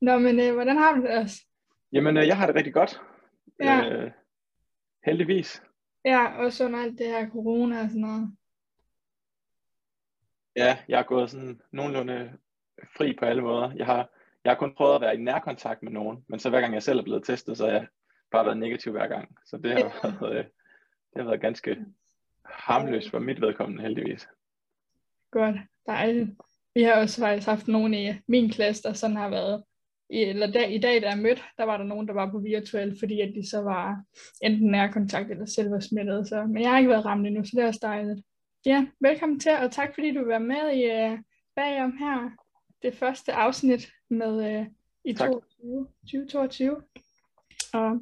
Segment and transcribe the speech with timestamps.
[0.00, 1.36] Nå, men øh, hvordan har du det også?
[1.92, 3.00] Jamen, øh, jeg har det rigtig godt.
[3.60, 3.88] Ja.
[3.90, 4.10] Øh,
[5.04, 5.62] heldigvis.
[6.04, 8.36] Ja, også under alt det her corona og sådan noget.
[10.56, 12.32] Ja, jeg har gået sådan nogenlunde
[12.96, 13.72] fri på alle måder.
[13.76, 14.08] Jeg har,
[14.44, 16.82] jeg har kun prøvet at være i nærkontakt med nogen, men så hver gang jeg
[16.82, 17.86] selv er blevet testet, så har jeg
[18.30, 19.36] bare været negativ hver gang.
[19.46, 19.90] Så det har, Ja.
[20.20, 20.44] været, øh,
[21.14, 21.84] det har været ganske
[22.44, 24.28] harmløst for mit vedkommende, heldigvis.
[25.30, 25.56] Godt,
[25.86, 26.30] dejligt.
[26.74, 29.64] Vi har også faktisk haft nogen i min klasse, der sådan har været,
[30.12, 32.96] eller da, i dag, da jeg mødte, der var der nogen, der var på virtuel,
[32.98, 34.02] fordi at de så var
[34.42, 36.28] enten nærkontakt eller selv var smittet.
[36.28, 38.20] Så, men jeg har ikke været ramt endnu, så det er også dejligt.
[38.66, 41.18] Ja, velkommen til, og tak fordi du være med i uh,
[41.56, 42.30] bagom her.
[42.82, 44.66] Det første afsnit med uh,
[45.04, 45.30] i Tak.
[45.30, 46.82] 22, 2022.
[47.72, 48.00] Og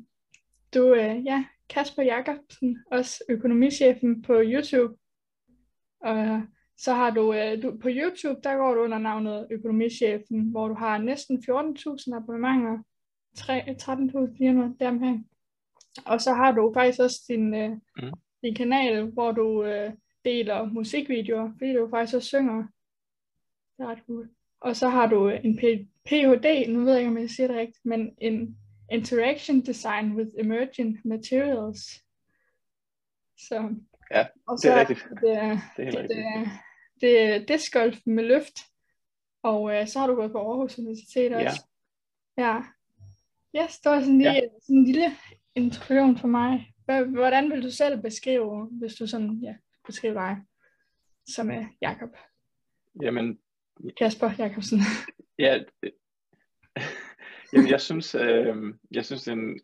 [0.74, 4.94] du, uh, ja, Kasper Jakobsen, også økonomichefen på YouTube.
[6.00, 6.42] Og
[6.78, 10.74] så har du, øh, du på YouTube, der går du under navnet Økonomichefen, hvor du
[10.74, 12.78] har næsten 14.000 abonnementer,
[13.36, 15.28] tre- 13.400 deromkring.
[16.06, 18.12] Og så har du faktisk også din, øh, Mm.
[18.42, 19.92] din kanal, hvor du øh,
[20.24, 22.56] deler musikvideoer, fordi du faktisk også synger.
[23.76, 24.28] Det er ret cool.
[24.60, 25.58] Og så har du en
[26.06, 28.56] PhD, nu ved jeg ikke, om jeg siger det rigtigt, men en
[28.92, 31.80] Interaction Design with Emerging Materials.
[33.38, 33.74] Så,
[34.10, 35.04] Ja, og det er så rigtigt.
[35.10, 36.18] Det Det er det, rigtigt.
[36.18, 36.44] er,
[37.00, 38.58] det er discgolf med løft,
[39.42, 41.44] og øh, så har du gået på Aarhus Universitet Ja.
[41.44, 41.66] også.
[42.38, 42.62] Ja.
[43.56, 44.40] Yes, det var sådan lige ja.
[44.62, 45.10] sådan en lille
[45.54, 46.74] introduktion for mig.
[47.08, 49.54] Hvordan vil du selv beskrive, hvis du sådan, ja,
[49.86, 50.36] beskriver dig
[51.26, 52.10] som er Jakob
[53.02, 53.38] Jamen,
[53.98, 54.78] Kasper Jakobsen?
[55.38, 55.62] ja,
[57.52, 58.56] jamen jeg synes, øh,
[58.90, 59.60] jeg synes den,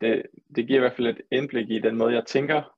[0.00, 0.22] det,
[0.56, 2.76] det giver i hvert fald et indblik i den måde, jeg tænker,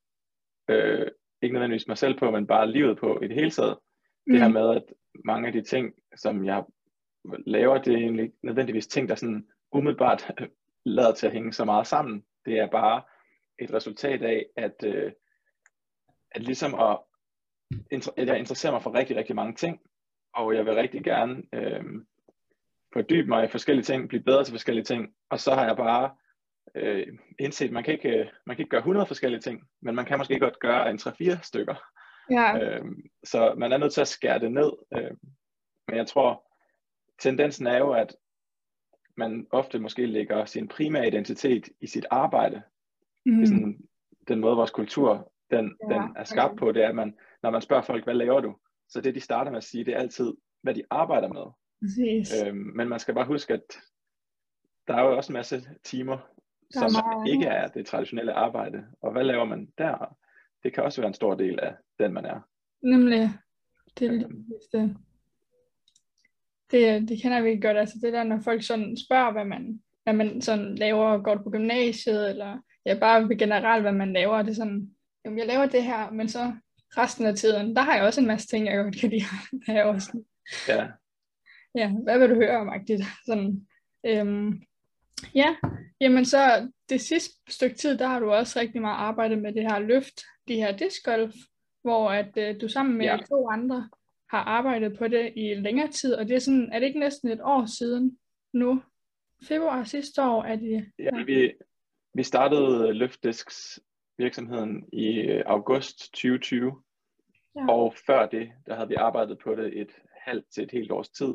[0.68, 1.06] øh,
[1.42, 3.78] ikke nødvendigvis mig selv på, men bare livet på i det hele taget.
[4.26, 4.54] Det her Mm.
[4.54, 4.82] med, at
[5.24, 6.64] mange af de ting, som jeg
[7.46, 10.32] laver, det er egentlig ikke nødvendigvis ting, der sådan umiddelbart
[10.84, 12.24] lader til at hænge så meget sammen.
[12.44, 13.02] Det er bare
[13.58, 15.12] et resultat af, at, øh,
[16.32, 16.98] at ligesom at,
[18.16, 19.80] at jeg interesserer mig for rigtig, rigtig mange ting,
[20.34, 21.84] og jeg vil rigtig gerne øh,
[22.92, 26.10] fordybe mig i forskellige ting, blive bedre til forskellige ting, og så har jeg bare
[26.74, 27.06] øh,
[27.38, 30.04] indset, at man kan, ikke, øh, man kan ikke gøre 100 forskellige ting, men man
[30.04, 31.74] kan måske godt gøre en 3-4 stykker.
[32.30, 32.84] Ja, Øh,
[33.24, 34.72] så man er nødt til at skære det ned.
[34.96, 35.10] Øh,
[35.88, 36.50] men jeg tror,
[37.18, 38.16] tendensen er jo, at
[39.16, 42.62] man ofte måske lægger sin primære identitet i sit arbejde.
[43.26, 43.32] mm.
[43.32, 43.80] Det er sådan,
[44.28, 47.50] den måde, vores kultur den, Ja, den er skabt på, det er, at man, når
[47.50, 48.56] man spørger folk, hvad laver du?
[48.88, 51.44] Så det, de starter med at sige, det er altid, hvad de arbejder med.
[51.82, 52.42] præcis.
[52.46, 53.62] Øhm, men man skal bare huske, at
[54.88, 56.18] der er jo også en masse timer, er
[56.70, 58.86] som meget ikke er det traditionelle arbejde.
[59.00, 60.16] Og hvad laver man der?
[60.62, 62.40] Det kan også være en stor del af den, man er.
[62.82, 63.30] Nemlig,
[63.98, 64.44] det er Øhm.
[64.72, 64.96] det.
[66.70, 70.12] Det, det kender vi godt, altså det der, når folk sådan spørger, hvad man, hvad
[70.14, 74.50] man sådan laver, går du på gymnasiet, eller ja, bare generelt, hvad man laver, det
[74.50, 74.90] er sådan,
[75.24, 76.52] jamen jeg laver det her, men så
[76.96, 79.22] resten af tiden, der har jeg også en masse ting, jeg godt kan lide
[79.52, 79.84] at lave.
[79.88, 80.24] og sådan.
[80.68, 80.86] Ja,
[81.74, 83.02] Ja, hvad vil du høre om, agtigt?
[83.26, 83.66] Sådan,
[84.06, 84.62] øhm,
[85.34, 85.56] ja,
[86.00, 89.62] jamen så det sidste stykke tid, der har du også rigtig meget arbejdet med det
[89.62, 91.34] her løft, de her discgolf,
[91.82, 93.18] hvor at øh, du sammen med Ja.
[93.28, 93.88] to andre
[94.30, 97.28] har arbejdet på det i længere tid, og det er sådan, er det ikke næsten
[97.28, 98.18] et år siden
[98.52, 98.82] nu?
[99.42, 101.52] Februar sidste år er det, ja vi,
[102.14, 103.80] vi startede Løftdisks
[104.18, 106.82] virksomheden i øh, august 2020.
[107.56, 107.66] Ja.
[107.68, 111.08] Og før det, der havde vi arbejdet på det et halvt til et helt års
[111.08, 111.34] tid.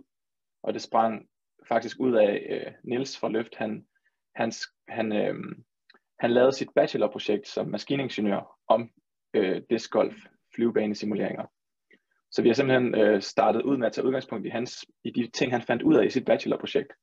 [0.63, 1.27] Og det sprang
[1.67, 3.55] faktisk ud af øh, Niels fra Løft.
[3.55, 3.85] Han,
[4.35, 4.51] han,
[4.87, 5.35] han, øh,
[6.19, 8.89] han lavede sit bachelorprojekt som maskiningeniør om
[9.33, 10.15] øh, discgolf
[10.55, 11.45] flyvebanesimuleringer.
[12.31, 15.27] Så vi har simpelthen øh, startet ud med at tage udgangspunkt i, hans, i de
[15.33, 16.93] ting, han fandt ud af i sit bachelorprojekt.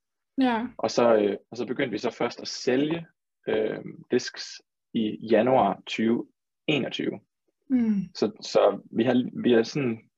[0.40, 3.06] ja, Og så, øh, og så begyndte vi så først at sælge
[3.48, 3.78] øh,
[4.10, 4.62] disks
[4.94, 7.20] i januar 2021.
[7.68, 10.10] mm, Så, så vi har, vi har sådan,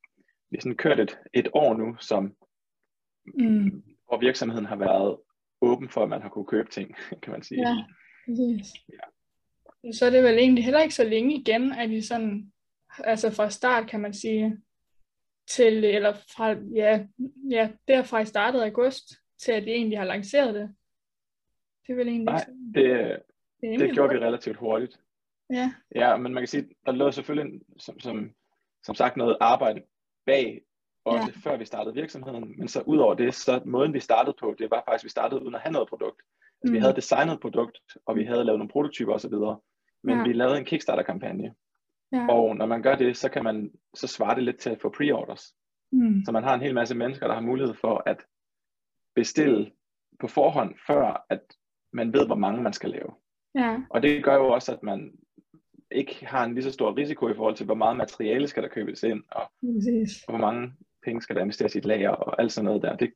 [0.50, 2.34] vi har sådan kørt et, et år nu, som,
[3.26, 5.18] mm, hvor virksomheden har været
[5.60, 7.60] åben for, at man har kunne købe ting, kan man sige.
[7.68, 7.84] ja,
[8.26, 8.72] præcis.
[8.92, 9.92] Ja.
[9.92, 12.52] Så er det vel egentlig heller ikke så længe igen, at I sådan,
[12.98, 14.58] altså fra start kan man sige,
[15.48, 17.06] til, eller fra, ja,
[17.50, 19.04] ja, derfra I startede august,
[19.38, 20.74] til at I egentlig har lanceret det.
[21.86, 23.22] Det er vel egentlig Nej, sådan- det,
[23.60, 24.22] det, det gjorde vi hurtigt.
[24.22, 25.00] relativt hurtigt.
[25.50, 28.30] Ja, Ja, men man kan sige, der lå selvfølgelig, som, som,
[28.82, 29.82] som sagt, noget arbejde
[30.26, 30.60] bag,
[31.04, 31.50] også ja.
[31.50, 32.54] før vi startede virksomheden.
[32.58, 35.10] Men så ud over det, så måden vi startede på, det var faktisk, at vi
[35.10, 36.20] startede uden at have noget produkt.
[36.62, 36.72] Altså, Mm.
[36.72, 39.32] Vi havde designet et produkt, og vi havde lavet nogle prototyper osv.,
[40.02, 40.22] men Ja.
[40.22, 41.54] vi lavede en Kickstarter-kampagne.
[42.12, 42.26] ja.
[42.28, 44.88] Og når man gør det, så kan man, så svarer det lidt til at få
[44.98, 45.54] pre-orders.
[45.92, 46.22] Mm.
[46.24, 48.16] Så man har en hel masse mennesker, der har mulighed for at
[49.14, 49.72] bestille
[50.20, 51.40] på forhånd, før at
[51.92, 53.10] man ved, hvor mange man skal lave.
[53.54, 55.12] Ja, Og det gør jo også, at man
[55.90, 58.68] ikke har en lige så stor risiko i forhold til, hvor meget materiale skal der
[58.68, 60.24] købes ind, og præcis.
[60.28, 60.72] hvor mange
[61.04, 62.96] penge skal der investeres i et lager, og alt sådan noget der.
[62.96, 63.12] Det,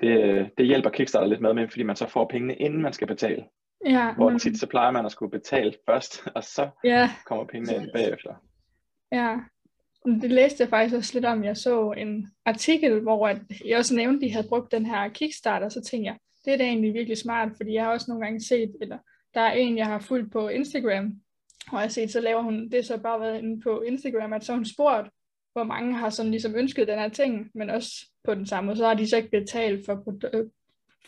[0.00, 3.06] det, det hjælper Kickstarter lidt med, med, fordi man så får pengene, inden man skal
[3.06, 3.44] betale.
[3.86, 7.44] Ja, Hvor men- tit så plejer man at skulle betale først, og så ja, kommer
[7.44, 8.34] pengene ind bagefter.
[9.12, 9.36] ja.
[10.22, 11.44] Det læste jeg faktisk også lidt om.
[11.44, 15.08] Jeg så en artikel, hvor at jeg også nævnte, at de havde brugt den her
[15.08, 18.24] Kickstarter, så tænkte jeg, det er da egentlig virkelig smart, fordi jeg har også nogle
[18.24, 18.98] gange set, eller
[19.34, 21.04] der er en, jeg har fulgt på Instagram,
[21.68, 24.44] og jeg har set, så laver hun, det så bare været inde på Instagram, at
[24.44, 25.08] så hun spurgt,
[25.54, 28.76] hvor mange har sådan ligesom ønsket den her ting, men også på den samme måde,
[28.76, 30.50] så har de så ikke betalt for, produ-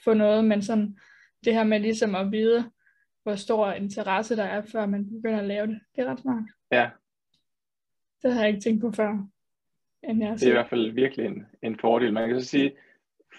[0.04, 0.98] for noget, men sådan
[1.44, 2.70] det her med ligesom at vide,
[3.22, 6.44] hvor stor interesse der er, før man begynder at lave det, det er ret smart.
[6.72, 6.90] Ja,
[8.22, 9.26] Det har jeg ikke tænkt på før.
[10.02, 10.52] End jeg det er i set.
[10.52, 12.12] hvert fald virkelig en, en fordel.
[12.12, 12.72] Man kan så sige,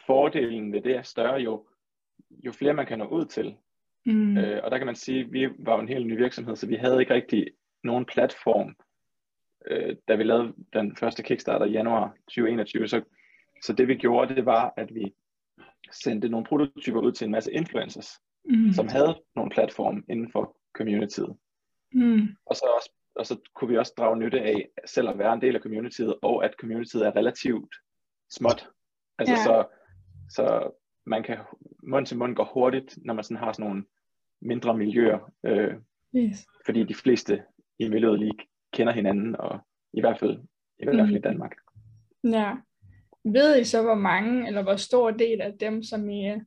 [0.06, 1.66] fordelen ved det er større jo,
[2.46, 3.56] jo flere man kan nå ud til.
[4.06, 4.38] Mm.
[4.38, 6.76] Øh, og der kan man sige, at vi var en helt ny virksomhed, så vi
[6.76, 7.48] havde ikke rigtig
[7.84, 8.76] nogen platform,
[9.72, 12.88] øh, da vi lavede den første Kickstarter i januar 2021.
[12.88, 13.02] Så,
[13.64, 15.14] så det vi gjorde, det var, at vi
[15.92, 18.08] sendte nogle prototyper ud til en masse influencers,
[18.50, 18.72] Mm.
[18.74, 21.36] som havde nogle platform inden for communityet.
[21.94, 22.28] Mm.
[22.46, 25.42] Og så, også, og så kunne vi også drage nytte af selv at være en
[25.42, 27.76] del af communityet, og at communityet er relativt
[28.30, 28.70] småt.
[29.20, 29.44] Altså Ja.
[29.44, 29.66] så,
[30.30, 30.72] så
[31.06, 31.38] man kan
[31.84, 33.86] mund til mund gå hurtigt, når man sådan har sådan nogle
[34.42, 35.74] mindre miljøer, øh,
[36.16, 36.48] Yes.
[36.66, 37.44] fordi de fleste
[37.80, 38.38] i miljøet lige
[38.78, 39.60] kender hinanden, og
[39.94, 40.40] i hvert fald
[40.80, 41.22] i, hvert fald i Mm.
[41.22, 41.56] Danmark.
[42.24, 42.56] Ja.
[43.24, 46.42] Ved I så, hvor mange, eller hvor stor del af dem, som I øh,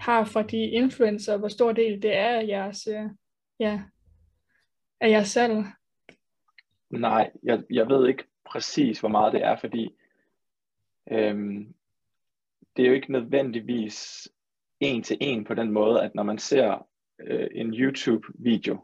[0.00, 3.10] har fra de influencer, hvor stor del det er af jeres, øh,
[3.60, 3.82] ja,
[5.00, 5.64] af jer selv?
[6.90, 9.90] Nej, jeg, jeg ved ikke præcis, hvor meget det er, fordi
[11.10, 11.74] øhm,
[12.76, 14.28] det er jo ikke nødvendigvis
[14.80, 16.86] en til en på den måde, at når man ser
[17.20, 18.78] øh, en YouTube-video,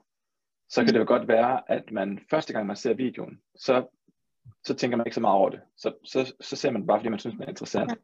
[0.72, 3.86] så kan det jo godt være, at man første gang man ser videoen, så,
[4.64, 5.60] så tænker man ikke så meget over det.
[5.76, 7.90] Så, så, så ser man det bare, fordi man synes, det er interessant.
[7.90, 7.96] Ja.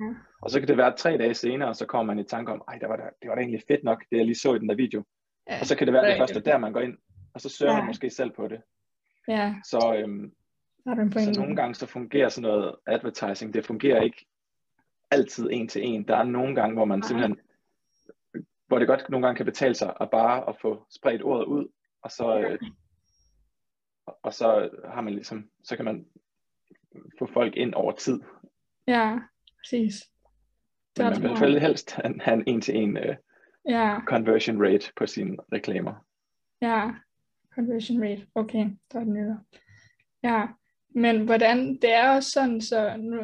[0.42, 2.78] Og så kan det være tre dage senere, så kommer man i tanke om, ej,
[2.78, 4.68] det var da, det var da egentlig fedt nok, det jeg lige så i den
[4.68, 5.04] der video.
[5.50, 5.60] Ja.
[5.60, 6.36] Og så kan det være, det Rigtigt.
[6.36, 6.96] første der, man går ind,
[7.34, 7.78] og så søger Ja.
[7.78, 8.60] man måske selv på det.
[9.28, 10.32] Ja, Så, øhm,
[11.34, 14.26] så nogle gange så fungerer sådan noget advertising, det fungerer ikke
[15.10, 16.08] altid en til en.
[16.08, 17.40] Der er nogle gange, hvor man simpelthen,
[18.66, 21.68] hvor det godt nogle gange kan betale sig at bare at få spredt ordet ud,
[22.02, 22.58] og så, øh,
[24.22, 26.06] og så har man ligesom, så kan man
[27.18, 28.20] få folk ind over tid.
[28.86, 29.18] Ja,
[29.58, 29.94] præcis.
[30.96, 31.38] Det Men er man vil i hvert smart.
[31.38, 31.92] fald helst
[32.24, 33.16] have en en-til-en øh,
[33.68, 35.94] Ja, conversion rate på sine reklamer.
[36.62, 36.90] ja.
[37.54, 38.26] Conversion rate.
[38.34, 39.36] Okay, der er den nyder.
[40.22, 40.46] Ja,
[40.94, 43.20] men hvordan, det er også sådan, så nu,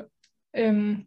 [0.56, 1.06] øhm,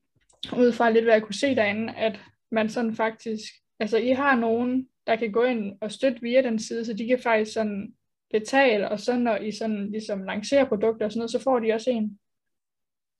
[0.58, 2.19] ud fra lidt, hvad jeg kunne se derinde, at
[2.52, 3.44] man sådan faktisk,
[3.80, 7.07] altså I har nogen, der kan gå ind og støtte via den side, så de
[7.07, 7.94] kan faktisk sådan
[8.31, 11.74] betale, og så når I sådan ligesom lancerer produkter og sådan noget, så får de
[11.74, 12.19] også en.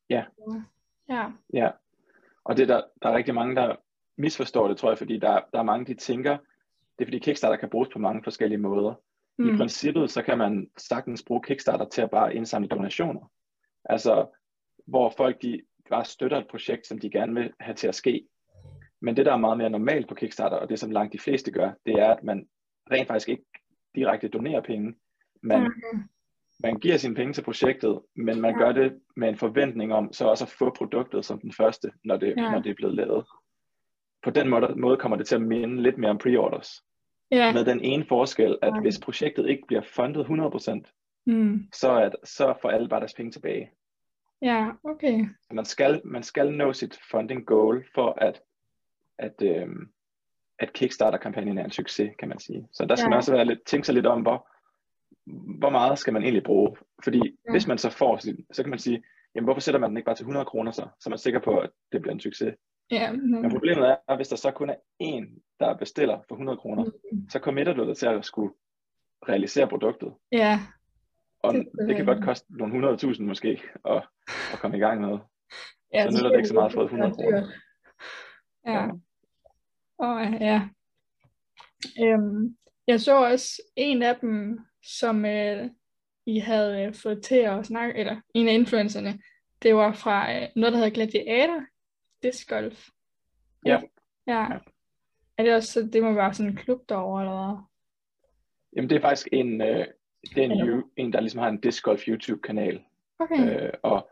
[0.10, 0.24] Ja.
[1.10, 1.72] Ja, Ja,
[2.44, 3.76] og det der, der er rigtig mange, der
[4.18, 6.38] misforstår det, tror jeg, fordi der, der er mange, de tænker,
[7.00, 8.94] det er fordi Kickstarter kan bruges på mange forskellige måder.
[9.38, 9.54] Mm.
[9.54, 13.32] I princippet, så kan man sagtens bruge Kickstarter til at bare indsamle donationer.
[13.86, 14.28] Altså,
[14.86, 18.28] hvor folk de bare støtter et projekt, som de gerne vil have til at ske.
[19.02, 21.52] Men det, der er meget mere normalt på Kickstarter, og det som langt de fleste
[21.52, 22.48] gør, det er, at man
[22.92, 23.44] rent faktisk ikke
[23.96, 24.96] direkte donerer penge.
[25.44, 26.04] Man, Mhm.
[26.60, 28.58] man giver sine penge til projektet, men man Ja.
[28.64, 32.18] gør det med en forventning om så også at få produktet som den første, når
[32.18, 32.52] det, Ja.
[32.52, 33.26] når det er blevet lavet.
[34.24, 36.84] På den måde, måde kommer det til at minde lidt mere om pre-orders.
[37.32, 37.54] ja.
[37.54, 38.82] Med den ene forskel, at Ja.
[38.82, 40.92] hvis projektet ikke bliver fundet 100%,
[41.26, 41.68] Mm.
[41.74, 43.72] så, er, så får alle bare deres penge tilbage.
[44.42, 45.26] ja, okay.
[45.52, 48.42] Man skal, man skal nå sit funding goal for at,
[49.20, 49.90] at, øhm,
[50.60, 52.68] at Kickstarter-kampagnen er en succes, kan man sige.
[52.72, 53.10] Så der skal Ja.
[53.10, 54.50] man også være lidt, tænke sig lidt om, hvor,
[55.60, 56.78] hvor meget skal man egentlig bruge.
[57.04, 57.52] Fordi Ja.
[57.52, 58.18] hvis man så får,
[58.54, 59.04] så kan man sige,
[59.36, 61.40] jamen hvorfor sætter man den ikke bare til 100 kroner så, så er man sikker
[61.40, 62.56] på, at det bliver en succes.
[62.92, 63.50] Ja, Men mm.
[63.50, 67.30] problemet er, at hvis der så kun er én, der bestiller for 100 kroner, Mm.
[67.30, 68.54] så committer du dig til at skulle
[69.30, 70.14] realisere produktet.
[70.32, 70.60] ja,
[71.44, 74.04] Og Det det, kan er- godt koste nogle 100.000 måske at,
[74.54, 75.18] at komme i gang med.
[75.94, 77.48] ja, Så nytter det ikke så meget at få 100 kroner.
[78.68, 78.88] Ja.
[79.98, 80.68] Og ja.
[82.02, 85.70] Øhm, jeg så også en af dem, som øh,
[86.26, 89.20] I havde øh, fået til at snakke, eller en af influencerne,
[89.62, 91.64] det var fra øh, noget, der hedder Gladiator
[92.24, 92.88] Disc Golf.
[93.66, 93.82] Ja.
[94.28, 94.48] Ja.
[95.38, 97.64] Er det også, så det må være sådan en klub derovre, eller hvad?
[98.76, 99.86] Jamen det er faktisk en, øh,
[100.36, 100.82] det er en, Ja.
[100.98, 102.84] en, der ligesom har en disc golf YouTube-kanal.
[103.20, 103.66] Okay.
[103.66, 104.10] Øh, og,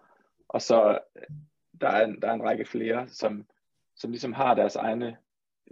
[0.48, 1.36] og så øh,
[1.82, 3.46] der er, en, der er en række flere, som,
[3.96, 5.18] som ligesom har deres egne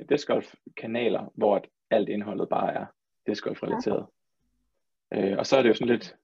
[0.09, 2.85] disc golf kanaler, hvor alt indholdet bare er
[3.27, 4.05] disc golf relateret.
[5.11, 5.31] Ja.
[5.31, 6.15] Øh, og så er det jo sådan lidt,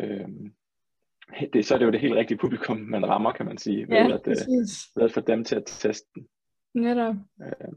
[0.00, 0.28] øh,
[1.52, 4.04] det, så er det jo det helt rigtige publikum, man rammer, kan man sige, Ja,
[4.04, 4.90] ved, at, øh, præcis.
[4.96, 6.28] ved at få dem til at teste den.
[6.74, 7.14] Netop.
[7.42, 7.72] Øh,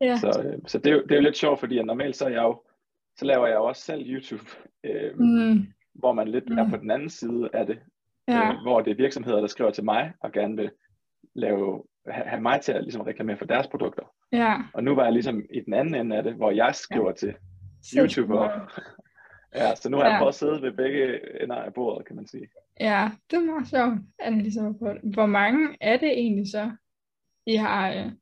[0.00, 0.16] Ja.
[0.16, 2.28] så øh, så det, er jo, det er jo lidt sjovt, fordi normalt så er
[2.28, 2.62] jeg jo,
[3.16, 4.44] så laver jeg jo også selv YouTube,
[4.84, 6.70] øh, Mm, hvor man lidt er Mm.
[6.70, 7.78] på den anden side af det,
[8.28, 8.48] ja.
[8.52, 10.70] øh, hvor det er virksomheder, der skriver til mig og gerne vil
[11.34, 14.02] lave, have, have mig til at ligesom reklamere for deres produkter.
[14.32, 14.56] Ja.
[14.74, 17.14] Og nu var jeg ligesom i den anden ende af det, hvor jeg skriver ja.
[17.14, 17.34] til
[17.96, 18.68] YouTubere.
[19.54, 20.18] Ja, så nu har jeg Ja.
[20.18, 22.48] prøvet at sidde ved begge ender af bordet, kan man sige.
[22.80, 25.14] Ja, det er meget sjovt, at man ligesom på det.
[25.14, 26.70] Hvor mange er det egentlig så,
[27.46, 28.12] I har, øh,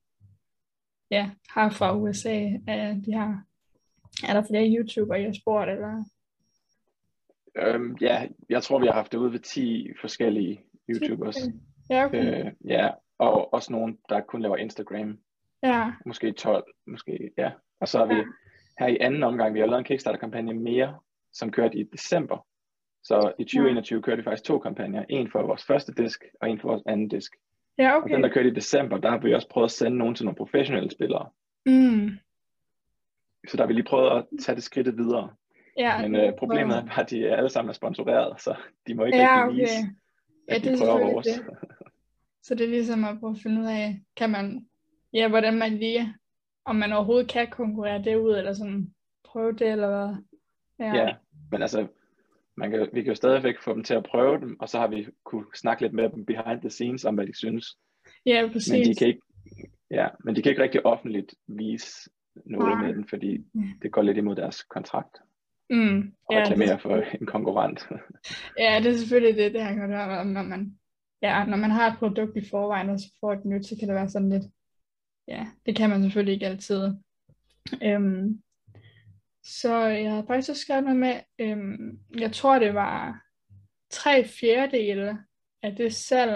[1.10, 3.36] ja, har fra USA, af de her,
[4.28, 6.04] er der flere YouTubere, I har spurgt, eller?
[7.58, 11.36] Øhm, ja, jeg tror, vi har haft det ude ved 10 forskellige YouTubers.
[11.90, 12.44] Ja, okay.
[12.46, 15.18] Øh, ja, og også nogle, der kun laver Instagram.
[15.62, 17.50] Ja, Måske 12, måske, ja.
[17.80, 18.24] Og så har vi Ja.
[18.78, 20.98] her i anden omgang, vi har lavet en Kickstarter-kampagne mere,
[21.32, 22.46] som kørte i december.
[23.04, 25.04] Så i 2021 kørte vi faktisk to kampagner.
[25.08, 27.32] En for vores første disk, og en for vores anden disk.
[27.78, 28.22] ja Og den, okay.
[28.22, 30.90] der kørte i december, der har vi også prøvet at sende nogen til nogle professionelle
[30.90, 31.28] spillere.
[31.66, 32.10] Mm,
[33.48, 35.30] Så der har vi lige prøvet at tage det skridtet videre.
[35.78, 38.54] ja, Men øh, problemet er bare, at de alle sammen er sponsoreret, så
[38.86, 39.60] de må ikke Ja, rigtig okay.
[39.60, 39.72] vise,
[40.48, 41.26] Ja, at det er de prøver selvfølgelig vores.
[41.26, 41.46] det.
[42.46, 44.66] Så det er ligesom at prøve at finde ud af, kan man,
[45.12, 46.14] ja, hvordan man lige,
[46.64, 50.14] om man overhovedet kan konkurrere det ud, eller sådan prøve det, eller hvad?
[50.94, 51.14] Ja,
[51.50, 51.86] men altså,
[52.56, 54.88] man kan, vi kan jo stadigvæk få dem til at prøve dem, og så har
[54.88, 57.66] vi kunne snakke lidt med dem behind the scenes om, hvad de synes.
[58.26, 58.72] ja præcis.
[58.72, 59.20] Men de kan ikke,
[59.90, 62.10] ja, men de kan ikke rigtig offentligt vise
[62.46, 62.86] noget Nej.
[62.86, 63.60] med den, fordi Ja.
[63.82, 65.18] det går lidt imod deres kontrakt
[65.70, 67.88] mm, at ja, reklamere det, for en konkurrent.
[68.58, 70.78] ja, det er selvfølgelig det, det jeg godt om, når man,
[71.22, 73.88] ja, når man har et produkt i forvejen, og så får et nyt, så kan
[73.88, 74.42] det være sådan lidt,
[75.28, 76.90] ja, det kan man selvfølgelig ikke altid.
[77.82, 78.42] Øhm,
[79.44, 83.22] så jeg havde faktisk også skrevet noget med, øhm, jeg tror det var
[83.90, 85.18] tre fjerdedele
[85.62, 86.30] af det salg,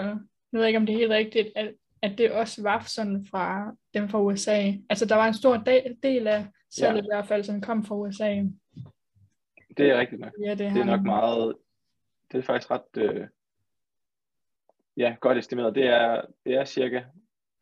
[0.51, 3.75] jeg ved ikke om det er helt rigtigt, at, at det også var sådan fra
[3.93, 4.71] dem fra USA.
[4.89, 5.57] Altså der var en stor
[6.03, 7.03] del, af salget Ja.
[7.03, 8.43] i hvert fald, som kom fra USA.
[9.77, 10.31] det er rigtigt nok.
[10.45, 10.81] Ja, det, Det her.
[10.81, 11.55] er nok meget,
[12.31, 13.27] det er faktisk ret, øh,
[14.97, 15.75] ja, godt estimeret.
[15.75, 17.01] Det er, det er cirka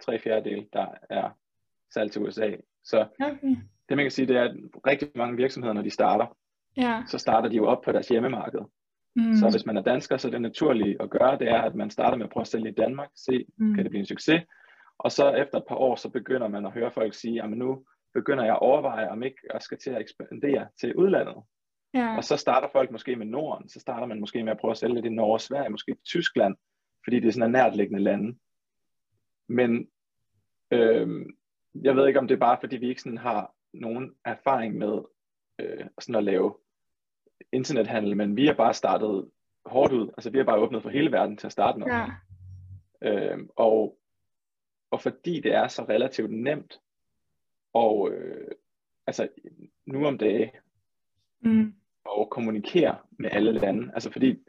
[0.05, 1.29] tre fjerdedel, der er
[1.93, 2.51] salg til USA.
[2.83, 3.55] Så Okay.
[3.89, 4.55] det man kan sige, det er, at
[4.87, 6.37] rigtig mange virksomheder, når de starter,
[6.77, 7.03] Ja.
[7.07, 8.59] så starter de jo op på deres hjemmemarked.
[9.15, 9.33] Mm.
[9.35, 11.89] Så hvis man er dansker, så er det naturlige at gøre, det er, at man
[11.89, 13.73] starter med at prøve at sælge i Danmark, se, mm.
[13.75, 14.41] kan det blive en succes,
[14.97, 17.85] og så efter et par år, så begynder man at høre folk sige, at nu
[18.13, 21.35] begynder jeg at overveje, om ikke jeg skal til at ekspandere til udlandet.
[21.93, 22.17] ja.
[22.17, 24.77] Og så starter folk måske med Norden, så starter man måske med at prøve at
[24.77, 26.55] sælge lidt i Norge og Sverige, måske Tyskland,
[27.03, 28.37] fordi det er sådan en nærtliggende lande.
[29.47, 29.89] Men
[30.71, 31.25] øh,
[31.83, 34.99] jeg ved ikke, om det er bare, fordi vi ikke sådan har nogen erfaring med
[35.59, 36.55] øh, sådan at lave
[37.51, 39.29] internethandel, men vi har bare startet
[39.65, 40.07] hårdt ud.
[40.07, 41.87] Altså vi har bare åbnet for hele verden til at starte med.
[41.87, 42.05] ja.
[43.01, 43.97] Øh, og,
[44.91, 46.79] og fordi det er så relativt nemt,
[47.73, 48.47] og øh,
[49.07, 49.27] altså
[49.85, 50.49] nu om dagen,
[51.41, 51.73] Mm.
[52.19, 53.91] at kommunikere med alle lande.
[53.93, 54.39] Altså fordi,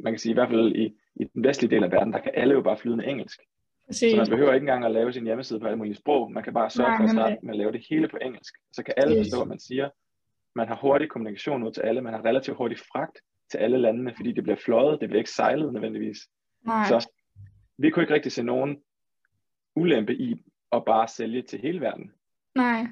[0.00, 2.32] man kan sige i hvert fald i, i den vestlige del af verden, der kan
[2.34, 3.40] alle jo bare flydende engelsk.
[3.86, 4.10] Præcis.
[4.10, 6.32] Så man behøver ikke engang at lave sin hjemmeside på alle mulige sprog.
[6.32, 8.54] Man kan bare sørge Nej, for at starte med at lave det hele på engelsk.
[8.72, 9.88] Så kan alle forstå, hvad man siger.
[10.56, 12.00] Man har hurtig kommunikation ud til alle.
[12.00, 13.18] Man har relativt hurtig fragt
[13.50, 15.00] til alle landene, fordi det bliver fløjet.
[15.00, 16.18] Det bliver ikke sejlet nødvendigvis.
[16.66, 16.84] Nej.
[16.88, 17.10] Så
[17.78, 18.82] vi kunne ikke rigtig se nogen
[19.76, 22.12] ulempe i at bare sælge til hele verden.
[22.54, 22.86] Nej.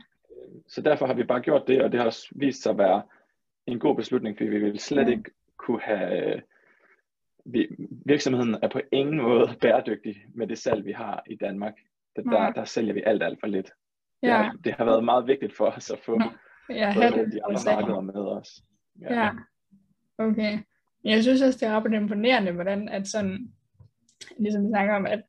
[0.68, 3.02] Så derfor har vi bare gjort det, og det har også vist sig at være
[3.66, 5.10] en god beslutning, fordi vi ville slet Ja.
[5.10, 6.42] ikke kunne have...
[7.44, 7.68] Vi,
[8.06, 11.74] virksomheden er på ingen måde bæredygtig med det salg, vi har i Danmark.
[12.16, 13.66] Der, der, der sælger vi alt, alt for lidt.
[13.66, 14.42] Det, Ja.
[14.42, 16.20] har, det har været meget vigtigt for os at få,
[16.70, 18.62] Ja, det de andre markeder med os.
[19.00, 19.30] Ja.
[20.18, 20.58] Okay.
[21.04, 23.52] Jeg synes også, det er ret imponerende, hvordan at sådan,
[24.38, 25.22] ligesom vi snakker om, at,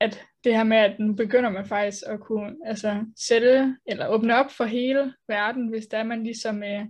[0.00, 4.34] at det her med, at nu begynder man faktisk at kunne altså, sælge eller åbne
[4.36, 6.84] op for hele verden, hvis der man ligesom øh,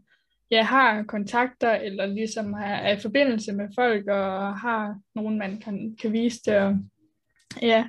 [0.50, 5.60] ja, har kontakter, eller ligesom har, er i forbindelse med folk, og har nogen, man
[5.60, 6.56] kan, kan vise det.
[6.56, 6.78] Og,
[7.62, 7.88] ja,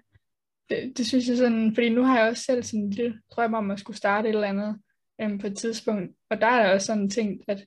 [0.70, 3.54] det, det synes jeg sådan, fordi nu har jeg også selv sådan en lille drøm
[3.54, 4.80] om at skulle starte et eller andet
[5.22, 7.66] øhm, på et tidspunkt, og der er der også sådan tænkt, at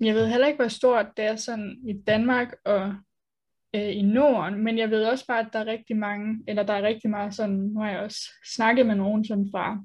[0.00, 2.94] jeg ved heller ikke, hvor stort det er sådan i Danmark og
[3.74, 6.72] øh, i Norden, men jeg ved også bare, at der er rigtig mange, eller der
[6.72, 8.20] er rigtig meget sådan, nu har jeg også
[8.54, 9.78] snakket med nogen sådan fra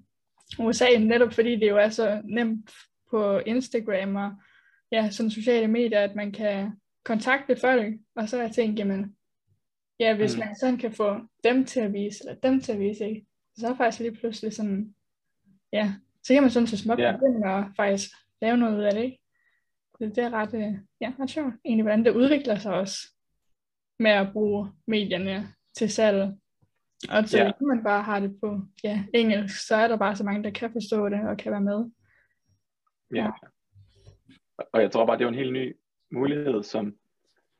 [0.59, 2.71] USA, netop fordi det jo er så nemt
[3.09, 4.31] på Instagram og
[4.91, 6.71] ja, sådan sociale medier, at man kan
[7.05, 9.15] kontakte folk, og så har jeg tænkt, jamen,
[9.99, 10.39] ja, hvis Mm.
[10.39, 13.25] man sådan kan få dem til at vise, eller dem til at vise, ikke?
[13.57, 14.95] Så er faktisk lige pludselig sådan,
[15.73, 17.11] ja, så kan man sådan så småt Ja.
[17.11, 18.09] begynde at faktisk
[18.41, 19.19] lave noget ud af det, ikke?
[19.99, 22.97] Det, det er ret, øh, ja, ret sjovt, egentlig, hvordan det udvikler sig også
[23.99, 25.47] med at bruge medierne
[25.77, 26.33] til salg.
[27.09, 27.43] Og så Ja.
[27.45, 27.51] ja.
[27.61, 30.71] man bare har det på ja, engelsk, så er der bare så mange, der kan
[30.71, 31.91] forstå det og kan være med.
[33.15, 33.29] Ja.
[34.73, 35.77] Og jeg tror bare, det er en helt ny
[36.11, 36.95] mulighed, som,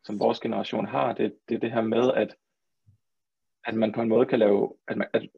[0.04, 1.14] som vores generation har.
[1.14, 2.36] Det, det er det her med, at,
[3.66, 5.30] at man på en måde kan lave, at, man, at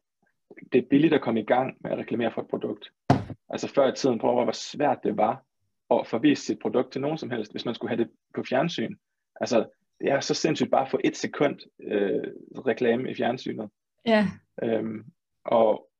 [0.72, 2.92] det er billigt at komme i gang med at reklamere for et produkt.
[3.48, 5.44] Altså før i tiden, prøv at hvor svært det var
[5.90, 8.96] at forvise sit produkt til nogen som helst, hvis man skulle have det på fjernsyn.
[9.40, 9.68] Altså,
[10.00, 12.32] det er så sindssygt bare at få et sekund øh,
[12.66, 13.70] reklame i fjernsynet.
[14.06, 14.28] Ja,
[14.62, 15.04] Øhm,
[15.44, 15.90] og,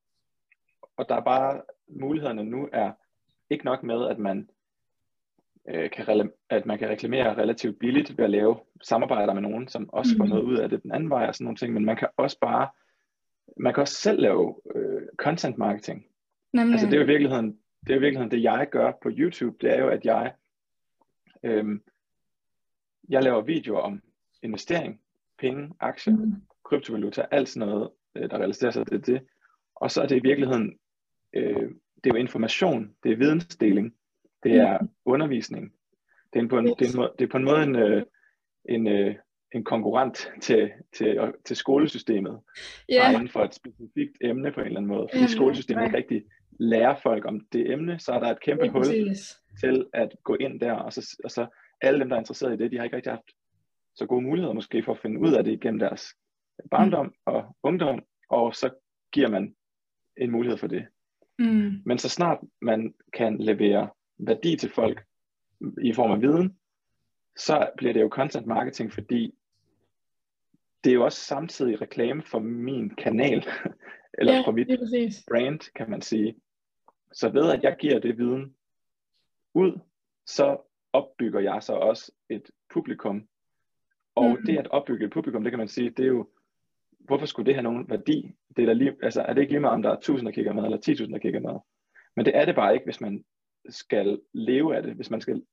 [0.97, 2.91] og der er bare, mulighederne nu er
[3.51, 4.49] ikke nok med, at man,
[5.69, 9.89] øh, kan, at man kan reklamere relativt billigt ved at lave samarbejder med nogen, som
[9.89, 10.29] også får Mhm.
[10.29, 12.39] noget ud af det den anden vej og sådan nogle ting, men man kan også
[12.39, 12.69] bare,
[13.57, 16.05] man kan også selv lave øh, content marketing.
[16.53, 16.73] nemlig.
[16.73, 19.57] Altså det er jo i virkeligheden, det er i virkeligheden det, jeg gør på YouTube,
[19.61, 20.33] det er jo, at jeg,
[21.43, 21.83] øhm,
[23.09, 24.01] jeg laver videoer om
[24.43, 25.01] investering,
[25.39, 26.33] penge, aktier, Mm.
[26.63, 29.21] kryptovaluta, alt sådan noget, øh, der relaterer sig til det.
[29.75, 30.79] Og så er det i virkeligheden,
[31.33, 31.71] øh,
[32.03, 33.93] det er jo information, det er vidensdeling,
[34.43, 35.73] det er undervisning.
[36.33, 37.75] Det er, en, på, en, det, er en, måde- det er på en måde en,
[37.75, 38.03] øh,
[38.69, 39.15] en, øh,
[39.55, 42.39] en konkurrent til, til, til skolesystemet,
[42.89, 45.07] Ja, bare inden for et specifikt emne på en eller anden måde.
[45.11, 46.23] Fordi Ja, skolesystemet ikke rigtig
[46.59, 49.35] lærer folk om det emne, så er der et kæmpe hul præcis.
[49.59, 51.47] til at gå ind der, og så, og så
[51.81, 53.31] alle dem, der er interesseret i det, de har ikke rigtig haft
[53.95, 56.03] så gode muligheder måske for at finde ud af det igennem deres
[56.71, 58.69] barndom og ungdom, og så
[59.13, 59.55] giver man
[60.17, 60.87] en mulighed for det.
[61.39, 61.81] Mm.
[61.85, 65.03] Men så snart man kan levere værdi til folk
[65.83, 66.57] i form af viden,
[67.37, 69.33] så bliver det jo content marketing, fordi
[70.83, 73.45] det er jo også samtidig reklame for min kanal,
[74.19, 74.67] eller ja, for mit
[75.29, 76.35] brand, kan man sige.
[77.13, 78.55] Så ved at jeg giver det viden
[79.53, 79.79] ud,
[80.25, 80.57] så
[80.93, 83.27] opbygger jeg så også et publikum.
[84.15, 84.45] Og Mhm.
[84.45, 86.29] det at opbygge et publikum, det kan man sige, det er jo,
[87.05, 88.31] hvorfor skulle det have nogen værdi?
[88.55, 90.31] Det er, der lige, altså, er det ikke lige meget, om der er 1000, der
[90.33, 91.59] kigger med, eller 10.000, der kigger med?
[92.15, 93.23] Men det er det bare ikke, hvis man
[93.69, 94.93] skal leve af det.
[94.93, 95.43] Hvis man skal,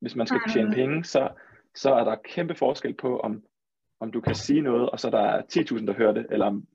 [0.00, 1.28] hvis man skal tjene penge, så,
[1.74, 3.44] så er der kæmpe forskel på, om,
[4.00, 6.66] om du kan sige noget, og så der er 10.000, der hører det, eller om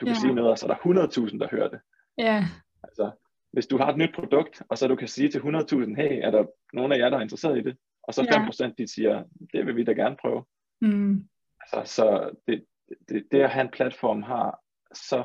[0.00, 0.20] du kan Ja.
[0.20, 1.80] sige noget, og så er der 100.000, der hører det.
[2.18, 2.44] Ja,
[2.82, 3.10] Altså,
[3.52, 6.30] hvis du har et nyt produkt, og så du kan sige til 100.000, hey, er
[6.30, 7.76] der nogen af jer, der er interesseret i det?
[8.02, 8.46] Og så Ja.
[8.68, 10.44] 5% de siger, det vil vi da gerne prøve.
[10.80, 11.28] mm.
[11.60, 12.64] Altså, så det,
[13.08, 14.60] det, det at have en platform har
[14.94, 15.24] så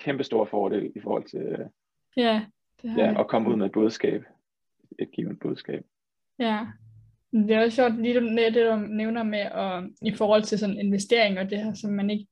[0.00, 1.58] kæmpe store fordele i forhold til
[2.16, 2.46] ja,
[2.82, 3.20] det har ja, jeg.
[3.20, 4.24] at komme ud med et budskab.
[4.98, 5.84] Et givet budskab.
[6.38, 6.66] Ja,
[7.32, 10.78] det er også sjovt, lige du- det, du nævner med, at, i forhold til sådan
[10.78, 12.26] investering og det her, som man ikke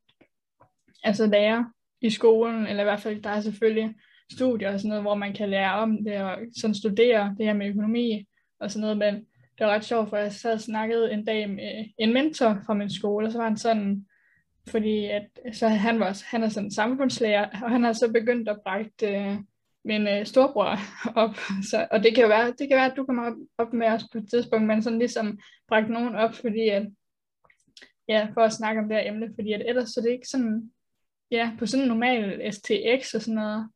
[1.04, 1.64] altså lærer
[2.00, 3.94] i skolen, eller i hvert fald, der er selvfølgelig
[4.32, 7.54] studier og sådan noget, hvor man kan lære om det og sådan studere det her
[7.54, 8.26] med økonomi
[8.60, 9.14] og sådan noget, men
[9.58, 12.74] det var ret sjovt, for jeg sad og snakkede en dag med en mentor fra
[12.74, 14.06] min skole, og så var han sådan,
[14.70, 18.60] fordi at, så han var han er sådan samfundslærer, og han har så begyndt at
[18.64, 19.36] brække øh,
[19.84, 20.76] min øh, storbror
[21.22, 21.36] op,
[21.70, 23.86] så, og det kan jo være, det kan være, at du kommer op, op med
[23.86, 26.86] os på et tidspunkt, men sådan ligesom brække nogen op, fordi at,
[28.08, 30.28] ja, for at snakke om det her emne, fordi at ellers så er det ikke
[30.28, 30.70] sådan,
[31.30, 33.68] ja, på sådan en normal STX og sådan noget,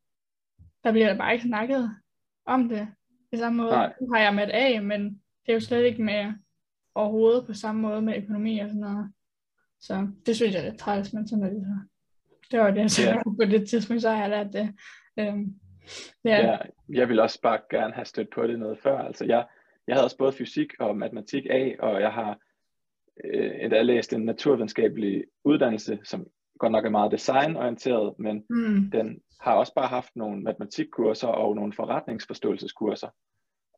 [0.85, 1.91] der bliver der bare ikke snakket
[2.47, 2.89] om det
[3.33, 3.71] på samme måde.
[3.71, 3.93] Nej.
[4.15, 5.05] Har jeg med A, men
[5.47, 6.33] det er jo slet ikke med
[6.95, 9.13] overhovedet på samme måde med økonomi og sådan noget.
[9.83, 11.89] Så det synes jeg er lidt træls, men sådan er det så.
[12.51, 13.23] Det var det, så Ja.
[13.41, 14.75] på det tidspunkt, så har jeg lært det.
[15.19, 15.55] Øhm,
[16.25, 18.99] ja, Ja, jeg ville også bare gerne have stødt på det noget før.
[18.99, 19.47] Altså, jeg,
[19.87, 22.39] jeg havde også både fysik og matematik A, og jeg har
[23.25, 26.27] øh, endda læst en naturvidenskabelig uddannelse, som
[26.59, 31.57] godt nok er meget designorienteret, men mm, den har også bare haft nogle matematikkurser og
[31.57, 33.09] nogle forretningsforståelseskurser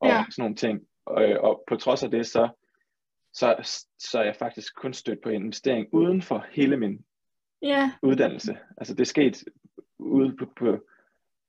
[0.00, 0.24] og Ja.
[0.30, 0.80] sådan nogle ting.
[1.06, 2.48] Og, og på trods af det, så,
[3.34, 7.04] så, så er jeg faktisk kun stødt på investering uden for hele min
[7.62, 8.58] ja, uddannelse.
[8.76, 9.44] Altså det er sket
[9.98, 10.78] ude på, på,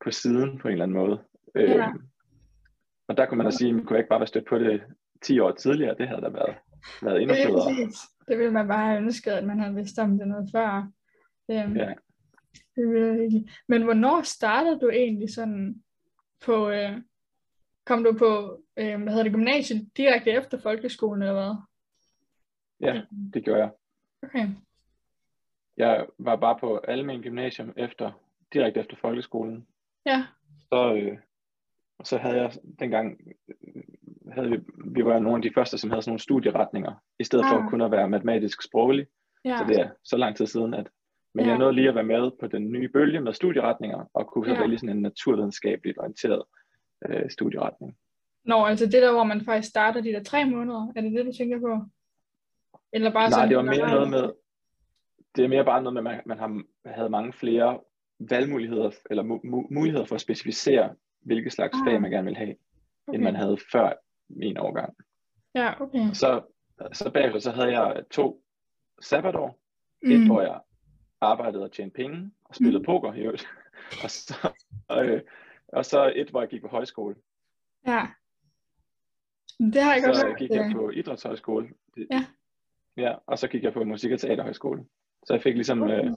[0.04, 1.24] på siden på en eller anden måde.
[1.56, 1.88] Ja.
[1.88, 2.02] Øhm,
[3.08, 4.84] og der kunne man da sige, at kunne ikke bare være stødt på det
[5.22, 6.56] 10 år tidligere, det havde da været,
[7.02, 7.64] været endnu det, er federe.
[7.70, 8.00] præcis.
[8.28, 10.92] det ville man bare have ønsket, at man havde vidst om det noget før.
[11.52, 11.94] Øhm, Ja.
[12.76, 13.48] det ville.
[13.68, 15.84] Men hvornår startede du egentlig sådan
[16.46, 16.92] på, øh,
[17.86, 21.56] kom du på, øh, hvad hedder det, gymnasiet direkte efter folkeskolen eller hvad?
[22.86, 23.02] Ja,
[23.34, 23.72] det gjorde jeg.
[24.24, 24.48] Okay,
[25.78, 28.12] Jeg var bare på almen gymnasium efter,
[28.54, 29.68] direkte efter folkeskolen.
[30.06, 30.26] ja,
[30.74, 31.18] Så, øh,
[32.04, 33.84] så havde jeg dengang, øh,
[34.32, 37.46] havde vi, vi var nogle af de første, som havde sådan nogle studieretninger, i stedet
[37.50, 37.70] for Ah.
[37.70, 39.08] kun at være matematisk sproglig.
[39.46, 40.88] ja, Så det er så lang tid siden, at
[41.38, 41.50] Men Ja.
[41.52, 44.62] jeg nåede lige at være med på den nye bølge med studieretninger, og kunne Ja.
[44.62, 46.44] vælge sådan en naturvidenskabeligt orienteret
[47.06, 47.98] øh, studieretning.
[48.44, 51.26] Nå, altså det der, hvor man faktisk starter de der tre måneder, er det det,
[51.26, 51.86] du tænker på?
[52.96, 54.34] Eller bare Nej, sådan det var mere noget med,
[55.36, 56.64] det er mere bare noget med, at man, man har,
[56.96, 57.80] havde mange flere
[58.20, 61.88] valgmuligheder, eller mu- mu- muligheder for at specificere, hvilke slags Ah.
[61.88, 62.56] fag man gerne vil have,
[63.08, 63.16] okay.
[63.16, 63.94] end man havde før
[64.30, 64.96] min årgang.
[65.56, 66.14] Ja, okay.
[66.14, 66.42] Så,
[66.94, 68.44] så bagefter så havde jeg to
[69.02, 69.60] sabbatår.
[70.02, 70.12] Mm.
[70.12, 70.60] Et, hvor jeg
[71.22, 73.48] arbejdede og tjente penge og spillede poker i øvrigt.
[74.04, 74.52] og, så,
[74.92, 75.22] øh,
[75.68, 77.16] og så et, hvor jeg gik på højskole.
[77.88, 78.08] Ja.
[79.60, 81.70] Det har jeg godt Så gik øh, jeg på idrætshøjskole.
[82.12, 82.26] Ja.
[82.98, 84.86] Ja, og så gik jeg på musik- og teaterhøjskole.
[85.26, 86.12] Så jeg fik ligesom øh, Okay.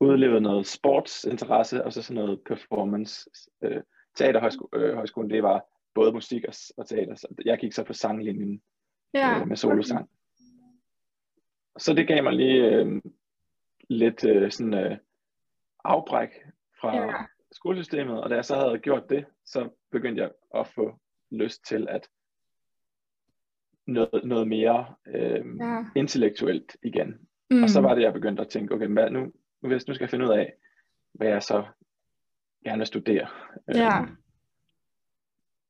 [0.00, 3.30] udlevet noget sportsinteresse, og så sådan noget performance.
[3.62, 3.82] Øh,
[4.14, 7.14] teaterhøjskolen, øh, højskolen, det var både musik og, og teater.
[7.14, 8.62] Så jeg gik så på sanglinjen
[9.14, 10.10] Ja, øh, med solosang.
[11.78, 13.02] Så det gav mig lige øh,
[13.90, 14.96] lidt øh, sådan øh,
[15.84, 16.28] afbræk
[16.80, 17.12] fra Ja.
[17.52, 20.98] skolesystemet, og da jeg så havde gjort det, så begyndte jeg at få
[21.30, 22.08] lyst til at
[23.92, 25.84] noget, noget mere øh, Ja.
[25.96, 27.14] intellektuelt igen.
[27.50, 27.62] Mm.
[27.62, 29.20] Og så var det, jeg begyndte at tænke, okay, hvad, nu,
[29.62, 30.52] nu, hvis, nu skal jeg finde ud af,
[31.12, 31.64] hvad jeg så
[32.64, 33.28] gerne vil studere.
[33.74, 34.02] Ja.
[34.02, 34.08] Øh,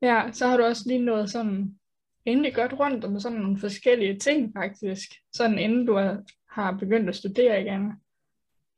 [0.03, 1.79] Ja, så har du også lige nået sådan
[2.27, 6.17] rimelig godt rundt om sådan nogle forskellige ting faktisk, sådan inden du er,
[6.49, 7.93] har begyndt at studere igen.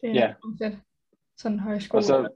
[0.01, 0.35] Det er Ja.
[0.61, 0.79] fedt.
[1.37, 1.99] Sådan højskole.
[1.99, 2.29] Og så,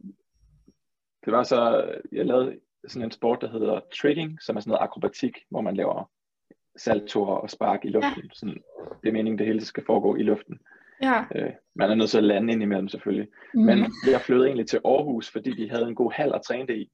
[1.25, 4.83] det var så, jeg lavede sådan en sport, der hedder trigging, som er sådan noget
[4.83, 6.11] akrobatik, hvor man laver
[6.79, 8.23] saltoer og spark i luften.
[8.25, 8.29] Ja.
[8.33, 8.62] Sådan,
[9.03, 10.59] det er meningen, det hele skal foregå i luften.
[11.03, 11.25] Ja.
[11.35, 13.29] Øh, man er nødt til at lande ind imellem selvfølgelig.
[13.55, 13.61] Mm.
[13.62, 13.79] Men
[14.11, 16.91] jeg flyttede egentlig til Aarhus, fordi de havde en god hal at træne det i.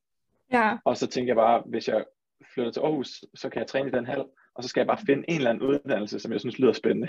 [0.53, 0.77] ja.
[0.85, 2.05] Og så tænkte jeg bare, hvis jeg
[2.55, 5.07] flytter til Aarhus, så kan jeg træne i den hal, og så skal jeg bare
[5.07, 7.09] finde en eller anden uddannelse, som jeg synes lyder spændende.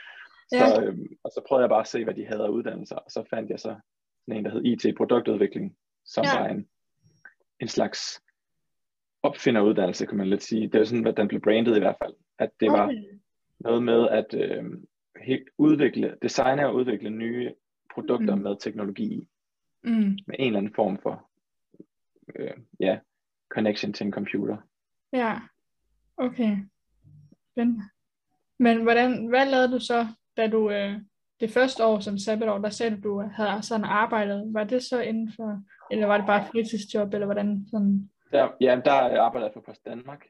[0.52, 0.82] så, Ja.
[0.82, 3.24] øhm, og så prøvede jeg bare at se, hvad de havde af uddannelser, og så
[3.30, 3.74] fandt jeg så
[4.24, 6.40] sådan en, der hed IT-produktudvikling, som Ja.
[6.40, 6.66] var en,
[7.60, 8.20] en slags
[9.28, 10.68] opfinderuddannelse, kan man lidt sige.
[10.68, 12.14] Det var sådan, at den blev brandet i hvert fald.
[12.38, 13.04] At det var Okay.
[13.60, 14.64] noget med at øh,
[15.58, 17.52] udvikle, designe og udvikle nye
[17.94, 18.42] produkter Mm.
[18.42, 19.28] med teknologi i,
[19.84, 19.92] Mm.
[20.26, 21.30] med en eller anden form for
[22.36, 22.98] øh, ja,
[23.48, 24.56] connection til en computer.
[25.12, 25.40] Ja.
[26.16, 26.56] Okay.
[27.52, 27.82] Spændende.
[28.58, 30.92] Men hvordan, hvad lavede du så, da du øh,
[31.40, 34.44] det første år som sabbatår, der sagde du, du havde sådan arbejdet.
[34.54, 38.10] Var det så inden for, eller var det bare fritidsjob, eller hvordan sådan?
[38.32, 40.26] Der, ja, der arbejdede jeg for Post Danmark.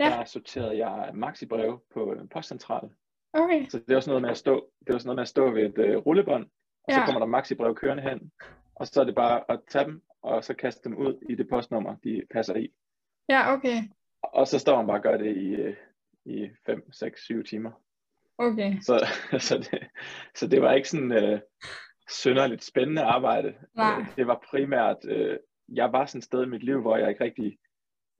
[0.00, 0.04] Ja.
[0.04, 2.88] Der sorterede jeg maxibrev på en postcentral.
[3.32, 3.66] Okay.
[3.68, 5.50] Så det var sådan noget med at stå, det var sådan noget med at stå
[5.50, 6.44] ved et øh, rullebånd,
[6.84, 7.04] og så Ja.
[7.04, 8.32] kommer der maxibrev kørende hen,
[8.74, 11.48] og så er det bare at tage dem, og så kaste dem ud i det
[11.48, 12.72] postnummer, de passer i.
[13.28, 13.76] Ja, okay.
[14.22, 15.76] Og så står man bare og gør det i, øh,
[16.24, 17.70] i 5, 6, 7 timer.
[18.38, 18.80] Okay.
[18.80, 19.06] Så,
[19.48, 19.88] så, det,
[20.34, 21.40] så det var ikke sådan øh,
[22.08, 23.54] synderligt spændende arbejde.
[23.74, 24.00] Nej.
[24.00, 25.38] Øh, Det var primært, øh,
[25.70, 27.58] jeg var sådan et sted i mit liv, hvor jeg ikke rigtig,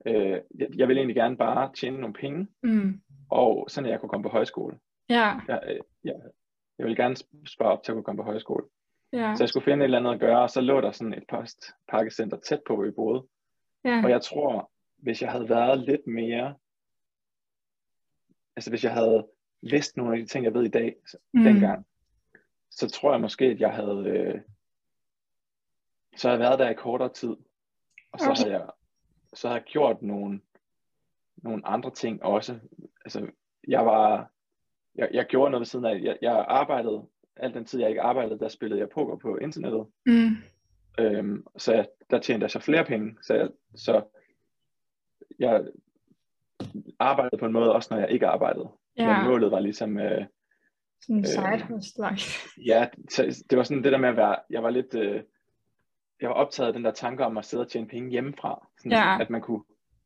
[0.05, 3.01] øh, jeg, jeg ville egentlig gerne bare tjene nogle penge, Mm.
[3.29, 4.79] og sådan at jeg kunne komme på højskole.
[5.09, 6.15] Ja, Jeg, øh, jeg,
[6.77, 7.15] jeg ville gerne
[7.47, 8.63] spare op til at kunne komme på højskole.
[9.13, 11.13] ja, Så jeg skulle finde et eller andet at gøre, og så lå der sådan
[11.13, 13.27] et postpakkecenter tæt på, hvor vi boede.
[13.85, 14.03] ja.
[14.03, 16.55] Og jeg tror, hvis jeg havde været lidt mere,
[18.55, 19.27] altså hvis jeg havde
[19.61, 20.95] vidst nogle af de ting, jeg ved i dag,
[21.33, 21.43] Mm.
[21.43, 21.85] dengang,
[22.71, 24.41] så tror jeg måske, at jeg havde, øh,
[26.15, 27.35] så havde jeg været der i kortere tid,
[28.11, 28.41] og så Okay.
[28.41, 28.69] havde jeg,
[29.33, 30.41] så havde jeg gjort nogle,
[31.37, 32.59] nogle andre ting også.
[33.05, 33.27] Altså,
[33.67, 34.31] jeg var,
[34.95, 37.03] jeg, jeg gjorde noget ved siden af, jeg, jeg arbejdede,
[37.35, 40.35] al den tid jeg ikke arbejdede, der spillede jeg poker på internettet, Mm.
[40.99, 44.01] øhm, så jeg, der tjente jeg så flere penge, så jeg, så
[45.39, 45.65] jeg
[46.99, 48.69] arbejdede på en måde også, når jeg ikke arbejdede.
[48.97, 50.25] Ja, Men målet var ligesom, øh,
[51.01, 52.05] sådan en øh, side hustle
[52.65, 55.23] Ja, så det var sådan det der med at være, jeg var lidt, øh,
[56.21, 58.67] jeg var optaget af den der tanke om at sidde og tjene penge hjemmefra.
[58.77, 59.21] Sådan, Ja.
[59.21, 59.63] At man kunne,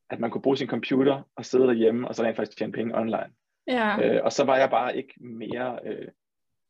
[0.10, 2.96] at man kunne bruge sin computer og sidde derhjemme, og så rent faktisk tjene penge
[2.98, 3.30] online.
[3.68, 6.08] Ja, Øh, og så var jeg bare ikke mere, øh,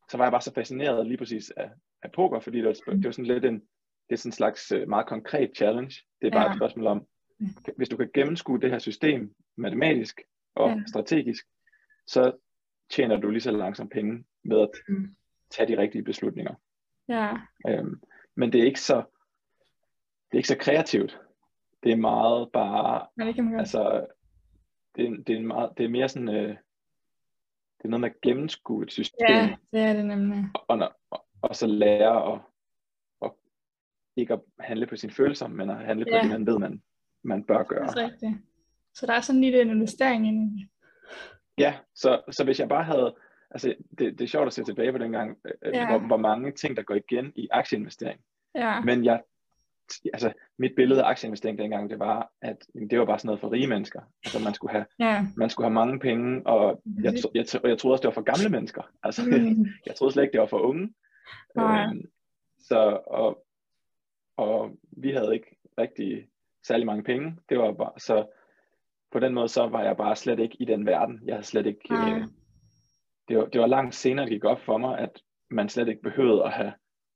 [0.10, 1.70] så var jeg bare så fascineret lige præcis af,
[2.04, 3.54] af poker, fordi det var, sp- det var sådan lidt en,
[4.10, 5.96] det er sådan en slags øh, meget konkret challenge.
[6.22, 6.52] Det er bare Ja.
[6.52, 7.06] et spørgsmål om,
[7.78, 10.22] hvis du kan gennemskue det her system matematisk
[10.56, 10.84] og Ja.
[10.88, 11.46] strategisk,
[12.08, 12.32] så
[12.92, 15.16] tjener du lige så langsomt penge ved at Mm.
[15.52, 16.54] tage de rigtige beslutninger.
[17.10, 17.34] ja,
[17.68, 18.02] Øhm,
[18.36, 19.04] men det er ikke så
[20.32, 21.20] det er ikke så kreativt.
[21.84, 23.60] Det er meget bare, men det kan man godt.
[23.60, 24.08] altså,
[24.96, 26.50] det, er, det, er en meget, det er mere sådan, øh,
[27.78, 30.44] det er noget med at gennemskue et system, Ja, det er det nemlig.
[30.68, 32.40] og, og, og så lære at,
[33.22, 33.32] at
[34.16, 36.22] ikke at handle på sine følelser, men at handle på Ja.
[36.22, 36.82] det, man ved, man,
[37.24, 37.84] man bør Det gøre.
[37.84, 38.34] er så rigtigt.
[38.94, 40.70] Så der er sådan lige en investering ind i det.
[41.58, 43.16] Ja, så, så hvis jeg bare havde
[43.52, 45.90] altså det, det er sjovt at se tilbage på dengang, øh, Ja.
[45.90, 48.20] hvor, hvor mange ting, der går igen i aktieinvestering.
[48.56, 48.82] Ja.
[48.82, 49.22] Men jeg,
[50.14, 52.58] altså mit billede af aktieinvestering dengang, det var, at
[52.90, 54.02] det var bare sådan noget for rige mennesker.
[54.26, 55.26] Altså man skulle have, Ja.
[55.38, 58.22] man skulle have mange penge, og jeg, jeg, tro- jeg troede også, det var for
[58.22, 58.82] gamle mennesker.
[59.04, 59.66] Altså, Mm.
[59.88, 60.94] jeg troede slet ikke, det var for unge.
[61.56, 61.84] Nej.
[61.86, 62.02] Øhm,
[62.60, 63.46] så, og,
[64.38, 66.28] og vi havde ikke rigtig
[66.68, 67.38] særlig mange penge.
[67.50, 68.26] Det var bare, så
[69.12, 71.22] på den måde, så var jeg bare slet ikke i den verden.
[71.26, 72.14] Jeg havde slet ikke, Nej.
[72.14, 72.24] øh,
[73.28, 76.02] det, var, det var langt senere, det gik op for mig, at man slet ikke
[76.02, 76.74] behøvede at have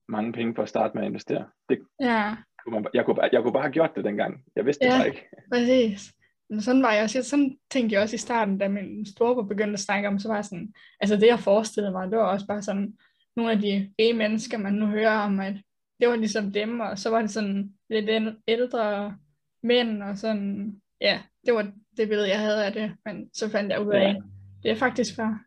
[0.07, 1.49] mange penge for at starte med at investere.
[1.69, 2.35] Det Ja.
[2.69, 4.43] Kunne man, jeg, kunne, bare- jeg kunne bare have gjort det dengang.
[4.55, 4.97] Jeg vidste det Ja.
[4.97, 5.29] bare ikke.
[5.53, 6.13] Præcis.
[6.49, 7.23] Men sådan var jeg også.
[7.23, 10.35] Sådan tænkte jeg også i starten, da min storebror begyndte at snakke om, så var
[10.35, 12.93] jeg sådan, altså det jeg forestillede mig, det var også bare sådan,
[13.35, 15.53] nogle af de rige mennesker, man nu hører om, at
[15.99, 19.17] det var ligesom dem, og så var det sådan lidt æl- ældre
[19.63, 21.61] mænd, og sådan, ja, det var
[21.97, 24.15] det billede, jeg havde af det, men så fandt jeg ud af, Ja.
[24.63, 25.37] det er faktisk for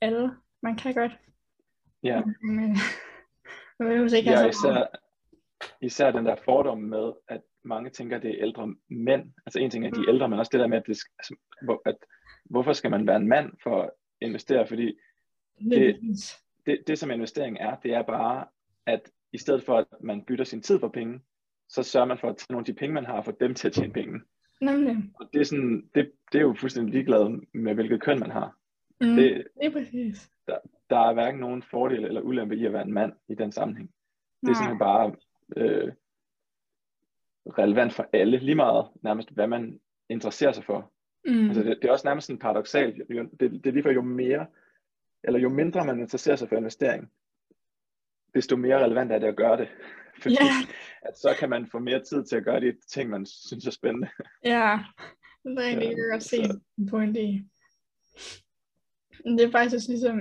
[0.00, 0.30] alle.
[0.62, 1.12] Man kan godt.
[2.02, 2.22] Ja.
[2.42, 2.76] Men,
[3.78, 4.86] man behøver ikke have Ja, især,
[5.82, 9.32] især den der fordom med, at mange tænker, at det er ældre mænd.
[9.46, 10.04] Altså en ting er de Mm.
[10.04, 11.96] er ældre, men også det der med, at, det, altså, hvor, at
[12.44, 14.66] hvorfor skal man være en mand for at investere?
[14.66, 14.98] Fordi
[15.70, 16.00] det-
[16.66, 18.44] det, det som investering er, det er bare,
[18.86, 21.20] at i stedet for, at man bytter sin tid for penge,
[21.68, 23.68] så sørger man for at tage nogle af de penge, man har, for dem til
[23.68, 24.20] at tjene penge.
[24.60, 24.96] Nemlig.
[25.20, 28.56] Og det er, sådan, det, det er jo fuldstændig ligeglad med, hvilket køn man har.
[29.00, 30.30] Mm, Det, lige præcis.
[30.90, 33.88] der er hverken nogen fordel eller ulempe i at være en mand i den sammenhæng.
[34.40, 34.54] Det er Nej.
[34.54, 35.14] simpelthen bare
[35.56, 35.92] øh,
[37.58, 40.92] relevant for alle, lige meget nærmest, hvad man interesserer sig for.
[41.26, 41.46] Mm.
[41.48, 43.02] Altså det, det er også nærmest sådan paradoxalt.
[43.10, 44.46] Jo- Det, det er lige for jo mere,
[45.24, 47.10] eller jo mindre man interesserer sig for investering,
[48.34, 49.68] desto mere relevant er det at gøre det.
[50.22, 50.68] Fordi Ja.
[51.08, 53.70] at så kan man få mere tid til at gøre de ting, man synes er
[53.70, 54.08] spændende.
[54.44, 54.78] Ja,
[55.44, 57.42] det er rigtig godt se så- en pointe i.
[59.24, 60.18] Det er faktisk også ligesom,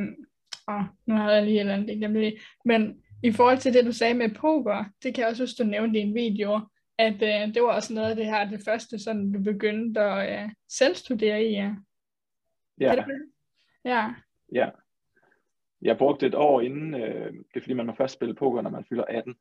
[0.69, 2.37] åh, nu har jeg lige et eller andet, jeg glemte det.
[2.65, 5.69] men i forhold til det, du sagde med poker, det kan jeg også huske, du
[5.69, 6.59] nævnte i en video,
[6.97, 10.43] at øh, det var også noget af det her, det første, sådan du begyndte at
[10.43, 11.51] øh, selvstudere i.
[11.51, 11.75] Ja.
[12.79, 13.05] Ja, det?
[13.85, 14.13] Ja,
[14.53, 14.69] ja.
[15.81, 18.69] Jeg brugte et år inden, øh, det er fordi man må først spille poker, når
[18.69, 19.35] man fylder 18.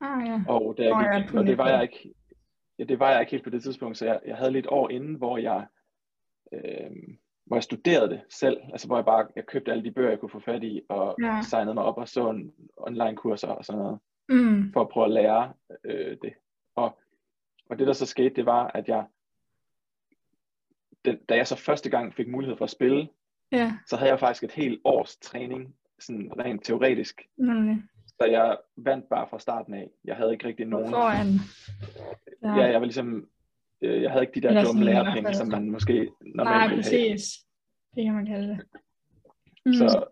[0.00, 0.42] ah ja.
[0.48, 2.14] Og, da jeg Nå, ja, gik, og det var jeg ikke,
[2.78, 4.88] ja, det var jeg ikke helt på det tidspunkt, så jeg, jeg havde lidt år
[4.88, 5.66] inden, hvor jeg,
[6.52, 6.90] øh,
[7.46, 10.20] hvor jeg studerede det selv, altså hvor jeg bare, jeg købte alle de bøger, jeg
[10.20, 11.26] kunne få fat i, og Ja.
[11.26, 11.42] ja.
[11.42, 14.72] signede mig op og så en online kurser og sådan noget, Mm.
[14.72, 15.52] for at prøve at lære
[15.84, 16.32] øh, det.
[16.74, 16.98] Og,
[17.70, 19.04] og det der så skete, det var, at jeg,
[21.04, 23.08] den, da jeg så første gang fik mulighed for at spille,
[23.52, 27.82] Ja, så havde jeg faktisk et helt års træning, sådan rent teoretisk, nemlig.
[28.06, 29.90] så jeg vandt bare fra starten af.
[30.04, 31.26] Jeg havde ikke rigtig nogen Foran.
[32.42, 33.28] Ja, jeg var ligesom,
[33.82, 34.84] øh, jeg havde ikke de der Eller dumme
[35.22, 35.34] fald.
[35.34, 37.10] som man måske normalt Nej, ville have.
[37.12, 37.34] præcis.
[37.94, 38.60] Det kan man kalde det.
[39.66, 39.72] Mm.
[39.72, 40.04] Så,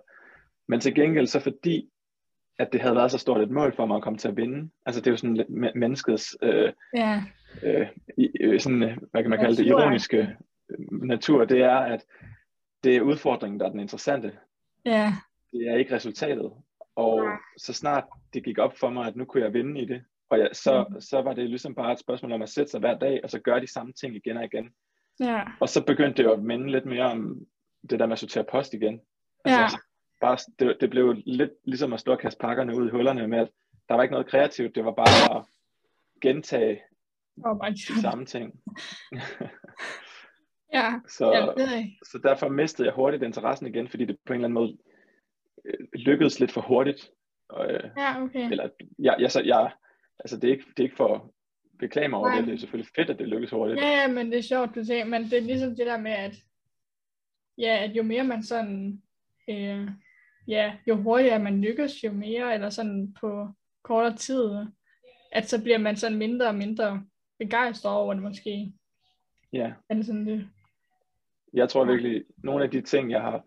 [0.69, 1.91] men til gengæld så fordi,
[2.59, 4.71] at det havde været så stort et mål for mig at komme til at vinde,
[4.87, 7.23] altså det er jo sådan lidt menneskets, øh, Ja,
[7.63, 7.87] øh,
[8.41, 10.37] øh, sådan, øh, hvad kan man kalde det, ironiske
[10.71, 12.05] øh, natur, det er, at
[12.85, 14.33] det er udfordringen, der er den interessante.
[14.85, 15.13] ja,
[15.53, 16.53] Det er ikke resultatet.
[16.97, 20.03] Og så snart det gik op for mig, at nu kunne jeg vinde i det,
[20.35, 21.01] og jeg, så, Mhm.
[21.01, 23.39] så var det ligesom bare et spørgsmål om at sætte sig hver dag, og så
[23.41, 24.71] gøre de samme ting igen og igen.
[25.21, 25.43] ja.
[25.61, 27.47] Og så begyndte det jo at minde lidt mere om
[27.91, 29.01] det der med at sortere post igen.
[29.45, 29.69] Altså, Ja.
[30.21, 33.39] bare, det, det blev lidt ligesom at stå og kaste pakkerne ud i hullerne med,
[33.39, 33.49] at
[33.89, 35.45] der var ikke noget kreativt, det var bare at
[36.21, 36.83] gentage
[37.45, 38.53] bare de samme ting.
[40.73, 44.35] Ja, så, ja, det så derfor mistede jeg hurtigt interessen igen, fordi det på en
[44.37, 44.77] eller anden måde
[45.65, 47.11] øh, lykkedes lidt for hurtigt.
[47.49, 48.51] Og, øh, Ja, okay.
[48.51, 48.69] eller,
[48.99, 49.73] jeg, jeg, så, jeg,
[50.19, 51.35] altså det er, ikke, det er ikke for
[51.79, 52.39] beklage mig over Nej.
[52.39, 53.81] det, det er selvfølgelig fedt, at det lykkes hurtigt.
[53.81, 56.13] Ja, ja, men det er sjovt, du siger, men det er ligesom det der med,
[56.13, 56.37] at,
[57.59, 59.03] ja, at jo mere man sådan,
[59.49, 59.89] øh,
[60.49, 63.49] ja, jo hurtigere man lykkes, jo mere, eller sådan på
[63.83, 64.51] kortere tid,
[65.33, 67.05] at så bliver man sådan mindre og mindre
[67.39, 68.73] begejstret over det måske.
[69.53, 69.73] Ja.
[69.89, 70.49] Er det sådan det?
[71.53, 73.45] Jeg tror virkelig, nogle af de ting, jeg har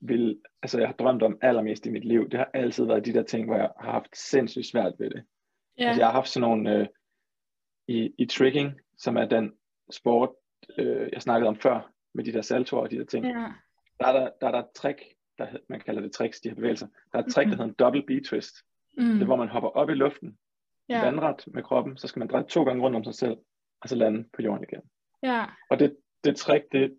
[0.00, 3.12] vil, altså jeg har drømt om allermest i mit liv, det har altid været de
[3.12, 5.24] der ting, hvor jeg har haft sindssygt svært ved det.
[5.78, 6.86] Ja, Altså jeg har haft sådan nogle øh,
[7.88, 9.52] i, i tricking, som er den
[9.90, 10.30] sport,
[10.78, 13.24] øh, jeg snakkede om før, med de der saltoer og de der ting.
[13.26, 13.52] ja,
[14.00, 15.02] Der er der, der, er der et trick,
[15.38, 16.86] der, hed- man kalder det tricks, de her bevægelser.
[17.12, 18.56] Der er et trick, der hedder en double B-twist.
[18.98, 20.38] mm, Det er, hvor man hopper op i luften,
[20.88, 23.36] ja, vandret med kroppen, så skal man dreje to gange rundt om sig selv,
[23.80, 24.80] og så lande på jorden igen.
[25.22, 26.96] ja, Og det, det trick, det,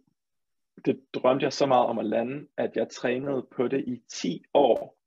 [0.86, 4.43] det drømte jeg så meget om at lande, at jeg trænede på det i 10
[4.53, 4.97] år.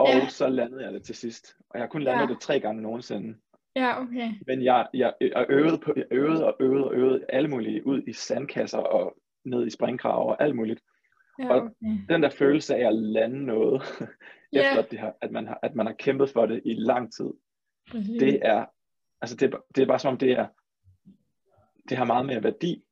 [0.00, 0.28] Og Ja.
[0.28, 1.56] så landede jeg det til sidst.
[1.70, 2.32] Og jeg har kun landet Ja.
[2.34, 3.36] det tre gange nogensinde.
[3.76, 4.30] ja, okay.
[4.46, 8.02] Men jeg, jeg, jeg, øvede på, jeg øvede og øvede og øvede alle mulige ud
[8.06, 10.80] i sandkasser og ned i springkrav og alt muligt.
[11.38, 11.98] Ja, Og okay.
[12.08, 13.82] Den der følelse af at lande noget,
[14.52, 17.12] efter at, det har, at, man har, at man har kæmpet for det i lang
[17.12, 17.30] tid,
[17.90, 18.20] Præcis.
[18.20, 18.64] det er,
[19.20, 20.46] altså det, er- det er bare som om det er,
[21.88, 22.84] det har meget mere værdi,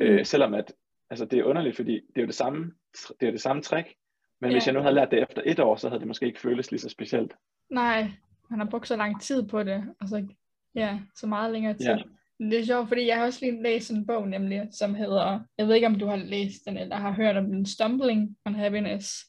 [0.00, 0.72] øh, selvom at,
[1.10, 2.72] altså det er underligt, fordi det er jo det samme,
[3.20, 3.94] det er det samme trick,
[4.40, 4.72] men hvis Ja.
[4.72, 6.80] jeg nu havde lært det efter et år, så havde det måske ikke føltes lige
[6.80, 7.32] så specielt.
[7.70, 8.10] Nej,
[8.50, 9.84] han har brugt så lang tid på det.
[10.00, 10.26] Altså,
[10.74, 11.86] ja, så meget længere tid.
[11.86, 11.98] Ja.
[12.38, 15.66] Det er sjovt, fordi jeg har også lige læst en bog, nemlig, som hedder, jeg
[15.66, 19.24] ved ikke, om du har læst den, eller har hørt om den, Stumbling on Happiness,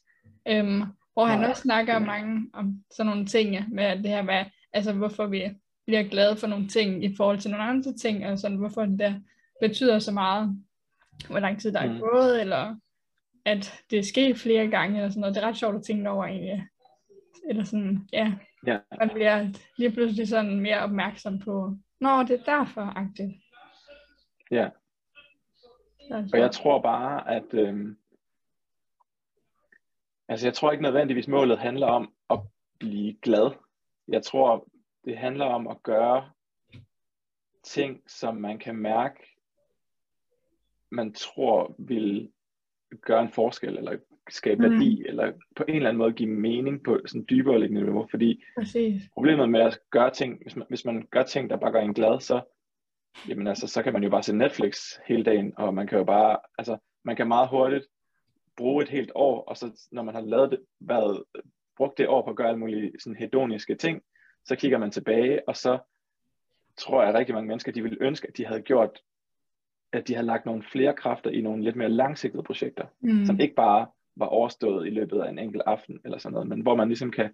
[0.48, 4.08] øhm, hvor han Nej, også snakker er- mange om sådan nogle ting, ja, med det
[4.10, 5.42] her med, altså hvorfor vi
[5.86, 8.98] bliver glade for nogle ting i forhold til nogle andre ting, og sådan, hvorfor det
[8.98, 9.14] der
[9.60, 10.56] betyder så meget,
[11.30, 11.98] hvor lang tid der er Mm.
[12.00, 12.76] gået, eller
[13.48, 15.34] at det er sket flere gange, eller sådan noget.
[15.34, 16.66] Det er ret sjovt at tænke over egentlig.
[17.48, 18.32] Eller sådan, ja,
[18.66, 23.32] Ja, man bliver lige pludselig sådan mere opmærksom på, Nå, det er derfor-agtigt.
[24.50, 24.68] ja.
[26.10, 27.96] Altså, Og jeg tror bare, at øhm,
[30.28, 32.40] altså jeg tror ikke nødvendigvis målet handler om at
[32.78, 33.50] blive glad.
[34.08, 34.68] Jeg tror,
[35.04, 36.30] det handler om at gøre
[37.62, 39.26] ting, som man kan mærke,
[40.90, 42.32] man tror vil
[43.02, 43.96] gøre en forskel, eller
[44.30, 44.72] skabe Mm.
[44.74, 48.06] værdi, eller på en eller anden måde give mening på sådan dybere liggende niveau.
[48.10, 49.02] Fordi Præcis.
[49.14, 51.94] problemet med at gøre ting, hvis man, hvis man gør ting, der bare gør en
[51.94, 52.40] glad, så,
[53.28, 56.04] jamen altså, så kan man jo bare se Netflix hele dagen, og man kan jo
[56.04, 57.84] bare, altså, man kan meget hurtigt
[58.56, 61.24] bruge et helt år, og så når man har lavet det, været,
[61.76, 64.02] brugt det år på at gøre alle mulige sådan hedoniske ting,
[64.44, 65.78] så kigger man tilbage, og så
[66.76, 69.00] tror jeg, at rigtig mange mennesker, de ville ønske, at de havde gjort,
[69.92, 73.26] at de havde lagt nogle flere kræfter i nogle lidt mere langsigtede projekter, Mm.
[73.26, 76.60] som ikke bare var overstået i løbet af en enkelt aften eller sådan noget, men
[76.60, 77.30] hvor man ligesom kan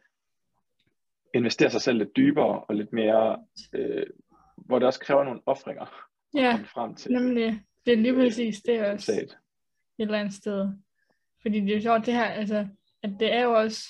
[1.35, 3.38] investere sig selv lidt dybere og lidt mere,
[3.73, 4.07] øh,
[4.57, 5.88] hvor det også kræver nogle offringer at
[6.35, 7.61] Ja, komme frem til nemlig.
[7.87, 9.12] Det er lige præcis det også.
[9.12, 9.31] resultat.
[9.99, 10.69] et eller andet sted.
[11.43, 12.69] Fordi det er jo sjovt, det her, altså,
[13.03, 13.88] at det er jo også,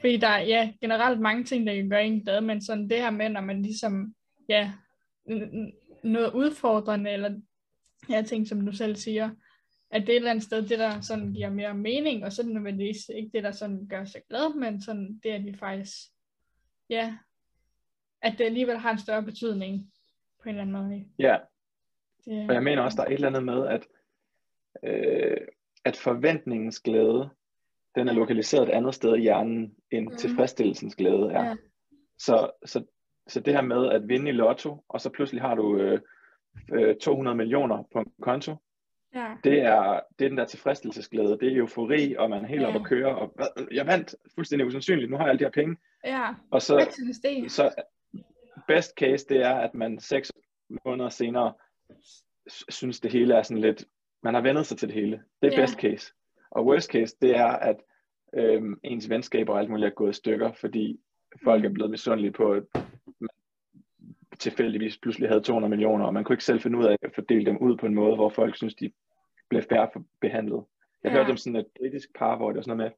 [0.00, 2.98] fordi der er ja, generelt mange ting, der kan gøre en glad, men sådan det
[2.98, 4.14] her med, når man ligesom,
[4.48, 4.72] ja,
[6.04, 7.40] noget udfordrende, eller
[8.10, 9.30] ja, ting, som du selv siger,
[9.90, 12.42] at det er et eller andet sted, det der sådan giver mere mening, og så
[12.42, 15.54] er det nødvendigvis ikke det, der sådan gør sig glad, men sådan det, at de
[15.56, 15.96] faktisk,
[16.90, 17.18] ja,
[18.22, 19.92] at det alligevel har en større betydning
[20.42, 21.04] på en eller anden måde.
[21.18, 21.36] Ja,
[22.24, 23.86] Det, og jeg mener også, der er et eller andet med, at,
[24.82, 25.36] øh,
[25.84, 27.28] at forventningens glæde,
[27.94, 30.16] den er lokaliseret et andet sted i hjernen, end Mhm.
[30.16, 31.44] tilfredsstillelsens glæde er.
[31.44, 31.56] Ja.
[32.18, 32.84] Så, så,
[33.28, 36.00] så det her med at vinde i lotto, og så pludselig har du øh,
[36.74, 38.54] øh, 200 millioner på en konto,
[39.14, 42.62] ja, det er, det er den der tilfredsstillelsesglæde, det er eufori, og man er helt
[42.62, 42.66] Ja.
[42.66, 43.66] oppe at køre, og "Hvad?
[43.72, 45.76] jeg vandt fuldstændig usandsynligt, nu har jeg alle de her penge.
[46.04, 46.96] ja, Og så,
[47.48, 47.82] så
[48.68, 50.32] best case, det er, at man seks
[50.84, 51.52] måneder senere
[52.68, 53.84] synes, det hele er sådan lidt,
[54.22, 55.22] man har vendet sig til det hele.
[55.42, 55.62] Det er Ja.
[55.62, 56.12] best case.
[56.50, 57.76] Og worst case, det er, at
[58.34, 61.00] øhm, ens venskaber og alt muligt er gået i stykker, fordi
[61.44, 61.74] folk er Mm.
[61.74, 62.62] blevet misundelige på, at
[63.20, 63.28] man
[64.40, 67.46] tilfældigvis pludselig havde 200 millioner, og man kunne ikke selv finde ud af at fordele
[67.46, 68.90] dem ud på en måde, hvor folk synes, de
[69.50, 69.88] blev færre
[70.20, 70.64] behandlet.
[71.04, 71.16] Jeg Ja.
[71.18, 72.96] hørte om sådan et britisk par, hvor det var sådan noget med,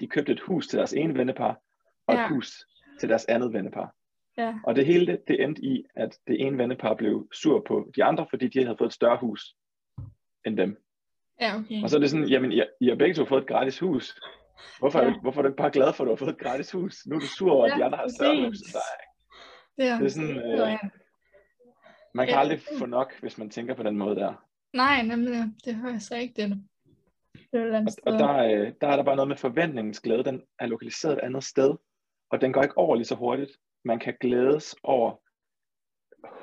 [0.00, 1.60] de købte et hus til deres ene vennepar,
[2.06, 2.22] og Ja.
[2.24, 2.66] et hus
[3.00, 3.94] til deres andet vennepar.
[4.38, 7.90] Ja, Og det hele, det, det endte i, at det ene vennepar blev sur på
[7.96, 9.54] de andre, fordi de havde fået et større hus
[10.46, 10.82] end dem.
[11.40, 11.82] ja, okay.
[11.82, 14.20] Og så er det sådan, jamen, I, I har begge to fået et gratis hus.
[14.78, 15.10] Hvorfor, er Ja.
[15.10, 17.06] du, hvorfor er du ikke bare glad for, at du har fået et gratis hus?
[17.06, 18.76] Nu er du sur over, at de Ja, andre har et større hus præcis.
[19.78, 20.90] Det, er, Det er sådan, øh, han.
[22.14, 22.40] man kan Ja.
[22.40, 24.34] aldrig få nok, hvis man tænker på den måde der.
[24.76, 26.62] Nej, nemlig, det hører jeg så ikke det.
[27.52, 28.12] Det er Og sted.
[28.12, 30.24] der, øh, der er der bare noget med forventningens glæde.
[30.24, 31.74] Den er lokaliseret et andet sted,
[32.30, 33.50] og den går ikke over lige så hurtigt.
[33.84, 35.16] Man kan glædes over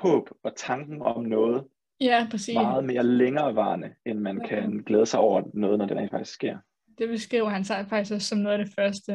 [0.02, 1.64] håb og tanken om noget
[2.00, 2.54] Ja, præcis.
[2.54, 4.46] meget mere længerevarende, end man Ja.
[4.48, 6.58] kan glæde sig over noget, når det rent faktisk sker.
[6.98, 9.12] Det beskriver han sig faktisk også som noget af det første.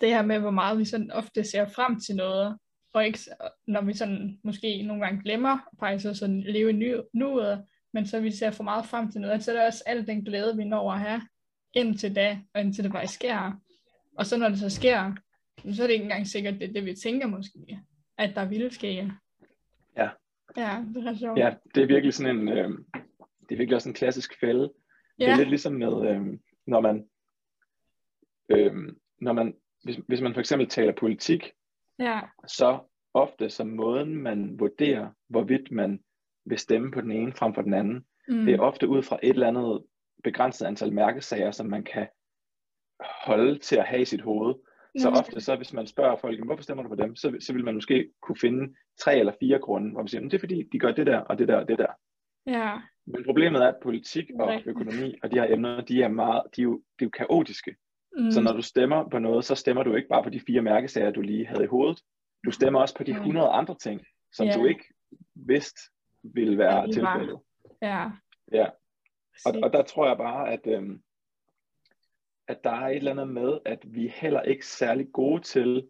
[0.00, 2.58] Det her med, hvor meget vi sådan ofte ser frem til noget,
[2.92, 3.18] og ikke,
[3.66, 8.06] når vi sådan måske nogle gange glemmer faktisk at sådan leve i nu- nuet, men
[8.06, 10.56] så vi ser for meget frem til noget, så er der også al den glæde,
[10.56, 11.22] vi når at have
[11.74, 13.60] indtil da, og indtil det faktisk sker.
[14.18, 15.14] Og så når det så sker,
[15.72, 17.80] så er det ikke engang sikkert, det er det, vi tænker måske,
[18.18, 19.12] at der ville ske.
[19.96, 20.08] Ja.
[20.56, 21.38] Ja, det er sjovt.
[21.38, 22.68] Ja, det er virkelig sådan en, øh,
[23.40, 24.72] det er virkelig også en klassisk fælde.
[25.18, 25.36] Det er ja.
[25.36, 27.08] lidt ligesom med, øh, når man,
[28.48, 28.74] øh,
[29.20, 31.52] når man hvis, hvis man for eksempel taler politik,
[32.00, 32.20] ja.
[32.46, 32.78] så
[33.14, 36.00] ofte som måden, man vurderer, hvorvidt man
[36.44, 38.44] vil stemme på den ene frem for den anden, Mm.
[38.44, 39.84] det er ofte ud fra et eller andet
[40.24, 42.08] begrænset antal mærkesager, som man kan
[43.26, 44.54] holde til at have i sit hoved.
[44.98, 47.52] Så ofte så, hvis man spørger folk, "Jamen, hvorfor stemmer du på dem, så, så
[47.52, 50.40] vil man måske kunne finde tre eller fire grunde, hvor man siger, "Men det er
[50.40, 51.92] fordi, de gør det der, og det der, og det der.
[52.46, 56.42] Ja, Men problemet er, at politik og økonomi og de her emner, de er, meget,
[56.56, 57.76] de er, jo, de er jo kaotiske.
[58.18, 58.30] Mm.
[58.30, 61.10] Så når du stemmer på noget, så stemmer du ikke bare på de fire mærkesager,
[61.10, 62.02] du lige havde i hovedet.
[62.44, 63.18] Du stemmer også på de Mm.
[63.18, 64.00] 100 andre ting,
[64.32, 64.52] som Ja.
[64.52, 64.84] du ikke
[65.34, 65.80] vidste
[66.22, 67.38] ville være Ja, tilfældet.
[67.82, 68.10] Ja.
[68.52, 68.66] Ja.
[69.46, 71.02] Og, og der tror jeg bare, at, øhm,
[72.48, 75.86] at der er et eller andet med, at vi er heller ikke særlig gode til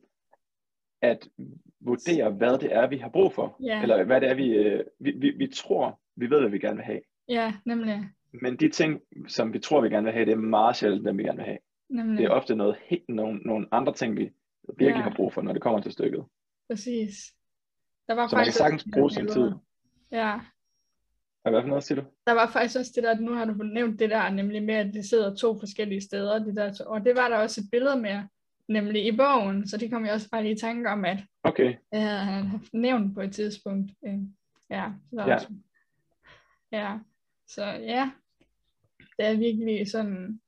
[1.03, 1.29] at
[1.81, 3.57] vurdere, hvad det er, vi har brug for.
[3.63, 3.83] Ja.
[3.83, 6.77] Eller hvad det er, vi, øh, vi, vi, vi tror, vi ved, hvad vi gerne
[6.77, 7.01] vil have.
[7.29, 8.09] Ja, nemlig.
[8.33, 11.19] Men de ting, som vi tror, vi gerne vil have, det er meget sjældent dem,
[11.19, 11.59] vi gerne vil have.
[11.91, 12.19] Nemlig.
[12.19, 14.31] Det er ofte noget helt, nogle, nogle andre ting, vi
[14.79, 15.03] virkelig Ja.
[15.03, 16.25] har brug for, når det kommer til stykket.
[16.71, 17.15] Præcis.
[18.07, 19.53] Der var Så man kan faktisk sagtens det bruge sin tid.
[20.13, 20.41] Ja,
[21.45, 22.07] Og hvad for noget siger du?
[22.27, 24.95] der var faktisk også det der, nu har du nævnt det der, nemlig med, at
[24.95, 28.23] de sidder to forskellige steder, de der og det var der også et billede med,
[28.69, 31.75] nemlig i bogen, så det kom jeg også bare lige i tanke om, at Okay,
[31.93, 33.93] jeg havde han haft nævnt på et tidspunkt.
[34.07, 34.19] Øh,
[34.71, 35.35] Ja, så Ja.
[35.35, 35.49] Også,
[36.73, 36.99] ja,
[37.47, 38.11] så ja,
[39.19, 40.41] det er virkelig sådan,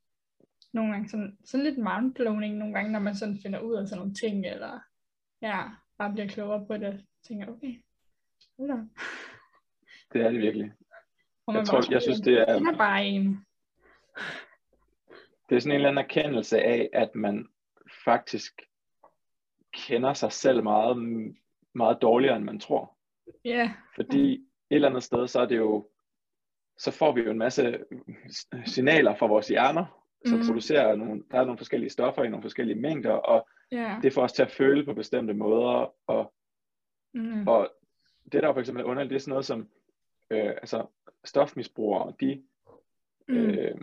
[0.72, 3.98] nogle gange sådan, sådan lidt mindblowing nogle gange, når man sådan finder ud af sådan
[3.98, 4.80] nogle ting, eller
[5.42, 5.62] ja,
[5.98, 7.74] bare bliver klogere på det, tænker okay,
[8.58, 8.76] hold da.
[10.12, 10.72] det er det virkelig.
[11.48, 13.46] Jeg tror- jeg synes, det er- er bare en.
[15.48, 17.48] Det er sådan en eller anden erkendelse af, at man
[18.04, 18.62] faktisk
[19.72, 20.96] kender sig selv meget,
[21.74, 22.96] meget dårligere, end man tror.
[23.44, 25.88] Ja, Fordi et eller andet sted, så er det jo,
[26.78, 27.78] så får vi jo en masse
[28.66, 30.46] signaler fra vores hjerner, som Mhm.
[30.46, 33.98] producerer nogle, der er nogle forskellige stoffer i nogle forskellige mængder, og ja.
[34.02, 36.32] det får os til at føle på bestemte måder, og,
[37.14, 37.48] Mm.
[37.48, 37.68] og
[38.32, 39.68] det der er for eksempel underligt, det er sådan noget som,
[40.30, 40.86] øh, altså
[41.24, 42.42] stofmisbrugere, de,
[43.28, 43.34] Mm.
[43.36, 43.74] øh,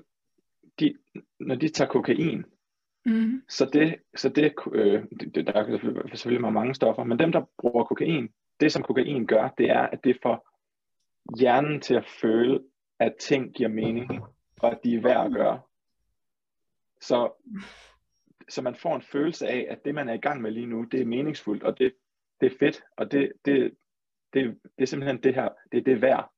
[0.79, 0.97] de,
[1.39, 2.45] når de tager kokain,
[3.05, 3.41] Mm.
[3.47, 5.03] så det, så det, øh,
[5.35, 8.29] det, der er selvfølgelig- selvfølgelig mange stoffer, men dem, der bruger kokain,
[8.59, 10.49] det som kokain gør, det er, at det får
[11.39, 12.59] hjernen til at føle,
[12.99, 14.21] at ting giver mening,
[14.61, 15.59] og at de er værd at gøre.
[17.01, 17.31] Så,
[18.49, 20.83] så man får en følelse af, at det, man er i gang med lige nu,
[20.83, 21.93] det er meningsfuldt, og det,
[22.41, 23.73] det er fedt, og det, det,
[24.33, 26.31] det, det er simpelthen det her, det er det værd.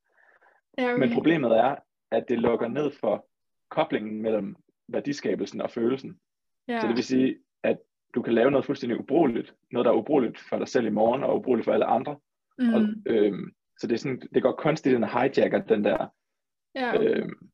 [0.78, 0.98] Okay.
[0.98, 1.76] Men problemet er,
[2.12, 3.28] at det lukker ned for
[3.70, 4.56] koblingen mellem
[4.88, 6.20] værdiskabelsen og følelsen.
[6.68, 6.82] ja.
[6.82, 7.78] Så det vil sige, at
[8.16, 11.24] du kan lave noget fuldstændig ubrugeligt, noget der er ubrugeligt for dig selv i morgen,
[11.24, 12.20] og ubrugeligt for alle andre.
[12.60, 12.74] mm.
[12.74, 16.08] Og, øhm, så det, er sådan, det går kunstigt, den hijacker den der,
[16.76, 17.52] ja, øhm,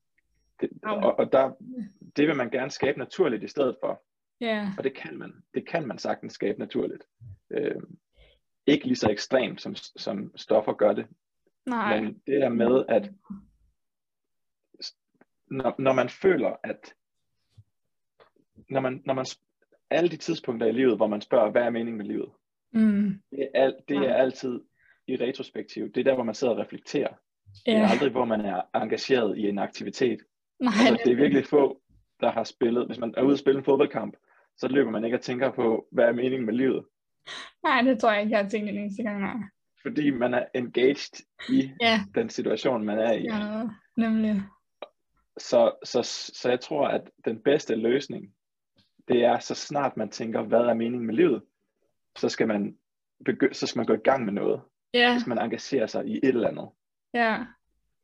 [0.61, 1.51] det, og, og der,
[2.15, 4.03] det vil man gerne skabe naturligt i stedet for,
[4.41, 4.71] ja.
[4.77, 7.03] og det kan man, det kan man sagtens skabe naturligt.
[7.51, 7.97] Øhm,
[8.65, 11.07] ikke lige så ekstremt, som, som stoffer gør det,
[11.65, 12.01] Nej.
[12.01, 13.11] men det der med, at
[15.47, 16.93] når, når man føler, at
[18.69, 19.25] når man, når man,
[19.89, 22.29] alle de tidspunkter i livet, hvor man spørger, hvad er meningen med livet,
[22.71, 23.21] Mm.
[23.31, 24.61] det er, al, det er altid
[25.07, 25.91] i retrospektiv.
[25.91, 27.13] Det er der, hvor man sidder og reflekterer.
[27.65, 30.19] Det er aldrig, hvor man er engageret i en aktivitet.
[30.59, 31.81] Nej, Altså, det er virkelig få,
[32.19, 32.85] der har spillet.
[32.85, 34.17] Hvis man er ude og spille en fodboldkamp,
[34.57, 36.85] så løber man ikke og tænker på, hvad er meningen med livet.
[37.63, 39.19] nej, det tror jeg ikke, jeg har tænkt en eneste gang.
[39.21, 39.35] Nej.
[39.81, 43.23] Fordi man er engaged i Ja, den situation, man er i.
[43.23, 43.63] ja,
[43.97, 44.41] nemlig.
[45.37, 46.03] Så, så,
[46.33, 48.33] så jeg tror, at den bedste løsning,
[49.07, 51.41] det er, så snart man tænker, hvad er meningen med livet,
[52.17, 52.77] så skal man,
[53.29, 54.61] begy- så skal man gå i gang med noget.
[54.93, 56.69] Ja, Så skal man engagere sig i et eller andet.
[57.13, 57.45] ja.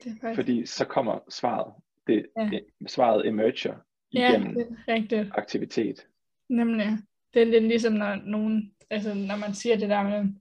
[0.04, 0.36] Det er faktisk...
[0.36, 1.74] Fordi så kommer svaret.
[2.08, 2.50] Det, Ja.
[2.52, 3.76] det, svaret emerger
[4.14, 5.30] Ja, igennem det er rigtigt.
[5.36, 6.08] aktivitet.
[6.50, 6.88] Nemlig.
[7.34, 10.34] Det er lidt ligesom, når nogen, altså når man siger det der med,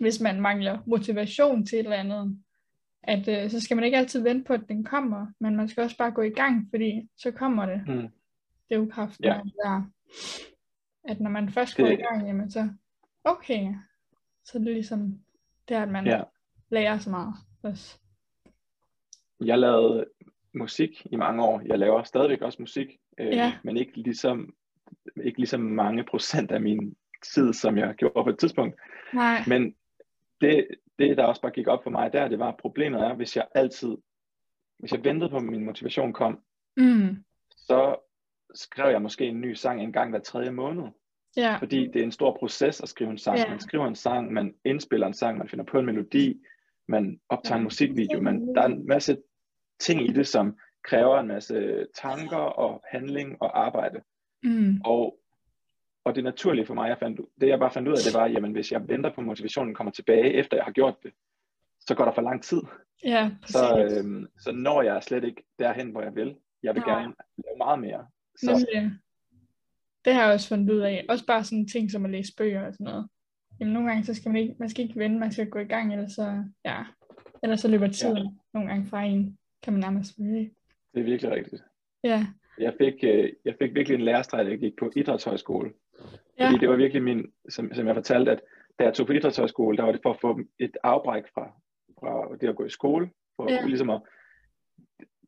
[0.00, 2.38] hvis man mangler motivation til et eller andet,
[3.02, 5.82] at øh, så skal man ikke altid vente på, at den kommer, men man skal
[5.82, 7.82] også bare gå i gang, fordi så kommer det.
[7.88, 7.96] Mm.
[8.68, 9.40] Det er jo kraften Ja.
[9.44, 9.90] det der.
[11.04, 12.68] At når man først Det- går i gang, jamen så,
[13.24, 13.74] okay,
[14.44, 15.18] så er det ligesom,
[15.68, 16.22] det er, at man Ja.
[16.70, 17.98] lærer så meget også.
[19.44, 20.04] Jeg lavede
[20.56, 21.62] musik i mange år.
[21.66, 22.88] Jeg laver stadigvæk også musik,
[23.18, 23.52] øh, Ja.
[23.64, 24.54] men ikke ligesom,
[25.24, 26.96] ikke ligesom mange procent af min
[27.34, 28.74] tid, som jeg gjorde på et tidspunkt.
[29.14, 29.74] Nej, Men
[30.40, 30.66] det,
[30.98, 33.36] det, der også bare gik op for mig der, det var, at problemet er, hvis
[33.36, 33.96] jeg altid,
[34.78, 36.40] hvis jeg ventede på, at min motivation kom,
[36.76, 37.96] mm, så
[38.54, 40.84] skrev jeg måske en ny sang en gang hver tredje måned.
[41.36, 43.38] ja, Fordi det er en stor proces at skrive en sang.
[43.38, 43.48] Ja.
[43.50, 46.40] Man skriver en sang, man indspiller en sang, man finder på en melodi,
[46.88, 47.58] man optager Ja.
[47.58, 49.16] en musikvideo, man, der er en masse
[49.80, 54.02] ting i det, som kræver en masse tanker og handling og arbejde.
[54.42, 55.18] mm, Og,
[56.04, 58.26] og det naturlige for mig, jeg fandt, det jeg bare fandt ud af, det var,
[58.26, 61.12] jamen hvis jeg venter på, at motivationen kommer tilbage, efter jeg har gjort det,
[61.80, 62.62] så går der for lang tid.
[63.04, 63.56] ja, præcis.
[63.56, 66.36] Så, øhm, så når jeg slet ikke derhen, hvor jeg vil.
[66.62, 66.98] Jeg vil Nej.
[67.00, 67.14] gerne
[67.44, 68.06] lave meget mere.
[68.36, 68.98] Så Nemlig.
[70.04, 71.06] Det har jeg også fundet ud af.
[71.08, 73.08] Også bare sådan ting som at læse bøger og sådan noget.
[73.60, 75.64] Jamen nogle gange, så skal man ikke, man skal ikke vente, man skal gå i
[75.64, 76.84] gang, ellers så, ja,
[77.42, 78.24] ellers så løber tiden ja.
[78.54, 80.50] nogle gange fra en, kan man nærmest sige.
[80.94, 81.62] Det er virkelig rigtigt.
[82.04, 82.26] Ja.
[82.58, 85.72] Jeg fik, øh, jeg fik virkelig en lærerstreg, da jeg gik på idrætshøjskole.
[86.38, 86.46] Ja.
[86.46, 88.40] Fordi det var virkelig min, som, som jeg fortalte, at
[88.78, 91.52] da jeg tog på idrætshøjskole, der var det for at få et afbræk fra,
[92.00, 93.10] fra det at gå i skole.
[93.36, 93.66] For Ja.
[93.66, 94.00] ligesom at,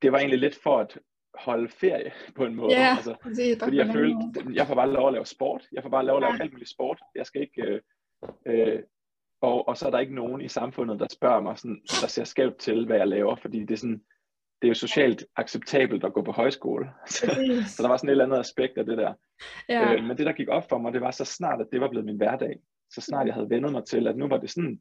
[0.03, 0.99] det var egentlig lidt for at
[1.35, 2.73] holde ferie på en måde.
[2.73, 3.59] Ja, Altså, præcis.
[3.63, 4.17] fordi jeg følte,
[4.55, 5.67] jeg får bare lov at lave sport.
[5.73, 6.43] Jeg får bare lov at lave Ja.
[6.43, 7.01] alt muligt sport.
[7.15, 7.63] Jeg skal ikke...
[7.63, 7.81] Øh,
[8.47, 8.83] øh,
[9.41, 12.25] og, og så er der ikke nogen i samfundet, der spørger mig, sådan, der ser
[12.25, 14.05] skævt til, hvad jeg laver, fordi det er sådan,
[14.63, 16.91] det er jo socialt acceptabelt at gå på højskole.
[17.07, 17.27] Så,
[17.67, 19.15] så der var sådan et eller andet aspekt af det der.
[19.69, 19.95] Ja.
[19.95, 21.89] Øh, men det, der gik op for mig, det var så snart, at det var
[21.89, 22.61] blevet min hverdag.
[22.91, 24.81] Så snart jeg havde vendet mig til, at nu var det sådan.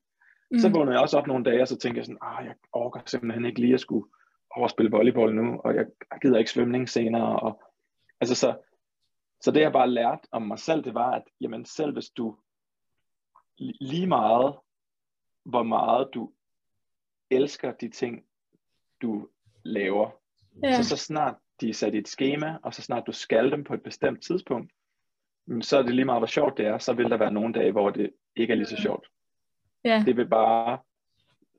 [0.51, 0.59] Mm.
[0.59, 2.99] Så vågnede jeg også op nogle dage, og så tænkte jeg sådan, ah, jeg orker
[3.05, 4.07] simpelthen ikke lige at skulle
[4.55, 5.85] overspille volleyball nu, og jeg
[6.21, 7.39] gider ikke svømning senere.
[7.39, 7.63] Og,
[8.21, 8.55] altså så,
[9.41, 12.37] så det jeg bare lærte om mig selv, det var, at jamen, selv hvis du
[13.61, 14.55] li- lige meget,
[15.45, 16.31] hvor meget du
[17.29, 18.25] elsker de ting,
[19.01, 19.29] du
[19.67, 20.09] laver,
[20.63, 20.81] ja.
[20.81, 23.63] så så snart de er sat i et schema, og så snart du skal dem
[23.63, 24.71] på et bestemt tidspunkt,
[25.61, 27.71] så er det lige meget, hvor sjovt det er, så vil der være nogle dage,
[27.71, 29.07] hvor det ikke er lige så sjovt.
[29.83, 30.03] ja.
[30.05, 30.79] Det vil bare,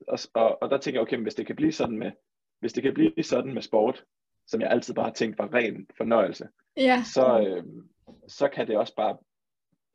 [0.09, 2.13] og, og, og der tænker jeg, okay, men hvis det kan blive sådan med,
[2.61, 4.05] hvis det kan blive sådan med sport,
[4.47, 7.03] som jeg altid bare har tænkt var ren fornøjelse, ja.
[7.15, 7.65] så, øh,
[8.29, 9.19] så kan det også bare,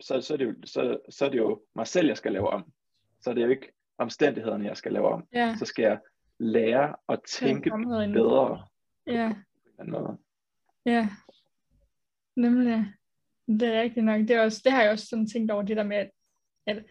[0.01, 2.49] så, så, er det jo, så, så er det jo mig selv, jeg skal lave
[2.49, 2.73] om.
[3.21, 5.27] Så er det jo ikke omstændighederne, jeg skal lave om.
[5.33, 5.55] ja.
[5.59, 5.99] Så skal jeg
[6.39, 8.13] lære at tænke herinde.
[8.13, 8.67] bedre
[9.07, 9.33] Ja.
[9.89, 10.17] på.
[10.85, 11.09] Ja,
[12.35, 12.85] nemlig.
[13.47, 14.21] Det er rigtigt nok.
[14.21, 16.09] Det, er også, det har jeg også sådan tænkt over, det der med, at,
[16.67, 16.83] at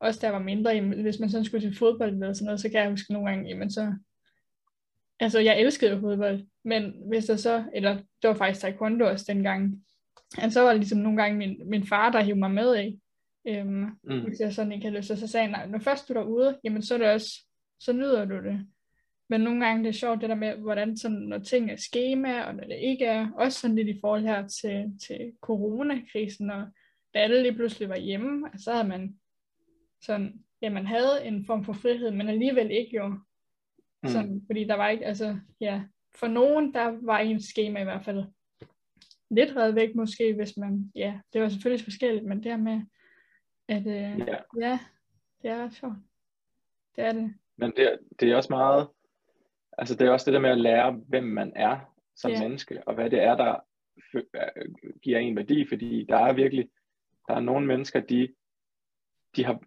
[0.00, 2.60] også da jeg var mindre, jamen, hvis man sådan skulle til fodbold eller sådan noget,
[2.60, 3.94] så kan jeg huske nogle gange, jamen så,
[5.20, 9.24] altså jeg elskede jo fodbold, men hvis der så, eller det var faktisk taekwondo også
[9.28, 9.84] dengang,
[10.38, 13.00] at så var det ligesom nogle gange min, min far, der hævde mig med i,
[13.48, 14.20] øhm, Mm.
[14.26, 16.18] hvis jeg sådan ikke havde lyst, til, så sagde han, "Nej, når først du er
[16.18, 17.46] derude, jamen så er det også,
[17.80, 18.66] så nyder du det.
[19.30, 22.42] Men nogle gange det er sjovt, det der med, hvordan sådan, når ting er schema,
[22.42, 26.66] og når det ikke er, også sådan lidt i forhold her til, til coronakrisen, og
[27.14, 29.18] da alle lige pludselig var hjemme, så havde man
[30.02, 33.08] sådan, ja, man havde en form for frihed, men alligevel ikke jo.
[34.02, 34.08] Mm.
[34.08, 35.82] Sådan, fordi der var ikke, altså, ja,
[36.14, 38.24] for nogen, der var en schema i hvert fald
[39.30, 42.80] lidt reddet væk måske, hvis man, ja, det var selvfølgelig forskelligt, men det her med,
[43.68, 44.36] at, øh, Ja.
[44.60, 44.78] ja,
[45.42, 45.96] det er ret sjovt.
[46.96, 47.34] Det er det.
[47.56, 48.88] Men det, det er også meget,
[49.78, 52.40] altså det er også det der med at lære, hvem man er som Ja.
[52.42, 53.56] menneske, og hvad det er, der
[54.14, 54.22] øh,
[55.02, 56.68] giver en værdi, fordi der er virkelig,
[57.28, 58.28] der er nogle mennesker, de,
[59.36, 59.60] de har,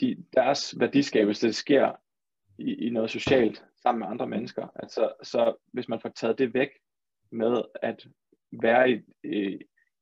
[0.00, 1.92] de, deres værdiskabelse, sker
[2.58, 4.66] i, i noget socialt sammen med andre mennesker.
[4.74, 6.68] Altså, så hvis man får taget det væk
[7.30, 8.06] med at
[8.62, 9.58] være i, i,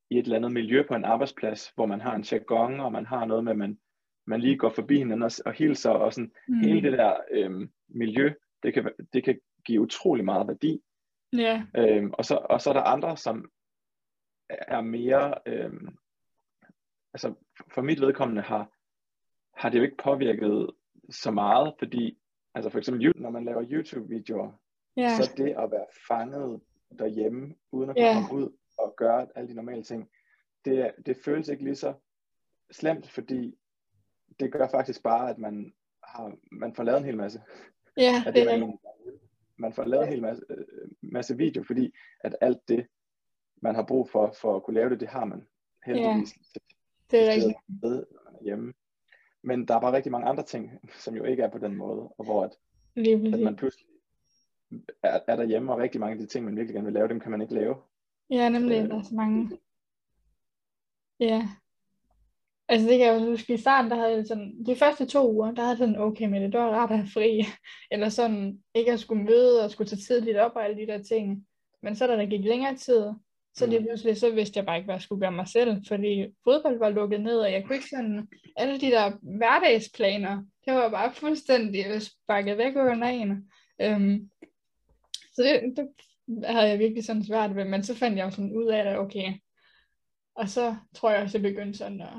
[0.09, 3.05] i et eller andet miljø på en arbejdsplads, hvor man har en jargon, og man
[3.05, 3.79] har noget med, at man,
[4.27, 6.59] man lige går forbi hinanden og, og hilser, og sådan, Mm.
[6.59, 8.33] hele det der øhm, miljø,
[8.63, 10.81] det kan, det kan give utrolig meget værdi.
[11.33, 13.51] Ja, Øhm, og, så, og så er der andre, som
[14.49, 15.97] er mere, øhm,
[17.13, 17.33] altså
[17.73, 18.71] for mit vedkommende har,
[19.59, 20.71] har det jo ikke påvirket
[21.09, 22.17] så meget, fordi
[22.55, 24.51] altså for eksempel når man laver YouTube-videoer,
[24.97, 26.61] ja, så det at være fanget
[26.99, 28.13] derhjemme, uden at kunne Ja.
[28.13, 30.09] komme ud og gøre alle de normale ting,
[30.65, 31.93] det, det føles ikke lige så
[32.71, 33.57] slemt, fordi
[34.39, 37.41] det gør faktisk bare, at man har man får lavet en hel masse
[37.97, 38.77] ja, af det det, er man,
[39.57, 40.65] man får lavet en hel masse, øh,
[41.01, 42.87] masse video, fordi at alt det,
[43.61, 45.47] man har brug for, for at kunne lave det, det har man
[45.85, 46.61] heldigvis til
[47.11, 47.57] det er rigtigt.
[47.67, 48.03] med,
[48.41, 48.73] hjemme.
[49.43, 50.71] Men der er bare rigtig mange andre ting,
[51.03, 52.51] som jo ikke er på den måde, og hvor at,
[53.33, 53.87] at man pludselig
[55.03, 57.19] er, er derhjemme, og rigtig mange af de ting, man virkelig gerne vil lave, dem
[57.19, 57.75] kan man ikke lave.
[58.29, 58.89] Ja, nemlig, Øh.
[58.89, 59.59] der er så mange.
[61.19, 61.49] Ja.
[62.69, 65.31] Altså det kan jeg jo huske, i starten, der havde jeg sådan, de første to
[65.33, 67.45] uger, der havde jeg sådan, okay med det, det var rart at have fri.
[67.91, 71.03] Eller sådan, ikke at skulle møde og skulle tage tidligt op og alle de der
[71.03, 71.45] ting.
[71.83, 73.05] Men så da der gik længere tid,
[73.55, 73.85] så lige Mm.
[73.85, 76.89] pludselig, så vidste jeg bare ikke, hvad jeg skulle gøre mig selv, fordi fodbold var
[76.89, 82.01] lukket ned, og jeg kunne ikke sådan, alle de der hverdagsplaner, det var bare fuldstændig
[82.01, 83.51] sparket væk under en.
[83.81, 84.29] Øhm,
[85.35, 85.87] så det, det
[86.45, 88.97] havde jeg virkelig sådan svært ved, men så fandt jeg jo sådan ud af det,
[88.97, 89.33] okay.
[90.35, 92.13] Og så tror jeg også, jeg begyndte sådan at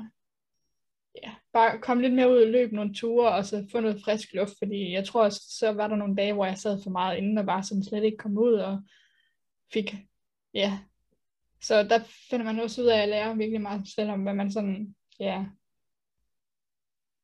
[1.23, 4.33] ja, bare komme lidt mere ud og løbe nogle ture, og så få noget frisk
[4.33, 7.17] luft, fordi jeg tror også, så var der nogle dage, hvor jeg sad for meget
[7.17, 8.81] inde, og bare sådan slet ikke kom ud, og
[9.73, 9.95] fik,
[10.53, 10.79] ja.
[11.61, 11.99] Så der
[12.29, 15.45] finder man også ud af at lære virkelig meget selv om, hvad man sådan, ja,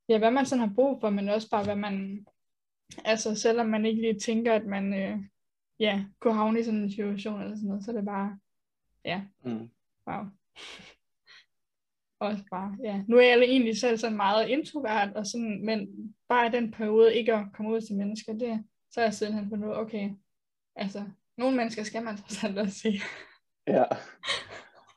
[0.09, 2.25] ja, hvad man sådan har brug for, men også bare, hvad man,
[3.05, 5.19] altså selvom man ikke lige tænker, at man, øh,
[5.79, 8.39] ja, kunne havne i sådan en situation eller sådan noget, så er det bare,
[9.05, 9.69] ja, Mm.
[10.07, 10.23] wow.
[12.19, 13.03] Også bare, ja.
[13.07, 15.87] Nu er jeg egentlig selv sådan meget introvert, og sådan, men
[16.29, 19.49] bare i den periode ikke at komme ud til mennesker, det, så er jeg sidenhen
[19.49, 20.11] fundet ud, okay,
[20.75, 21.03] altså,
[21.37, 22.93] nogle mennesker skal man trods alt også se.
[23.67, 23.83] Ja.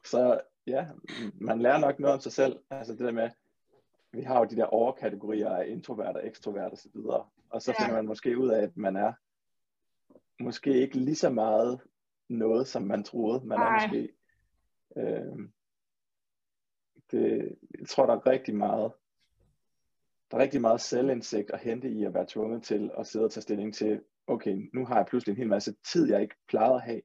[0.05, 0.87] Så ja,
[1.35, 2.59] man lærer nok noget om sig selv.
[2.71, 3.31] Altså det der med,
[4.13, 7.27] vi har jo de der overkategorier af introvert og ekstrovert og så videre.
[7.51, 7.85] Og så Ja.
[7.85, 9.13] finder man måske ud af, at man er
[10.43, 11.81] måske ikke lige så meget
[12.29, 13.87] noget, som man troede, man er Nej.
[13.87, 14.09] måske.
[14.97, 15.49] Øh,
[17.11, 18.93] det, jeg tror, der er rigtig meget,
[20.31, 23.31] der er rigtig meget selvindsigt at hente i at være tvunget til at sidde og
[23.31, 26.75] tage stilling til, okay, nu har jeg pludselig en hel masse tid, jeg ikke plejede
[26.75, 27.01] at have,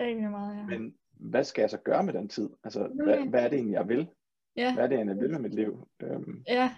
[0.00, 0.66] Rigtig meget, ja.
[0.78, 2.50] men hvad skal jeg så gøre med den tid?
[2.64, 3.04] Altså, Mm.
[3.04, 4.08] hvad, hvad er det egentlig, jeg vil?
[4.56, 5.88] Ja, Hvad er det egentlig, jeg vil med mit liv?
[6.00, 6.74] Øhm, ja.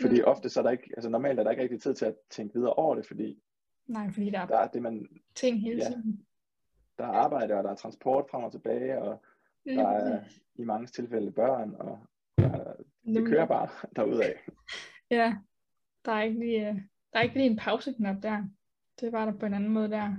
[0.00, 0.26] fordi Mm.
[0.26, 2.54] ofte så er der ikke, altså normalt er der ikke rigtig tid til at tænke
[2.54, 3.42] videre over det, fordi
[3.86, 5.90] Nej, fordi der er der er det, man, ting hele ja.
[5.90, 6.26] tiden.
[6.98, 9.22] der er arbejde, og der er transport frem og tilbage, og
[9.66, 11.98] der er i mange tilfælde børn, og
[12.38, 14.32] der, det kører bare derudad.
[15.10, 15.36] Ja,
[16.04, 16.74] der er ikke lige, øh,
[17.12, 18.44] der er ikke lige en pauseknap der.
[19.00, 20.16] Det var der på en anden måde der.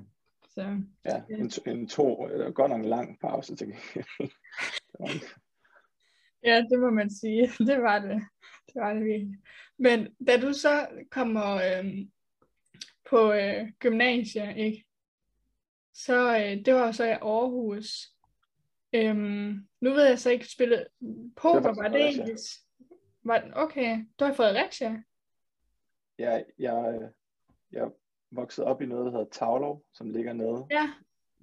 [0.49, 3.67] Så Ja, en, to- en to, eller godt nok en lang pause til
[6.43, 7.47] ja, det må man sige.
[7.69, 8.21] Det var det.
[8.67, 9.37] Det var det virkelig.
[9.77, 12.11] Men da du så kommer øhm,
[13.09, 14.85] på øh, gymnasiet, ikke?
[15.93, 18.07] Så øh, det var så i Aarhus.
[18.93, 20.87] Øhm, nu ved jeg så ikke, spillet
[21.35, 22.35] poker, var det egentlig?
[23.23, 25.03] Var, okay, du har i Fredericia?
[26.21, 27.09] jeg, jeg, øh,
[27.71, 27.91] jeg
[28.31, 30.91] voksede op i noget, der hedder Tavlov, som ligger nede Ja,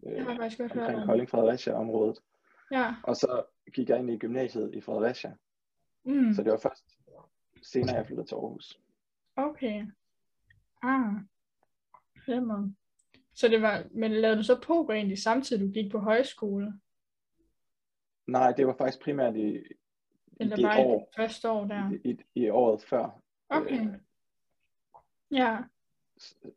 [0.06, 1.06] øh, det har jeg faktisk godt hørt omkring om.
[1.06, 2.18] Kolding Fredericia området.
[2.70, 2.94] Ja.
[3.04, 3.44] Og så
[3.74, 5.34] gik jeg ind i gymnasiet i Fredericia.
[6.04, 6.34] Mm.
[6.34, 6.84] Så det var først
[7.62, 8.80] senere, jeg flyttede til Aarhus.
[9.36, 9.86] Okay.
[10.82, 11.12] Ah.
[12.28, 12.74] måde.
[13.34, 16.80] Så det var, men lavede du så poker egentlig samtidig, du gik på højskole?
[18.28, 19.62] Nej, det var faktisk primært i, i
[20.40, 21.90] Eller det bare i år, det første år der?
[22.04, 23.20] i, i, i året før.
[23.48, 23.80] Okay.
[23.80, 23.94] Øh,
[25.30, 25.58] Ja,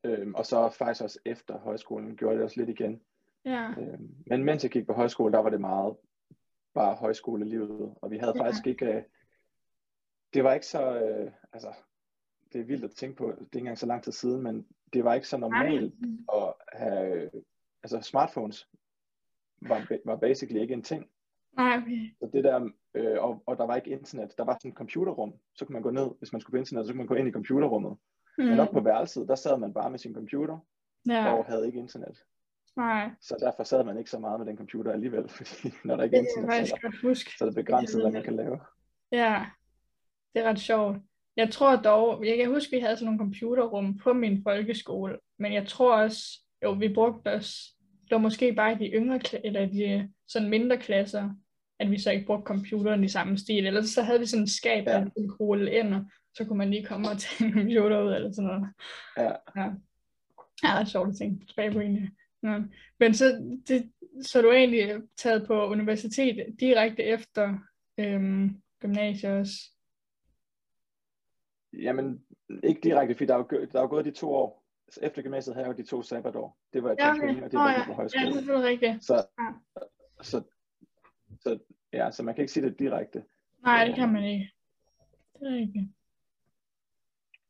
[0.03, 3.01] øh, og så faktisk også efter højskolen gjorde det også lidt igen.
[3.45, 3.69] ja.
[3.71, 5.95] Øh, men mens jeg gik på højskole, der var det meget
[6.73, 8.43] bare højskolelivet, og vi havde Ja.
[8.43, 9.03] faktisk ikke, øh,
[10.33, 11.73] det var ikke så, øh, altså,
[12.53, 14.67] det er vildt at tænke på, det er ikke engang så lang tid siden, men
[14.93, 15.93] det var ikke så normalt
[16.33, 17.31] at have, øh,
[17.83, 18.69] altså smartphones
[19.61, 21.09] var, var basically ikke en ting.
[21.57, 22.15] Nej, okay.
[22.19, 25.33] Så det der, øh, og, og der var ikke internet, der var sådan et computerrum,
[25.55, 27.27] så kunne man gå ned, hvis man skulle på internet, så kunne man gå ind
[27.27, 27.97] i computerrummet.
[28.37, 28.43] Mm.
[28.43, 30.57] Men op på værelset, der sad man bare med sin computer,
[31.09, 32.17] ja, og havde ikke internet.
[32.75, 33.09] nej.
[33.21, 36.17] Så derfor sad man ikke så meget med den computer alligevel, fordi når der ikke
[36.17, 38.59] er internet, så er, der, så er det begrænset, hvad man kan lave.
[39.11, 39.45] Ja,
[40.33, 40.97] det er ret sjovt.
[41.37, 45.17] Jeg tror dog, jeg kan huske, at vi havde sådan nogle computerrum på min folkeskole,
[45.39, 46.23] men jeg tror også,
[46.63, 47.75] jo, vi brugte os,
[48.11, 51.29] det var måske bare i de yngre, eller de sådan mindre klasser,
[51.79, 53.65] at vi så ikke brugte computeren i samme stil.
[53.65, 54.91] Ellers så havde vi sådan et skab, Ja.
[54.91, 58.13] der kunne rulle ind, og så kunne man lige komme og tage en computer ud,
[58.13, 58.67] eller sådan noget.
[59.17, 59.71] Ja, Ja,
[60.63, 62.09] ja sjovt at tænke tilbage på egentlig.
[62.43, 62.59] Ja.
[62.99, 63.91] Men så, det,
[64.21, 67.57] så er du egentlig taget på universitet direkte efter
[67.97, 69.53] øhm, gymnasiet også?
[71.73, 72.21] jamen
[72.63, 74.60] ikke direkte, fordi der er jo, der er jo gået de to år.
[75.01, 76.57] Efter gymnasiet havde jeg jo de to sabbatår.
[76.73, 77.41] Det var et Ja, ja, okay.
[77.43, 77.77] og det var ja.
[77.77, 78.25] jeg på Ja, højskole.
[78.25, 79.03] det er selvfølgelig rigtigt.
[79.05, 79.53] Så, Ja.
[80.21, 80.43] så,
[81.39, 81.59] så,
[81.93, 83.23] ja, så man kan ikke sige det direkte.
[83.63, 84.51] Nej, det kan man ikke.
[85.39, 85.85] Det er rigtigt.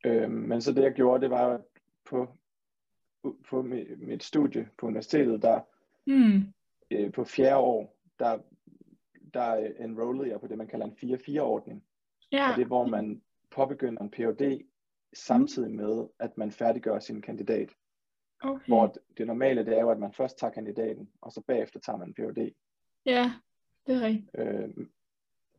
[0.04, 1.60] Øhm, men så det jeg gjorde, det var at
[2.04, 2.28] på,
[3.48, 5.60] på mit, mit studie på universitetet, der
[6.06, 6.52] Hmm.
[6.90, 8.38] øh, på fjerde år, der,
[9.34, 11.84] der enrollede jeg på det, man kalder en 4-4-ordning.
[12.32, 14.66] Ja, Og det er, hvor man påbegynder en PhD
[15.14, 17.70] samtidig med, at man færdiggør sin kandidat.
[18.42, 18.66] okay.
[18.66, 21.96] Hvor det, normale, det er jo, at man først tager kandidaten, og så bagefter tager
[21.98, 22.54] man en PhD.
[23.06, 23.32] Ja,
[23.86, 24.30] det er rigtigt.
[24.38, 24.68] Øh,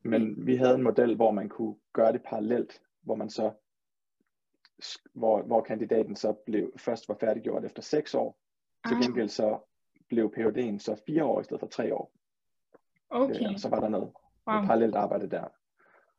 [0.03, 3.51] men vi havde en model, hvor man kunne gøre det parallelt, hvor man så
[5.13, 8.37] hvor, hvor kandidaten så blev først var færdiggjort efter seks år.
[8.87, 9.59] Til Ah, gengæld så
[10.09, 12.13] blev PhD'en så fire år i stedet for tre år.
[13.09, 13.43] okay.
[13.45, 14.11] Øh, og så var der noget,
[14.47, 14.61] Wow.
[14.65, 15.41] parallelt arbejde der.
[15.41, 15.51] Og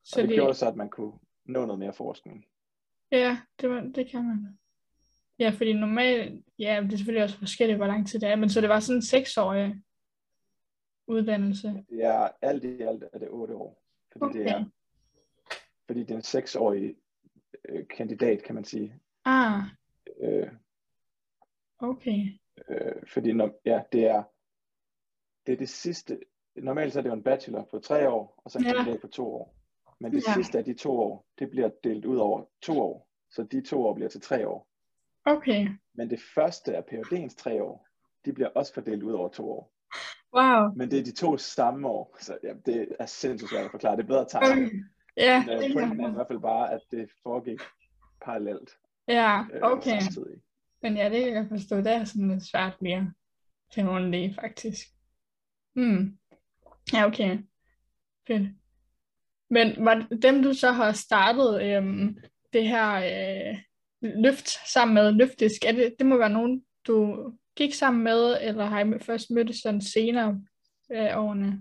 [0.04, 1.12] Så det, det, gjorde så, at man kunne
[1.44, 2.44] nå noget mere forskning.
[3.18, 4.58] Ja, det, var, det kan man.
[5.38, 8.50] Ja, fordi normalt, ja, det er selvfølgelig også forskelligt, hvor lang tid det er, men
[8.50, 9.82] så det var sådan en seksårig
[11.06, 11.84] uddannelse.
[12.00, 13.82] Er alt i alt er det otte år.
[14.12, 14.70] Fordi, det, er, Okay.
[15.86, 16.96] fordi det er en seksårig
[17.68, 18.94] øh, kandidat, kan man sige.
[19.24, 19.62] Ah,
[20.20, 20.48] Øh,
[21.78, 22.18] okay.
[22.68, 24.22] øh, fordi når, ja, det er
[25.46, 26.20] det er det sidste,
[26.56, 28.72] normalt så er det jo en bachelor på tre år, og så en Ja.
[28.72, 29.56] kandidat på to år.
[30.00, 30.34] Men det Ja.
[30.34, 33.08] sidste af de to år, det bliver delt ud over to år.
[33.30, 34.68] Så de to år bliver til tre år.
[35.24, 35.68] Okay.
[35.94, 37.86] Men det første af PhD'ens tre år,
[38.24, 39.72] de bliver også fordelt ud over to år.
[40.36, 40.72] Wow.
[40.76, 43.96] Men det er de to samme år, så ja, det er sindssygt svært at forklare.
[43.96, 44.52] Det er bedre at tage.
[44.52, 44.70] Okay.
[45.16, 47.60] Ja, Men øh, pointen er i hvert fald bare, at det foregik
[48.24, 48.70] parallelt
[49.08, 50.00] Ja, øh, okay.
[50.00, 50.40] samtidig.
[50.82, 51.76] Men ja, det kan jeg forstå.
[51.76, 53.02] Det er sådan lidt svært lige at
[53.74, 54.86] finde en læge, faktisk.
[55.74, 56.18] Hmm.
[56.92, 57.38] Ja, okay.
[58.26, 58.48] Fedt.
[59.50, 62.18] Men var dem, du så har startet øhm,
[62.52, 63.58] det her øh,
[64.00, 68.64] løft sammen med, løftisk, er det, det må være nogen, du gik sammen med, eller
[68.64, 70.42] har I først mødtes sådan senere
[70.92, 71.60] øh, årene?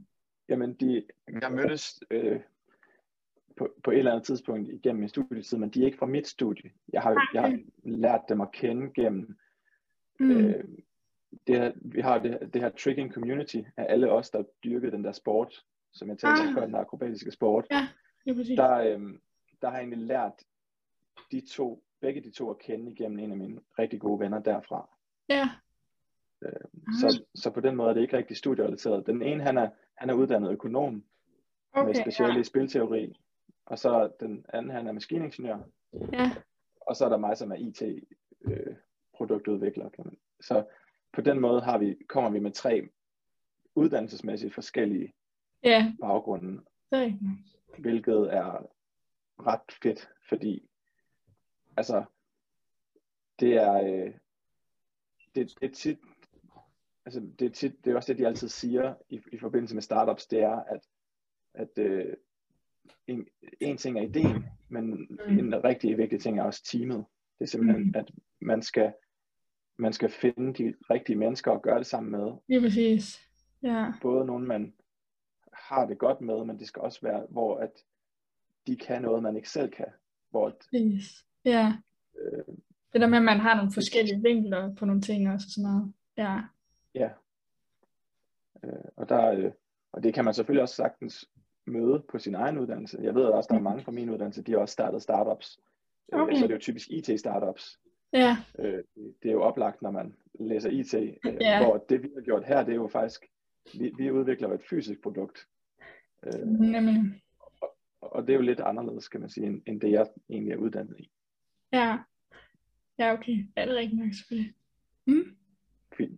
[0.50, 1.04] Jamen, de,
[1.42, 2.40] jeg mødtes øh,
[3.58, 6.28] på, på et eller andet tidspunkt igennem min studietid, men de er ikke fra mit
[6.28, 6.72] studie.
[6.94, 7.22] Jeg har, okay.
[7.34, 9.36] jeg har lært dem at kende gennem
[10.20, 10.32] mm.
[10.32, 10.64] øh,
[11.48, 15.04] det her, vi har det, det her tricking community af alle os, der dyrkede den
[15.04, 15.64] der sport,
[15.94, 16.48] som jeg talte ah.
[16.48, 17.68] om før, den akrobatiske sport.
[17.72, 17.88] Ja,
[18.26, 18.58] det præcis.
[18.58, 19.02] Der, øh,
[19.62, 20.44] der har jeg egentlig lært
[21.32, 24.90] de to, begge de to at kende igennem en af mine rigtig gode venner derfra.
[25.30, 25.50] Ja.
[26.42, 26.52] Øh,
[27.02, 29.08] så, så på den måde er det ikke rigtig studierelateret.
[29.08, 31.04] Den ene, han er, han er uddannet økonom
[31.74, 32.40] okay, med speciale ja.
[32.40, 33.20] i spilteori,
[33.66, 35.60] og så den anden, han er maskiningeniør.
[36.14, 36.32] Ja.
[36.82, 39.86] Og så er der mig, som er IT-produktudvikler.
[39.86, 39.92] Øh,
[40.42, 40.64] så
[41.14, 42.90] på den måde har vi, kommer vi med tre
[43.76, 45.14] uddannelsesmæssigt forskellige
[45.64, 45.94] ja.
[46.02, 46.62] baggrunde.
[46.92, 47.14] Okay.
[47.78, 48.68] Hvilket er
[49.40, 50.70] ret fedt, fordi
[51.78, 52.04] altså
[53.40, 54.14] det er øh,
[55.36, 56.00] det, det er tit
[57.06, 59.82] altså det er tit, det er også det de altid siger i, i forbindelse med
[59.82, 60.80] startups, det er at
[61.54, 62.14] at øh,
[63.08, 63.28] en,
[63.60, 65.40] en ting er ideen, men mm.
[65.40, 67.06] en rigtig vigtig ting er også teamet.
[67.40, 67.94] Det er simpelthen, mm.
[67.96, 68.12] at
[68.42, 68.94] man skal,
[69.78, 72.32] man skal finde de rigtige mennesker og gøre det sammen med.
[72.48, 73.30] Lige præcis.
[73.64, 73.94] Ja.
[74.02, 74.74] Både nogen, man
[75.74, 77.72] har det godt med, men det skal også være, hvor at
[78.68, 79.88] de kan noget, man ikke selv kan.
[80.30, 81.26] Hvor at, Præcis.
[81.46, 81.74] Ja.
[82.20, 82.56] Øh,
[82.94, 85.70] det der med, at man har nogle forskellige vinkler på nogle ting også og sådan
[85.72, 85.94] noget.
[86.18, 86.40] Ja.
[86.96, 87.10] Ja.
[88.64, 89.52] Øh, og, der, øh,
[89.92, 91.30] og det kan man selvfølgelig også sagtens
[91.66, 93.00] møde på sin egen uddannelse.
[93.02, 95.60] Jeg ved også, der er mange fra min uddannelse, de har også startet startups.
[96.14, 96.36] Øh, okay.
[96.36, 97.80] Så det er jo typisk IT-startups.
[98.14, 98.38] Ja.
[98.60, 98.84] Øh,
[99.24, 100.94] det er jo oplagt, når man læser IT.
[100.94, 101.66] Øh, ja.
[101.66, 103.26] Hvor det, vi har gjort her, det er jo faktisk,
[103.80, 105.48] vi, vi udvikler jo et fysisk produkt.
[106.46, 107.22] Nemlig.
[108.02, 110.54] Og, og det er jo lidt anderledes, kan man sige, end, end det jeg egentlig
[110.54, 111.12] er uddannet i.
[111.74, 111.98] Ja.
[113.00, 113.46] Ja, okay.
[113.56, 114.54] Er det rigtigt nok selvfølgelig?
[115.06, 115.38] Mm?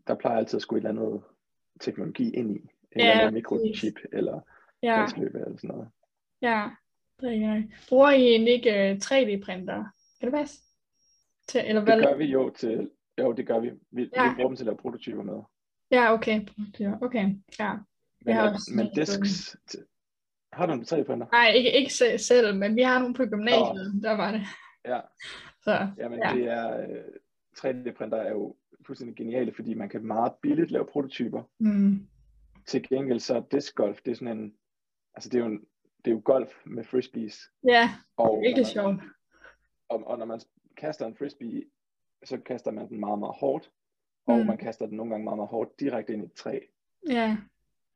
[0.08, 1.24] Der plejer altid at skulle et eller andet
[1.82, 2.60] teknologi ind i.
[2.92, 4.42] En ja, eller andet mikrochip, eller
[4.84, 5.06] ja.
[5.18, 5.90] løbe eller sådan noget.
[6.42, 6.70] Ja,
[7.22, 7.86] det er rigtigt.
[7.90, 9.80] Bruger I egentlig ikke 3D-printer?
[9.80, 9.86] Øh,
[10.20, 10.62] kan det passe?
[11.48, 11.98] Til, eller hvad?
[11.98, 12.90] Det gør vi jo til,
[13.20, 13.72] jo det gør vi.
[13.92, 14.30] Vi, ja.
[14.30, 15.42] vi bruger dem til at lave prototyper med.
[15.92, 16.42] Ja, okay.
[17.02, 17.74] Okay, ja.
[18.22, 19.58] Men, har også men disks,
[20.56, 21.28] har du en 3D-printer?
[21.32, 24.02] Nej, ikke, ikke selv, men vi har nogle på gymnasiet, oh.
[24.02, 24.42] der var det.
[24.86, 25.00] Ja,
[25.64, 26.32] så, Jamen, ja.
[26.36, 26.88] det er,
[27.58, 31.44] 3D-printer øh, er jo fuldstændig geniale, fordi man kan meget billigt lave prototyper.
[31.60, 32.08] Mm.
[32.66, 34.54] Til gengæld så er disc golf, det er sådan en,
[35.16, 35.60] altså det er jo, en,
[36.06, 37.40] det er jo golf med frisbees.
[37.68, 38.96] Ja, og det er virkelig sjovt.
[39.90, 40.42] Og, og når man
[40.78, 41.64] kaster en frisbee,
[42.24, 43.72] så kaster man den meget, meget hårdt,
[44.28, 44.46] og mm.
[44.46, 46.60] man kaster den nogle gange meget, meget hårdt direkte ind i et træ.
[47.10, 47.38] Ja.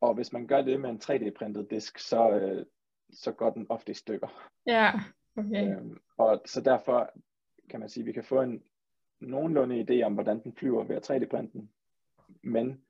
[0.01, 2.65] Og hvis man gør det med en 3D-printet disk, så, øh,
[3.09, 4.49] så går den ofte i stykker.
[4.67, 4.91] Ja,
[5.35, 5.77] okay.
[5.77, 7.11] Øhm, og så derfor
[7.69, 8.63] kan man sige, at vi kan få en
[9.19, 11.69] nogenlunde idé om, hvordan den flyver ved at 3D-printe den.
[12.41, 12.81] Men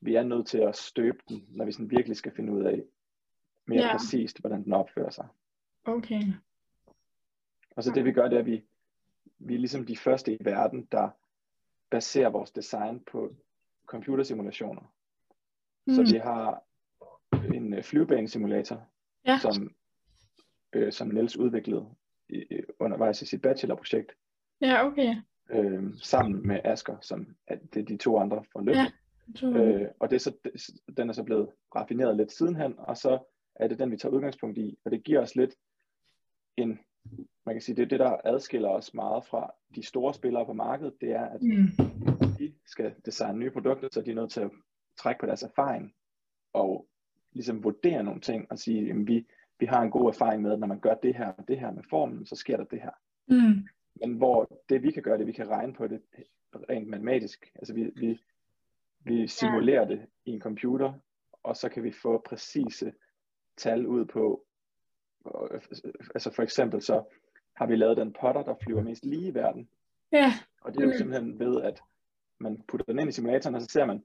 [0.00, 2.82] vi er nødt til at støbe den, når vi sådan virkelig skal finde ud af,
[3.66, 3.92] mere ja.
[3.92, 5.28] præcist, hvordan den opfører sig.
[5.84, 6.22] Okay.
[7.76, 8.64] Og så det vi gør, det er, at vi,
[9.38, 11.10] vi er ligesom de første i verden, der
[11.90, 13.34] baserer vores design på
[13.86, 14.92] computersimulationer.
[15.86, 15.94] Mm.
[15.94, 16.62] Så vi har
[17.54, 18.88] en uh, flyvebanesimulator,
[19.26, 19.38] ja.
[19.38, 19.70] som,
[20.72, 21.86] øh, som Niels udviklede
[22.28, 22.44] i,
[22.80, 24.12] undervejs i sit bachelorprojekt.
[24.60, 25.14] Ja, okay.
[25.50, 28.74] Øh, sammen med Asker, som er, det er de to andre fra Løb.
[28.74, 28.86] Ja.
[29.42, 30.32] Øh, og det er så,
[30.96, 33.18] den er så blevet raffineret lidt sidenhen, og så
[33.54, 34.78] er det den, vi tager udgangspunkt i.
[34.84, 35.54] Og det giver os lidt
[36.56, 36.78] en,
[37.46, 40.52] man kan sige, det er det, der adskiller os meget fra de store spillere på
[40.52, 41.68] markedet, det er, at mm.
[42.38, 44.50] de skal designe nye produkter, så de er nødt til at
[44.98, 45.94] trække på deres erfaring
[46.52, 46.86] og
[47.32, 49.26] ligesom vurdere nogle ting og sige, at vi,
[49.58, 51.70] vi har en god erfaring med, at når man gør det her og det her
[51.70, 52.90] med formen, så sker der det her.
[53.26, 53.68] Mm.
[54.00, 56.02] Men hvor det vi kan gøre, det vi kan regne på det
[56.70, 57.52] rent matematisk.
[57.54, 58.20] Altså vi, vi,
[59.00, 59.88] vi simulerer ja.
[59.88, 60.92] det i en computer,
[61.42, 62.92] og så kan vi få præcise
[63.56, 64.44] tal ud på,
[66.14, 67.04] altså for eksempel så
[67.56, 69.68] har vi lavet den potter, der flyver mest lige i verden.
[70.12, 70.32] Ja.
[70.60, 71.82] Og det er jo simpelthen ved, at
[72.38, 74.04] man putter den ind i simulatoren, og så ser man,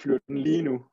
[0.00, 0.86] flyver den lige nu?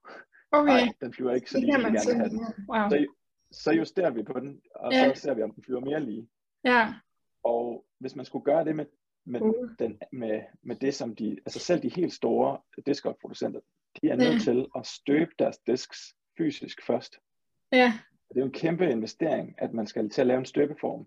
[0.51, 0.73] Okay.
[0.73, 2.39] Nej, den flyver ikke så lige, som vi gerne have den.
[2.69, 2.89] Wow.
[2.89, 3.07] Så,
[3.51, 5.13] så justerer vi på den, og ja.
[5.13, 6.29] så ser vi, om den flyver mere lige.
[6.63, 6.93] Ja.
[7.43, 8.85] Og hvis man skulle gøre det med,
[9.25, 9.69] med, uh.
[9.79, 13.59] den, med, med det, som de, altså selv de helt store diskopproducenter,
[14.01, 14.39] de er nødt ja.
[14.39, 17.17] til at støbe deres disks fysisk først.
[17.71, 17.93] Ja.
[18.29, 21.05] Det er jo en kæmpe investering, at man skal til at lave en støbeform.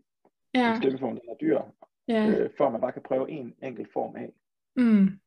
[0.55, 0.75] Ja.
[0.75, 1.61] En støbeform, der er dyr,
[2.09, 2.27] ja.
[2.29, 4.33] øh, for at man bare kan prøve en enkelt form af.
[4.77, 5.21] Mm.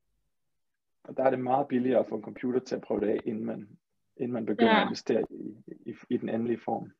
[1.08, 3.20] Og der er det meget billigere at få en computer til at prøve det af,
[3.26, 3.70] inden man,
[4.18, 4.82] inden man begynder Ja.
[4.82, 5.55] at investere i,
[5.89, 6.91] i, i den endelige form.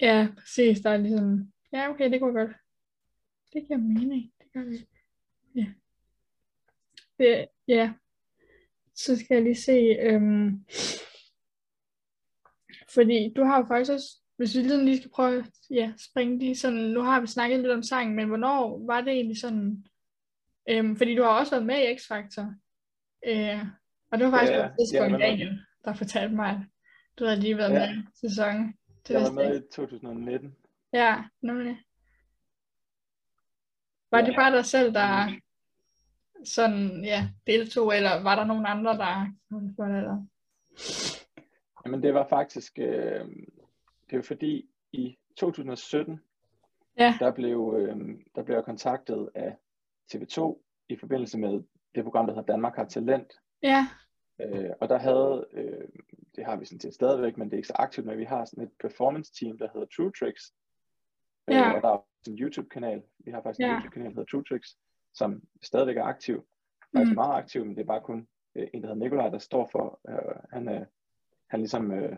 [0.00, 0.80] Ja, præcis.
[0.80, 2.50] Der er ligesom, ja, okay, det kunne godt.
[3.52, 4.32] Det giver mening.
[4.38, 4.86] Det gør det.
[5.54, 5.66] Ja.
[7.18, 7.92] Det, ja.
[8.94, 10.64] Så skal jeg lige se, øhm,
[12.94, 16.38] fordi du har jo faktisk også, hvis vi lige lige skal prøve at ja, springe
[16.38, 19.86] lige sådan, nu har vi snakket lidt om sangen, men hvornår var det egentlig sådan,
[20.68, 22.44] øhm, fordi du har også været med i X-Factor,
[23.26, 23.64] øh,
[24.10, 25.18] og det var faktisk Ja, på et tidspunkt med.
[25.20, 26.56] Daniel, der fortalte mig, at
[27.18, 27.78] du havde lige været Ja.
[27.94, 28.74] med i sæsonen.
[29.08, 29.66] Det Jeg var med ikke.
[29.66, 30.56] i 2019.
[30.92, 31.78] Ja, nemlig.
[34.10, 34.36] Var det Ja.
[34.36, 35.34] bare dig selv, der
[36.44, 40.26] sådan, ja, deltog, eller var der nogen andre, der var det der?
[41.84, 43.24] Jamen det var faktisk, øh,
[44.10, 46.20] det var fordi i 2017,
[46.98, 47.16] Ja.
[47.20, 47.96] der blev, øh,
[48.34, 49.56] der blev jeg kontaktet af
[50.14, 51.62] TV2 i forbindelse med
[51.96, 53.32] det program, der hedder Danmark har talent.
[53.62, 53.86] Ja,
[54.40, 55.88] Øh, og der havde, øh,
[56.36, 58.44] det har vi sådan set stadigvæk, men det er ikke så aktivt, men vi har
[58.44, 60.52] sådan et performance team, der hedder True Tricks.
[61.48, 61.72] Øh, Ja.
[61.72, 63.02] og der er også en YouTube-kanal.
[63.18, 63.72] Vi har faktisk en Ja.
[63.74, 64.76] YouTube-kanal, der hedder True Tricks,
[65.14, 66.46] som stadigvæk er aktiv.
[66.96, 67.14] Faktisk Mm.
[67.14, 70.00] meget aktiv, men det er bare kun øh, en, der hedder Nikolaj, der står for.
[70.08, 70.86] Øh, han, øh, han
[71.50, 72.16] er ligesom øh,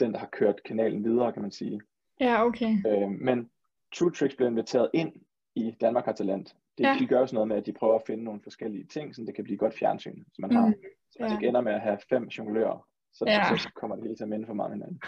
[0.00, 1.80] den, der har kørt kanalen videre, kan man sige.
[2.20, 2.76] ja, okay.
[2.86, 3.50] Øh, men
[3.94, 5.12] True Tricks blev inviteret ind
[5.54, 6.56] i Danmark har talent.
[6.80, 6.96] Det, Ja.
[6.98, 9.34] De gør sådan noget med, at de prøver at finde nogle forskellige ting, så det
[9.34, 10.74] kan blive godt fjernsyn, så man har Mm.
[11.10, 11.36] så man Ja.
[11.36, 13.56] ikke ender med at have fem jonglører, så, Ja.
[13.56, 15.00] så kommer det hele til at minde for meget hinanden.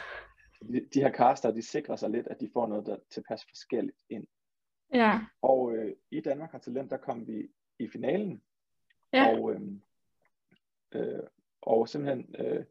[0.73, 3.45] De, de her caster, de sikrer sig lidt, at de får noget, der er tilpas
[3.49, 4.27] forskelligt ind.
[4.95, 7.49] Ja, Og øh, i Danmark har talent, der kom vi
[7.79, 8.43] i finalen,
[9.13, 9.61] ja, og, øh,
[10.93, 11.23] øh,
[11.63, 12.65] og simpelthen øh,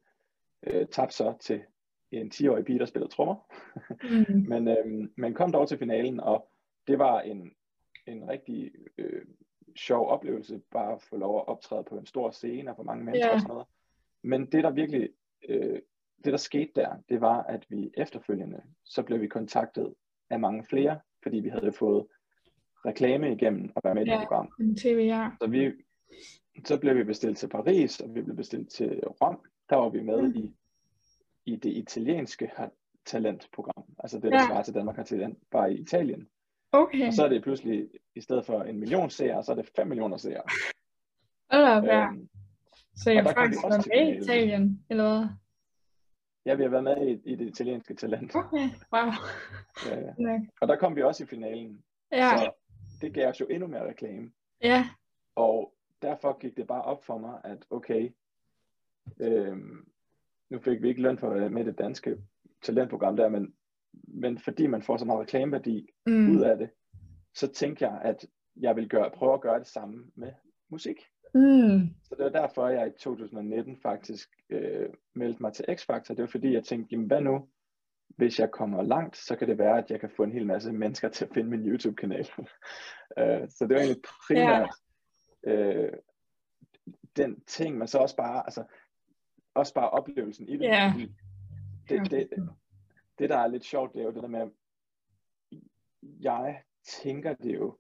[0.64, 1.64] øh, tabte så til
[2.12, 3.36] en 10-årig pige, der spiller trommer.
[4.04, 4.39] mm.
[4.52, 6.52] Men, øh, men kom dog til finalen, og
[6.88, 7.52] det var en,
[8.12, 9.26] en rigtig øh,
[9.76, 13.03] sjov oplevelse, bare at få lov at optræde på en stor scene og for mange
[13.05, 13.34] mennesker Ja.
[13.34, 13.68] og sådan noget.
[14.24, 15.09] Men det der virkelig,
[15.49, 15.80] øh,
[16.26, 19.93] det der skete der, det var, at vi efterfølgende, så blev vi kontaktet
[20.30, 22.07] af mange flere, fordi vi havde fået
[22.86, 24.49] reklame igennem at være med i det program.
[24.78, 25.30] TV, ja.
[25.41, 25.72] Så, vi,
[26.66, 29.39] så blev vi bestilt til Paris, og vi blev bestilt til Rom.
[29.70, 30.36] Der var vi med Mm.
[30.36, 30.53] i,
[31.45, 32.51] i det italienske
[33.05, 33.84] talentprogram.
[33.99, 34.45] Altså det, der Ja.
[34.47, 36.28] svarer til Danmark har talent, bare i Italien.
[36.72, 39.70] Okay, Og så er det pludselig, i stedet for en million seere, så er det
[39.76, 40.41] 5 millioner seere.
[41.51, 42.01] hold da.
[42.03, 42.30] Øhm,
[42.95, 44.18] Så jeg faktisk til med i.
[44.18, 45.28] Italien, eller hvad?
[46.45, 48.36] ja, vi har været med i, i det italienske talent.
[48.36, 49.12] Okay, wow.
[49.91, 51.84] Øh, Ja, og der kom vi også i finalen.
[52.12, 52.51] ja, Så
[53.01, 54.32] det gav os jo endnu mere reklame.
[54.64, 54.89] ja,
[55.36, 58.12] Og derfor gik det bare op for mig, at okay,
[59.20, 59.86] øhm,
[60.49, 62.18] nu fik vi ikke løn for være med det danske
[62.62, 63.53] talentprogram der, men,
[63.93, 66.36] men fordi man får så meget reklameværdi mm.
[66.38, 66.70] ud af det,
[67.36, 68.25] så tænkte jeg, at
[68.55, 70.32] jeg vil gøre, prøve at gøre det samme med
[70.69, 70.97] musik.
[71.34, 71.95] Mm.
[72.03, 76.13] Så det var derfor, jeg i 2019 faktisk øh, meldte mig til X-Factor.
[76.13, 77.47] Det var fordi, jeg tænkte, jamen hvad nu,
[78.07, 80.73] hvis jeg kommer langt, så kan det være, at jeg kan få en hel masse
[80.73, 82.27] mennesker til at finde min YouTube-kanal.
[83.19, 84.69] øh, så det var egentlig primært
[85.43, 85.93] øh,
[87.15, 88.63] den ting, men så også bare, altså,
[89.53, 90.69] også bare oplevelsen i det.
[90.91, 91.15] Fordi
[91.89, 92.29] Det, det,
[93.19, 94.51] det, der er lidt sjovt, det er jo det der med,
[96.01, 97.75] jeg tænker det jo,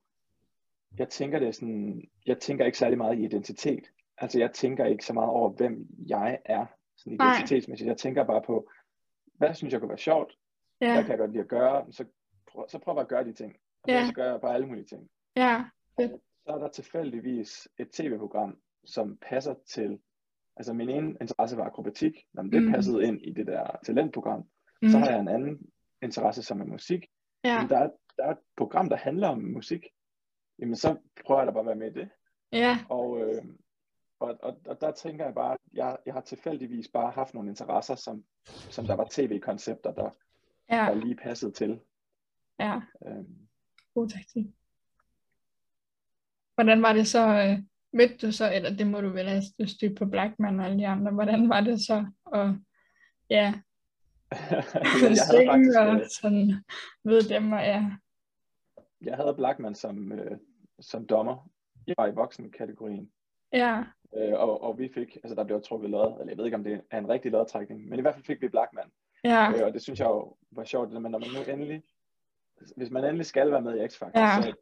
[0.97, 3.91] jeg tænker det sådan, jeg tænker ikke særlig meget i identitet.
[4.17, 6.65] Altså jeg tænker ikke så meget over, hvem jeg er,
[6.97, 7.33] sådan Nej.
[7.33, 7.87] identitetsmæssigt.
[7.87, 8.69] Jeg tænker bare på,
[9.33, 10.37] hvad synes jeg kunne være sjovt,
[10.81, 12.05] Ja, hvad kan jeg godt lide at gøre, så,
[12.51, 13.55] prøv, så prøv at gøre de ting.
[13.83, 14.05] Og Ja.
[14.05, 15.09] så gør jeg bare alle mulige ting.
[15.35, 15.63] ja,
[15.99, 16.19] Så
[16.53, 19.99] er der tilfældigvis et tv-program, som passer til,
[20.57, 22.71] altså min ene interesse var akrobatik, når det Mm.
[22.71, 24.43] passede ind i det der talentprogram.
[24.81, 24.89] mm.
[24.89, 25.59] Så har jeg en anden
[26.01, 27.05] interesse, som er musik.
[27.43, 29.85] ja, Men der er, der er et program, der handler om musik.
[30.59, 32.09] Jamen så prøver jeg da bare at være med i det.
[32.51, 33.43] ja, Og, øh,
[34.19, 37.49] og, og, og der tænker jeg bare, at jeg, jeg har tilfældigvis bare haft nogle
[37.49, 40.09] interesser, som, som der var tv-koncepter, der,
[40.69, 41.79] ja, der lige passede til.
[42.59, 43.25] ja, Øh,
[43.93, 44.45] god taktik.
[46.55, 49.95] Hvordan var det så, øh, mødte du så, eller det må du vel have styrt
[49.97, 52.57] på Blackman og alle de andre, hvordan var det så, og
[53.29, 53.53] ja,
[55.17, 56.63] jeg havde faktisk, og øh, sådan,
[57.03, 57.85] ved dem, og ja,
[59.01, 60.37] jeg havde Blackman som, øh,
[60.79, 61.49] som dommer.
[61.87, 63.11] Jeg var i voksenkategorien.
[63.53, 63.83] ja,
[64.17, 66.63] Øh, og, og vi fik, altså der blev trukket lod, eller jeg ved ikke om
[66.63, 68.91] det er en rigtig lodtrækning, men i hvert fald fik vi Blackman.
[69.23, 71.53] ja, Øh, og det synes jeg jo var sjovt, det der, men når man nu
[71.53, 71.83] endelig,
[72.77, 74.41] hvis man endelig skal være med i X-Factor, Ja.
[74.41, 74.53] så,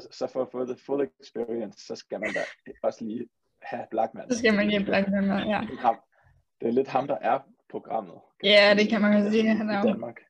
[0.00, 2.40] så, så for at få the full experience, så skal man da
[2.82, 3.28] også lige
[3.62, 4.30] have Blackman.
[4.30, 5.60] så skal man Fordi give Blackman ja.
[6.60, 7.38] Det er lidt ham, der er
[7.70, 8.20] programmet.
[8.44, 10.20] Ja, det kan man godt sige, han er jo, Danmark.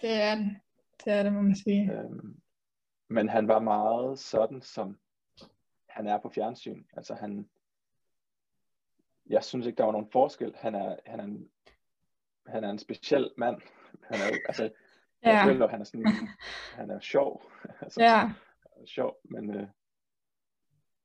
[0.00, 0.56] det er det,
[1.04, 1.92] det er det, må man sige.
[1.92, 2.40] Øhm,
[3.08, 4.98] men han var meget sådan som,
[5.88, 6.84] han er på fjernsyn.
[6.96, 7.48] Altså han,
[9.26, 10.54] jeg synes ikke, der var nogen forskel.
[10.56, 11.48] Han er, han er, en,
[12.46, 13.60] han er en speciel mand.
[14.02, 14.70] Han er, altså,
[15.24, 15.30] Ja.
[15.36, 16.06] jeg føler, han er sådan,
[16.78, 17.42] han er sjov.
[17.80, 18.30] altså, Ja.
[18.86, 19.66] sjov, men øh,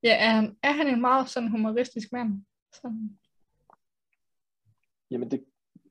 [0.03, 2.45] Ja, er han, er han en meget sådan humoristisk mand?
[2.73, 3.19] Sådan.
[5.11, 5.45] jamen det,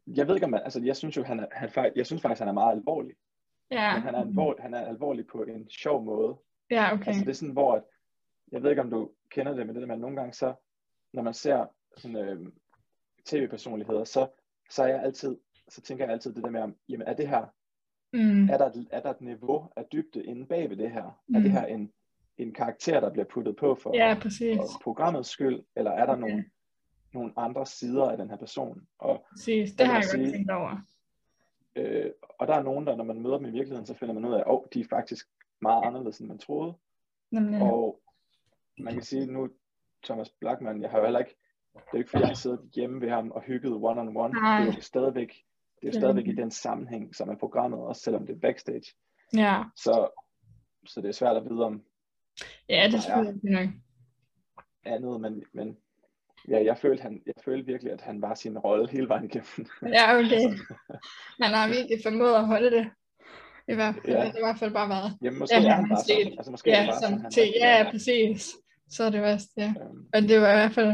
[0.07, 2.39] jeg ved ikke om man, altså jeg synes jo, han er, han, jeg synes faktisk,
[2.39, 3.15] han er meget alvorlig.
[3.71, 3.93] Ja.
[3.95, 6.37] Men han er, alvorlig, han er alvorlig på en sjov måde.
[6.71, 7.07] Ja, okay.
[7.07, 7.83] Altså det er sådan, hvor, at,
[8.53, 10.55] jeg ved ikke om du kender det, men det der med, at nogle gange så,
[11.13, 12.47] når man ser sådan, øh,
[13.27, 14.29] tv-personligheder, så,
[14.71, 15.37] så er jeg altid,
[15.69, 17.45] så tænker jeg altid det der med, om, jamen er det her,
[18.13, 18.49] Mm.
[18.49, 21.21] er der, et- er der et niveau af dybde inde bag ved det her?
[21.29, 21.35] Mm.
[21.35, 21.43] Er Mm.
[21.43, 21.93] det her en,
[22.39, 24.57] en karakter, der bliver puttet på for, Ja, præcis.
[24.57, 26.21] for programmets skyld, eller er der Okay.
[26.21, 26.45] nogle,
[27.13, 28.87] nogle andre sider af den her person?
[28.99, 29.73] Og, Præcis.
[29.75, 30.77] Det har jeg godt tænkt over.
[31.77, 34.25] øh, og der er nogen, der når man møder dem i virkeligheden, så finder man
[34.25, 35.27] ud af, at oh, de er faktisk
[35.61, 36.75] meget anderledes, end man troede.
[37.31, 37.63] Nemlig.
[37.63, 38.01] Og
[38.79, 39.49] man kan sige nu,
[40.05, 41.37] Thomas Blackman, jeg har jo heller ikke,
[41.75, 44.17] det er jo ikke fordi, jeg har siddet hjemme ved ham og hygget one on
[44.17, 44.35] one.
[44.35, 44.61] Nej.
[44.61, 47.81] Det er jo stadigvæk, det er jo er stadigvæk i den sammenhæng, som er programmet,
[47.81, 48.95] også selvom det er backstage.
[49.35, 49.63] Ja.
[49.77, 50.09] Så,
[50.87, 51.83] så det er svært at vide om
[52.69, 53.69] Ja, det tror jeg nok.
[54.85, 55.77] andet, men, men
[56.49, 59.67] ja, jeg følte, han, jeg følte virkelig, at han var sin rolle hele vejen igennem.
[59.97, 60.41] Ja, okay.
[61.43, 62.91] Han har virkelig formået at holde det.
[63.69, 64.19] I hvert fald, Ja.
[64.19, 64.25] ja.
[64.25, 65.19] det har i hvert fald bare været.
[65.23, 66.39] Jamen, måske Ja, ja, er han bare set- sådan.
[66.39, 67.91] Altså, måske Ja, bare som sådan, til, ja, er.
[67.91, 68.51] præcis.
[68.91, 69.75] Så er det værst, ja.
[69.83, 70.93] Øhm, Og det var i hvert fald,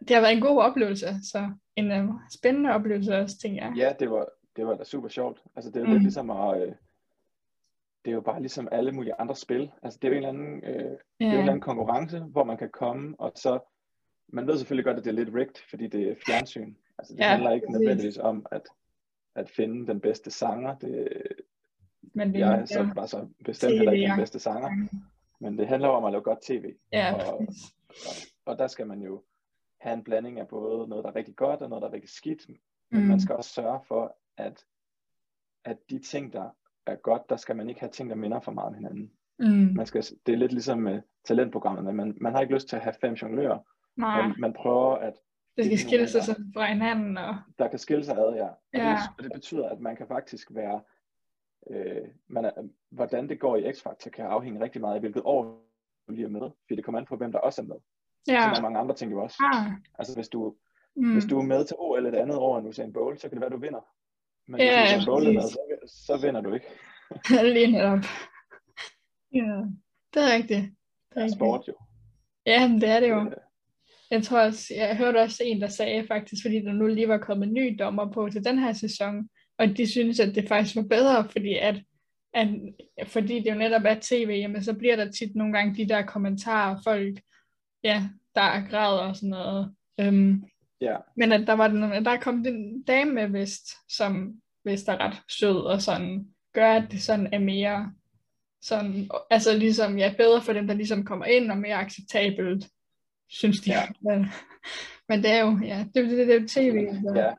[0.00, 3.72] det har været en god oplevelse, så en uh, spændende oplevelse også, tænker jeg.
[3.76, 5.38] Ja, det var, det var da super sjovt.
[5.56, 5.92] Altså, det er Mm.
[5.92, 6.62] lidt ligesom at...
[6.62, 6.72] Øh,
[8.04, 9.70] det er jo bare ligesom alle mulige andre spil.
[9.82, 12.44] Altså, det er jo en eller anden, øh, det er en eller anden konkurrence, hvor
[12.44, 13.58] man kan komme, og så...
[14.32, 16.74] Man ved selvfølgelig godt, at det er lidt rigged, fordi det er fjernsyn.
[16.98, 17.80] Altså, det Ja, handler ikke præcis.
[17.80, 18.62] nødvendigvis om at,
[19.34, 20.74] at finde den bedste sanger.
[20.78, 21.08] Det,
[22.14, 24.88] Men det jeg er så, bare så bestemt heller ikke den bedste sanger.
[25.40, 26.74] Men det handler om at lave godt tv.
[26.92, 27.74] Ja, og- præcis.
[28.44, 29.22] Og der skal man jo
[29.78, 32.10] have en blanding af både noget, der er rigtig godt, og noget, der er rigtig
[32.10, 32.48] skidt.
[32.90, 33.06] Men Mm.
[33.08, 34.64] man skal også sørge for, at,
[35.64, 36.50] at de ting, der
[36.86, 39.10] er godt, der skal man ikke have ting, der minder for meget om hinanden.
[39.38, 39.72] Mm.
[39.76, 41.92] Man skal, det er lidt ligesom med talentprogrammerne.
[41.92, 43.58] Man, man har ikke lyst til at have fem jonglører,
[43.96, 45.14] Nej, men man prøver, at
[45.56, 47.18] det skal det skille sig sådan fra hinanden.
[47.18, 48.44] Og, der kan skille sig ad, ja.
[48.48, 48.88] Og, Ja.
[48.90, 50.80] Det, og det betyder, at man kan faktisk være,
[51.70, 52.50] øh, man er,
[52.90, 55.42] hvordan det går i X-Factor, kan afhænge rigtig meget af, hvilket år
[56.08, 56.40] du lige er med.
[56.40, 57.76] Fordi det kommer an på, hvem der også er med.
[58.28, 58.32] Ja.
[58.32, 58.54] ja.
[58.54, 59.36] Som er mange andre ting jo også.
[59.54, 60.54] Ah, Altså hvis du,
[60.96, 61.12] mm.
[61.12, 63.40] Hvis du er med til OL et andet år end Usain Bolt, så kan det
[63.40, 63.86] være, du vinder.
[64.46, 65.58] Men Ja, hvis Usain Bolt er med, så,
[66.06, 66.66] så vinder du ikke.
[67.54, 67.98] Lige netop.
[69.34, 69.62] Ja,
[70.14, 70.60] det er rigtigt.
[70.60, 70.74] Det
[71.14, 71.38] Det er rigtigt.
[71.38, 71.74] sport jo.
[72.46, 73.20] Ja, men det er det jo.
[73.20, 73.32] Øh,
[74.10, 77.18] Jeg tror også, jeg hørte også en, der sagde faktisk, fordi der nu lige var
[77.18, 80.76] kommet en ny dommer på til den her sæson, og de synes, at det faktisk
[80.76, 81.82] var bedre, fordi at,
[82.34, 82.48] at
[83.06, 86.02] fordi det jo netop er tv, jamen så bliver der tit nogle gange de der
[86.02, 87.20] kommentarer, folk,
[87.84, 89.74] ja, der er græder og sådan noget.
[90.00, 90.44] Øhm,
[90.80, 94.34] Ja, men at der var den, der kom den dame med vist, som
[94.64, 97.92] vist er ret sød og sådan, gør, at det sådan er mere
[98.62, 102.68] sådan, altså ligesom, ja, bedre for dem, der ligesom kommer ind og mere acceptabelt,
[103.30, 103.70] synes de.
[103.70, 103.82] Ja.
[104.00, 104.26] Men,
[105.08, 107.34] men det er jo, ja, det, det, det er jo tv, så ja,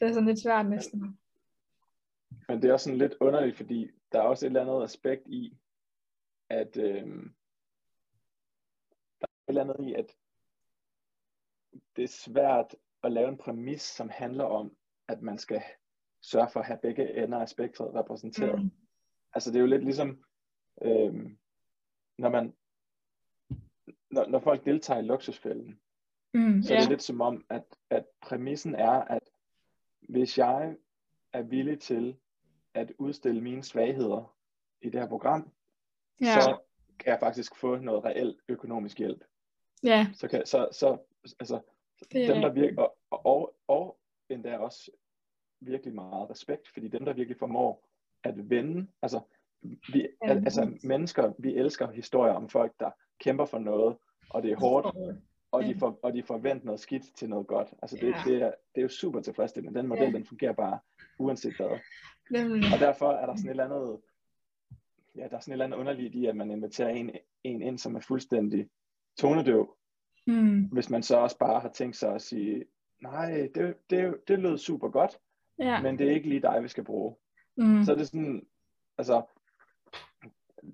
[0.00, 1.18] det er sådan lidt svært næsten.
[2.48, 5.22] men det er også sådan lidt underligt, fordi der er også et eller andet aspekt
[5.26, 5.58] i,
[6.50, 7.06] at øh,
[9.20, 10.06] der er et eller andet i, at
[11.96, 14.76] det er svært at lave en præmis, som handler om,
[15.08, 15.62] at man skal
[16.22, 18.62] sørge for at have begge ender af spektret repræsenteret.
[18.62, 18.70] Mm.
[19.34, 20.24] Altså det er jo lidt ligesom,
[20.82, 21.14] øh,
[22.18, 22.54] når man,
[24.14, 25.78] når, når folk deltager i luksusfælden,
[26.34, 29.22] Mm, Så er det lidt som om, at, at præmissen er, at
[30.08, 30.76] hvis jeg
[31.32, 32.16] er villig til
[32.74, 34.36] at udstille mine svagheder
[34.82, 35.52] i det her program,
[36.20, 36.58] ja, så
[36.98, 39.24] kan jeg faktisk få noget reelt økonomisk hjælp.
[39.82, 40.98] ja, Så, kan, så, så
[41.40, 41.60] altså,
[42.12, 43.98] det er dem der virker, og, og, og,
[44.28, 44.90] endda også
[45.60, 47.88] virkelig meget respekt, fordi dem der virkelig formår
[48.24, 49.20] at vende, altså,
[49.62, 52.90] vi, al, altså mennesker, vi elsker historier om folk, der
[53.20, 53.96] kæmper for noget,
[54.30, 54.86] og det er hårdt,
[55.50, 57.68] og de, for, og de forventer noget skidt til noget godt.
[57.82, 58.22] Altså det, Ja.
[58.26, 59.78] det, er, det er jo super tilfredsstillende.
[59.78, 60.10] Den model, Ja.
[60.10, 60.78] den fungerer bare
[61.18, 61.78] uanset hvad.
[62.30, 62.62] Nemlig.
[62.74, 64.00] Og derfor er der sådan et eller andet,
[65.16, 67.10] ja, der er sådan et eller andet underligt i, at man inviterer en,
[67.44, 68.68] en ind, som er fuldstændig
[69.18, 69.76] tonedøv,
[70.26, 72.64] Mm, hvis man så også bare har tænkt sig at sige,
[73.02, 75.18] nej, det, det, det lød super godt,
[75.58, 77.16] ja, men det er ikke lige dig, vi skal bruge.
[77.56, 78.46] mm, Så er det sådan,
[78.98, 79.22] altså,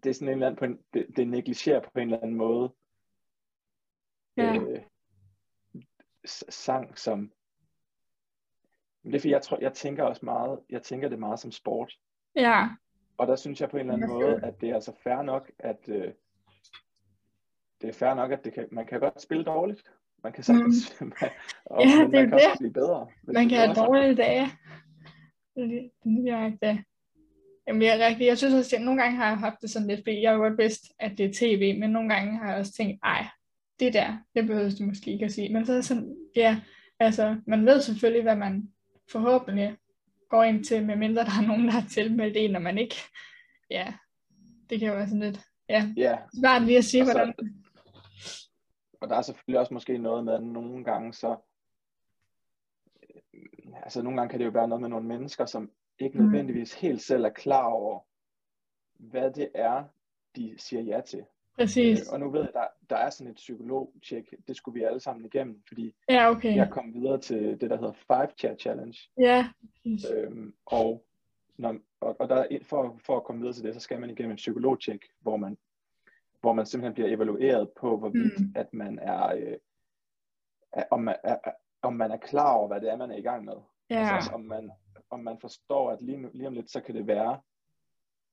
[0.04, 2.36] det er sådan en eller anden, på en, det, det negligerer på en eller anden
[2.36, 2.72] måde,
[4.36, 4.82] ja, øh,
[6.48, 7.32] sang som
[9.04, 11.98] det er fordi, jeg, tror, jeg tænker også meget, jeg tænker det meget som sport.
[12.36, 12.68] ja,
[13.18, 15.22] Og der synes jeg på en eller anden Ja, måde, at det er altså fair
[15.22, 16.12] nok, at, øh,
[17.80, 19.90] det er fair nok, at det kan, man kan godt spille dårligt.
[20.22, 21.12] Man kan sagtens, mm.
[21.64, 22.58] og, Ja, det er man kan også det.
[22.58, 23.08] blive bedre.
[23.22, 24.46] Man kan have dårlige dage.
[25.54, 26.86] Det er lige- det er rigtigt.
[27.70, 29.88] Jamen, jeg, er rigtig, jeg synes også, at nogle gange har jeg haft det sådan
[29.88, 32.58] lidt, fordi jeg er godt vidst, at det er tv, men nogle gange har jeg
[32.58, 33.26] også tænkt, ej,
[33.80, 35.52] det der, det behøver du måske ikke at sige.
[35.52, 36.60] Men så er sådan, ja,
[36.98, 38.72] altså, man ved selvfølgelig, hvad man
[39.12, 39.76] forhåbentlig
[40.28, 42.94] går ind til, medmindre der er nogen, der har tilmeldt en, når man ikke,
[43.70, 43.94] ja,
[44.70, 47.34] det kan jo være sådan lidt, ja, Ja, svært lige at sige, Og så- hvordan,
[49.00, 51.36] og der er selvfølgelig også måske noget med, at nogle gange så,
[53.82, 55.70] altså nogle gange kan det jo være noget med nogle mennesker, som
[56.00, 56.24] ikke Mm.
[56.24, 58.00] nødvendigvis helt selv er klar over,
[58.98, 59.84] hvad det er,
[60.36, 61.24] de siger ja til.
[61.54, 62.00] præcis.
[62.00, 65.00] Øh, og nu ved jeg, der, der er sådan et psykologtjek, det skulle vi alle
[65.00, 66.56] sammen igennem, fordi Ja, okay.
[66.56, 68.98] jeg kom videre til det, der hedder Five Chat Challenge.
[69.18, 70.10] Ja, præcis.
[70.10, 71.04] Øhm, og
[71.56, 74.10] når, og, og der, er- for, for at komme videre til det, så skal man
[74.10, 75.58] igennem et psykologtjek, hvor man,
[76.40, 78.52] hvor man simpelthen bliver evalueret på, hvorvidt Mm.
[78.56, 79.56] at man er, øh,
[80.72, 83.16] er, om, man, er, er- om man er klar over, hvad det er, man er
[83.16, 83.54] i gang med.
[83.90, 84.70] Ja, Altså, om man,
[85.10, 87.40] om man forstår, at lige, nu, lige om lidt, så kan det være,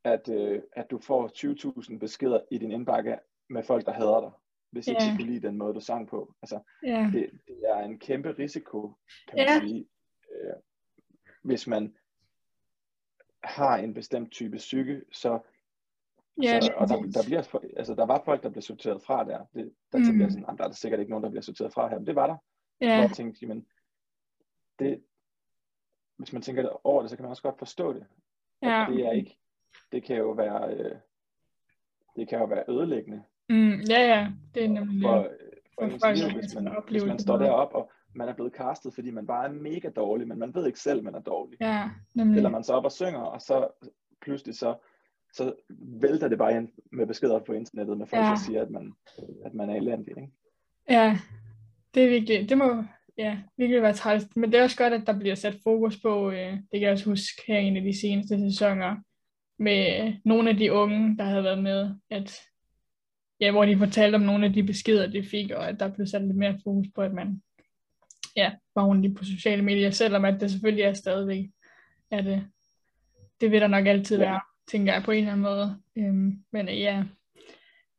[0.03, 3.19] at, øh, at du får 20.000 beskeder i din indbakke
[3.49, 4.32] med folk, der hader dig,
[4.71, 5.11] hvis ikke Ja.
[5.11, 6.34] de kunne lide den måde, du sang på.
[6.41, 8.93] Altså, ja, det, det er en kæmpe risiko,
[9.28, 9.59] kan man Ja.
[9.59, 9.88] sige,
[10.32, 10.53] øh,
[11.43, 11.97] hvis man
[13.43, 15.39] har en bestemt type psyke, så,
[16.43, 19.45] ja, så og der, der, bliver, altså, der var folk, der blev sorteret fra der.
[19.53, 20.03] Det, der Mm.
[20.05, 21.97] tænkte jeg sådan, "Jamen, der er der sikkert ikke nogen, der bliver sorteret fra her,
[21.99, 22.36] men det var der.
[22.78, 23.67] Hvor ja, jeg tænkte, jamen,
[24.80, 25.03] det,
[26.18, 28.05] hvis man tænker over det, så kan man også godt forstå det.
[28.61, 28.86] At ja.
[28.89, 29.38] det er ikke,
[29.91, 30.95] det kan jo være, øh,
[32.15, 35.30] det kan jo være ødelæggende Mm, ja, ja, det er nemlig for,
[35.80, 38.93] for For ens liv, hvis man, hvis man står deroppe, og man er blevet castet,
[38.93, 41.57] fordi man bare er mega dårlig, men man ved ikke selv, man er dårlig.
[41.61, 42.38] Ja, nemlig.
[42.38, 43.68] Eller man så op og synger, og så
[44.22, 44.76] pludselig så,
[45.34, 45.53] så
[46.01, 48.30] vælter det bare ind med beskeder på internettet med folk, Ja.
[48.30, 48.93] der siger, at man,
[49.45, 50.18] at man er elendig.
[50.18, 50.32] Ikke?
[50.89, 51.18] Ja,
[51.93, 52.84] det er virkelig, det må
[53.18, 54.36] ja, virkelig være træls.
[54.36, 56.91] Men det er også godt, at der bliver sat fokus på, øh, det kan jeg
[56.91, 58.95] også huske her i en af de seneste sæsoner,
[59.59, 62.39] med nogle af de unge, der havde været med, at
[63.39, 66.07] ja, hvor de fortalte om nogle af de beskeder, de fik, og at der blev
[66.07, 67.41] sat lidt mere fokus på, at man
[68.36, 71.45] ja, var ordentlig på sociale medier, selvom at det selvfølgelig er stadigvæk,
[72.11, 72.47] at det,
[73.41, 74.24] det vil der nok altid Ja.
[74.30, 75.78] være, tænker jeg på en eller anden måde.
[75.97, 77.03] Øhm, men øh, ja,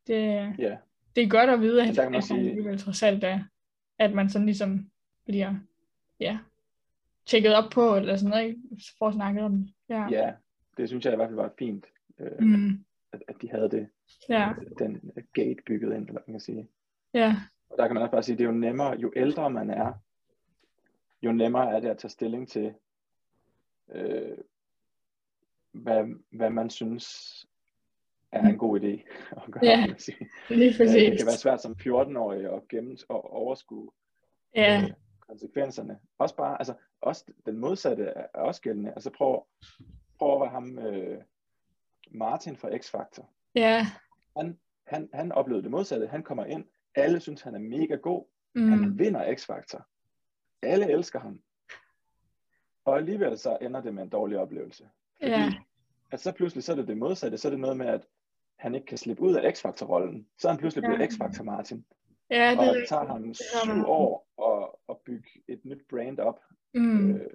[0.06, 0.14] det,
[0.58, 0.76] Ja,
[1.16, 3.40] det er godt at vide, at, man at sige- man alligevel trods alt er,
[3.98, 4.90] at man sådan ligesom
[5.28, 5.54] bliver,
[6.20, 6.38] ja,
[7.26, 8.60] tjekket op på, eller sådan noget, ikke?
[8.98, 9.72] For at snakke om det.
[9.88, 10.08] Ja.
[10.10, 10.32] ja,
[10.76, 11.86] det synes jeg i hvert fald var fint,
[12.18, 13.88] øh, Mm, at, at de havde det,
[14.28, 16.68] ja, den, den gate bygget ind, eller hvad man kan sige.
[17.14, 17.36] ja,
[17.70, 19.92] Og der kan man også bare sige, det er jo nemmere, jo ældre man er,
[21.22, 22.74] jo nemmere er det at tage stilling til,
[23.92, 24.38] øh,
[25.72, 27.06] hvad, hvad man synes
[28.32, 28.86] er en god idé
[29.46, 29.64] at gøre.
[29.64, 30.28] Ja, man sige.
[30.48, 31.10] lige Øh, præcis.
[31.10, 33.90] Det kan være svært som 14-årig at gemme og overskue
[34.54, 34.90] Ja, øh,
[35.28, 35.98] konsekvenserne.
[36.18, 38.90] Også bare, altså, også den modsatte er også gældende.
[38.90, 39.46] Altså prøv,
[40.18, 41.22] prøv at være ham, øh,
[42.10, 43.24] Martin fra X-Factor.
[43.54, 43.86] ja,
[44.36, 46.06] Han, han, han oplevede det modsatte.
[46.06, 46.64] Han kommer ind,
[46.94, 48.24] alle synes, han er mega god.
[48.54, 49.82] mm, Han vinder X-Factor.
[50.62, 51.40] Alle elsker ham.
[52.84, 54.88] Og alligevel så ender det med en dårlig oplevelse.
[55.20, 55.52] Fordi ja,
[56.12, 57.38] at så pludselig så er det det modsatte.
[57.38, 58.06] Så er det noget med, at
[58.56, 60.26] han ikke kan slippe ud af X-Factor-rollen.
[60.38, 60.88] Så er han pludselig Ja.
[60.96, 61.84] blevet X-Factor Martin.
[62.30, 64.57] ja, det Og det tager ham syv år at, et
[65.68, 66.40] nyt brand op.
[66.74, 67.30] Mm, øh,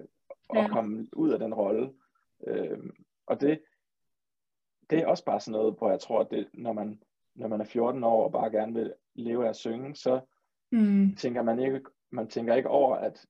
[0.48, 0.68] og Ja.
[0.68, 1.92] komme ud af den rolle.
[2.46, 2.78] Øh,
[3.26, 3.60] og det,
[4.90, 7.02] det er også bare sådan noget, hvor jeg tror, at det, når, man,
[7.34, 10.20] når man er 14 år og bare gerne vil leve af at synge, så
[10.72, 11.14] mm.
[11.16, 11.80] tænker man ikke,
[12.10, 13.26] man tænker ikke over, at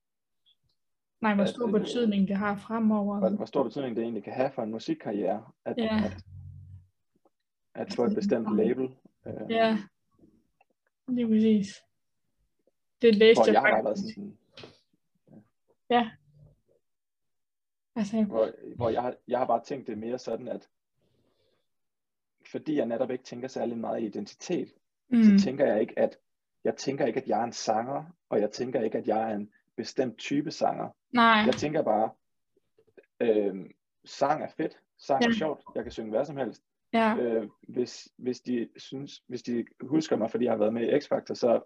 [1.21, 3.19] Nej, hvor at, stor øh, betydning det har fremover.
[3.19, 6.01] hvor, hvor stor betydning det egentlig kan have for en musikkarriere, at, Ja.
[6.05, 6.17] at,
[7.75, 8.95] at få et bestemt label.
[9.27, 9.77] Øh, Ja,
[11.07, 11.67] lige præcis.
[13.01, 14.17] Det læste hvor jeg jeg har bare været faktisk.
[15.89, 16.07] Sådan,
[17.97, 20.69] Altså, hvor, hvor jeg, har- jeg har bare tænkt det mere sådan, at
[22.51, 24.73] fordi jeg netop ikke tænker særlig meget i identitet,
[25.09, 26.17] mm, så tænker jeg ikke, at
[26.63, 29.35] jeg tænker ikke, at jeg er en sanger, og jeg tænker ikke, at jeg er
[29.35, 30.89] en bestemt type sanger.
[31.13, 32.09] nej, Jeg tænker bare,
[33.19, 33.69] øh,
[34.05, 35.33] sang er fedt, sang er Ja.
[35.33, 36.63] sjovt, jeg kan synge hvad som helst.
[36.93, 40.83] ja, Øh, hvis, hvis, de synes, hvis de husker mig, fordi jeg har været med
[40.87, 41.61] i X-Factor, så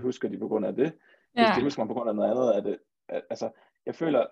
[0.00, 0.84] husker de på grund af det.
[1.32, 2.78] Hvis ja, de husker mig på grund af noget andet, er det,
[3.08, 3.50] altså,
[3.86, 4.26] jeg føler,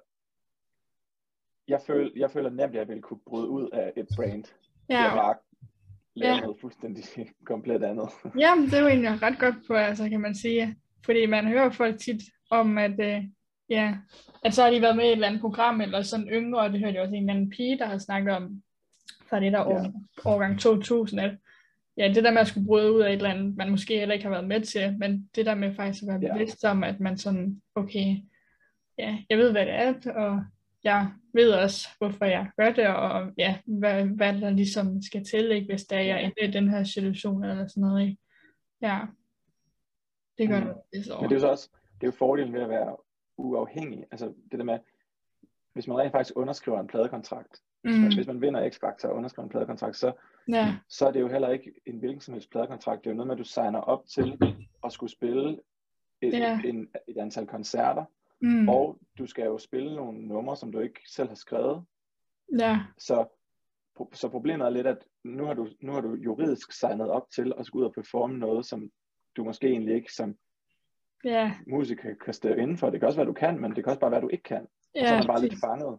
[1.68, 4.44] jeg føler, jeg føler nemt, at jeg ville kunne bryde ud af et brand.
[4.88, 5.02] Ja.
[5.02, 5.34] Jeg bare
[6.14, 6.40] lave Ja.
[6.40, 7.04] noget fuldstændig
[7.46, 8.08] komplet andet.
[8.38, 10.76] Jamen, det er jo egentlig ret godt på, altså, kan man sige.
[11.04, 13.24] Fordi man hører folk tit om, at, øh,
[13.68, 13.96] ja,
[14.44, 16.70] at så har de været med i et eller andet program, eller sådan yngre, og
[16.72, 18.62] det hørte jeg også en eller anden pige, der har snakket om,
[19.30, 19.90] fra det der år, Ja.
[20.30, 21.36] årgang 2000, at
[21.96, 24.12] ja, det der med at skulle bryde ud af et eller andet, man måske heller
[24.12, 26.32] ikke har været med til, men det der med faktisk at være Ja.
[26.32, 28.16] bevidst om, at man sådan, okay,
[28.98, 30.44] ja, jeg ved, hvad det er, og
[30.84, 35.50] jeg ved også, hvorfor jeg gør det, og ja, hvad, hvad der ligesom skal til,
[35.50, 38.18] ikke, hvis der jeg ender i den her situation, eller sådan noget, ikke?
[38.82, 39.00] Ja,
[40.38, 40.66] det gør Mm.
[40.66, 40.76] det.
[40.92, 41.68] Men det er jo så også,
[42.00, 42.96] det er jo fordelen ved at være
[43.36, 44.04] uafhængig.
[44.10, 44.78] Altså det der med,
[45.72, 49.50] hvis man rent faktisk underskriver en pladekontrakt, mm, hvis man vinder X-Factor og underskriver en
[49.50, 50.12] pladekontrakt, så,
[50.48, 53.04] ja, så er det jo heller ikke en hvilken som helst pladekontrakt.
[53.04, 54.38] Det er jo noget med, at du signer op til
[54.84, 55.60] at skulle spille
[56.22, 56.60] et, Ja.
[56.64, 58.04] en, et antal koncerter,
[58.44, 61.84] mm, og du skal jo spille nogle numre, som du ikke selv har skrevet.
[62.58, 63.26] ja, Så,
[64.12, 67.52] så problemet er lidt, at nu har, du, nu har du juridisk signet op til
[67.58, 68.90] at skulle ud og performe noget, som
[69.36, 70.36] du måske egentlig ikke som
[71.24, 72.90] ja, musiker kan stå inden for.
[72.90, 74.62] Det kan også være, du kan, men det kan også bare være, du ikke kan.
[74.62, 75.98] Og så er ja, man bare lidt fanget.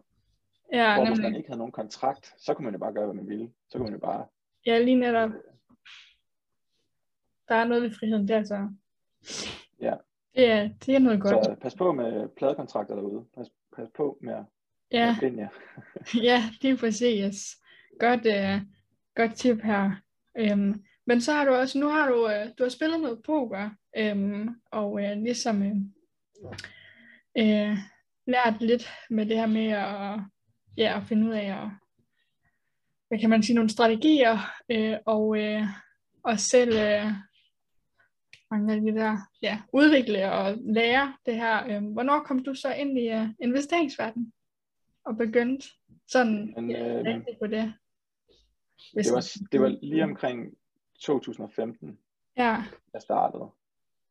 [0.72, 1.38] ja, Hvor hvis man nemlig.
[1.38, 3.52] ikke havde nogen kontrakt, så kunne man jo bare gøre, hvad man ville.
[3.68, 4.26] Så kunne man jo bare...
[4.66, 5.30] Ja, lige netop.
[7.48, 8.68] Der er noget ved friheden der, så.
[9.80, 9.94] Ja.
[10.36, 11.44] Det er, det er noget godt.
[11.44, 13.24] Så pas på med pladekontrakter derude.
[13.36, 13.46] Pas,
[13.76, 14.44] pas på med at
[14.92, 15.48] Ja, at binde jer.
[16.22, 17.56] ja, det er præcis.
[18.00, 18.66] Godt, uh,
[19.14, 19.90] godt tip her.
[20.52, 23.70] Um, men så har du også, nu har du, uh, du har spillet noget poker,
[24.12, 25.76] um, og uh, ligesom uh,
[27.40, 27.76] uh,
[28.26, 30.20] lært lidt med det her med at,
[30.76, 31.68] ja, at finde ud af, at,
[33.08, 34.38] hvad kan man sige, nogle strategier,
[34.74, 35.62] uh, og, uh,
[36.24, 37.12] og selv uh,
[38.50, 41.78] mange af de der, ja, udvikle og lære det her.
[41.78, 44.32] Um, hvornår kom du så ind i uh, investeringsverdenen
[45.04, 45.66] og begyndte
[46.08, 47.74] sådan Men, ja, øh, på det?
[48.92, 50.54] Hvis Det var, det var lige omkring
[51.00, 51.98] 2015,
[52.36, 53.50] Ja, jeg startede.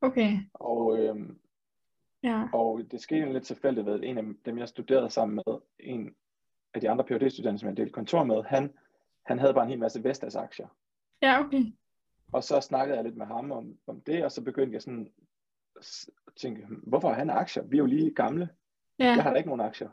[0.02, 0.38] okay.
[0.54, 1.40] Og, øhm,
[2.24, 5.58] Ja, og det skete lidt tilfældigt ved, at en af dem, jeg studerede sammen med,
[5.80, 6.16] en
[6.74, 8.74] af de andre phd studerende som jeg delte kontor med, han,
[9.26, 10.68] han havde bare en hel masse Vestas-aktier.
[11.22, 11.64] ja okay.
[12.36, 15.12] Og så snakkede jeg lidt med ham om, om det, og så begyndte jeg sådan
[15.78, 15.86] at
[16.36, 17.64] tænke, "Hm, hvorfor har han aktier?
[17.64, 18.50] Vi er jo lige gamle.
[19.00, 19.90] Ja, Jeg har da ikke nogen aktier.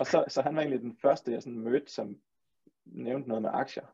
[0.00, 2.16] og så, så han var egentlig den første, jeg sådan mødte, som
[2.84, 3.84] nævnte noget med aktier.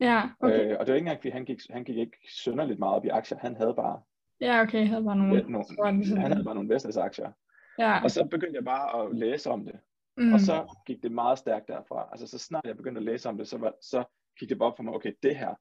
[0.00, 0.70] ja, okay.
[0.70, 3.04] Øh, og det var ikke engang, fordi han gik, han gik ikke synderligt meget op
[3.04, 3.38] i aktier.
[3.38, 4.02] Han havde bare,
[4.40, 5.34] Ja, okay, jeg havde bare nogle.
[5.36, 7.32] ja, nogle, ligesom- han havde bare nogle Vestas aktier.
[7.78, 9.78] Ja, Og så begyndte jeg bare at læse om det.
[10.16, 12.08] mm, Og så gik det meget stærkt derfra.
[12.12, 14.04] Altså så snart jeg begyndte at læse om det, så, var, så
[14.38, 15.54] gik det bare op for mig, okay, det her,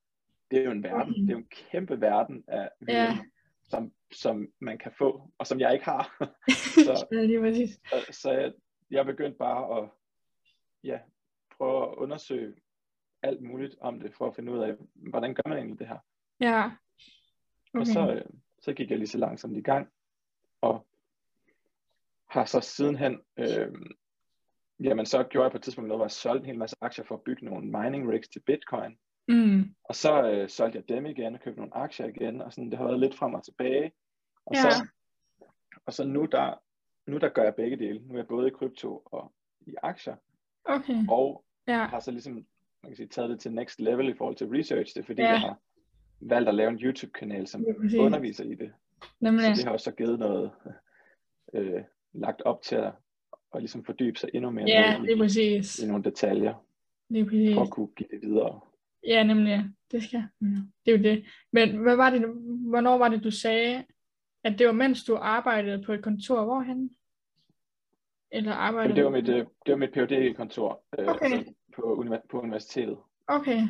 [0.51, 1.11] det er jo en verden.
[1.13, 1.21] Okay.
[1.21, 3.11] Det er jo en kæmpe verden af Ja.
[3.11, 3.31] viden,
[3.63, 6.15] som, som man kan få, og som jeg ikke har.
[6.85, 7.79] så ja, lige præcis.
[7.89, 8.53] så, så jeg,
[8.91, 9.89] jeg begyndte bare at
[10.83, 10.99] ja,
[11.57, 12.53] prøve at undersøge
[13.23, 15.97] alt muligt om det, for at finde ud af, hvordan gør man egentlig det her.
[16.39, 16.65] Ja.
[16.65, 16.75] Okay.
[17.73, 17.79] Okay.
[17.79, 18.25] Og så, øh,
[18.61, 19.87] så gik jeg lige så langsomt i gang,
[20.61, 20.87] og
[22.29, 23.71] har så sidenhen, øh,
[24.79, 27.05] jamen så gjorde jeg på et tidspunkt noget, hvor jeg solgte en hel masse aktier
[27.05, 31.05] for at bygge nogle mining rigs til bitcoin, mm, og så øh, solgte jeg dem
[31.05, 33.91] igen, og købte nogle aktier igen, og sådan, det har været lidt frem og tilbage,
[34.45, 34.61] og, Ja.
[34.61, 34.87] så,
[35.85, 36.61] og så nu der,
[37.07, 39.31] nu der gør jeg begge dele, nu er jeg både i krypto og
[39.67, 40.15] i aktier,
[40.65, 40.95] okay.
[41.09, 42.33] og Ja, har så ligesom,
[42.83, 45.21] man kan sige, taget det til next level i forhold til research, det er fordi,
[45.21, 45.29] Ja.
[45.29, 45.57] jeg har
[46.21, 47.99] valgt at lave en YouTube-kanal, som præcis.
[47.99, 48.73] underviser i det,
[49.19, 49.43] Nemlig.
[49.45, 50.51] så det har også så givet noget,
[51.55, 51.81] øh,
[52.13, 52.93] lagt op til at,
[53.53, 55.79] at ligesom fordybe sig endnu mere Ja, ned lige i, præcis.
[55.79, 56.65] i nogle detaljer,
[57.09, 57.55] Lige præcis.
[57.55, 58.59] for at kunne give det videre.
[59.07, 59.69] Ja, nemlig.
[59.91, 60.23] Det skal.
[60.39, 60.55] Mm.
[60.85, 61.25] Det er jo det.
[61.51, 62.21] Men hvad var det,
[62.69, 63.83] hvornår var det, du sagde,
[64.43, 66.43] at det var mens du arbejdede på et kontor?
[66.45, 66.91] Hvorhen?
[68.31, 71.25] Eller arbejdede det var mit, øh, det var mit phd kontor øh, Okay.
[71.25, 72.97] altså på, univer- på universitetet.
[73.27, 73.61] Okay.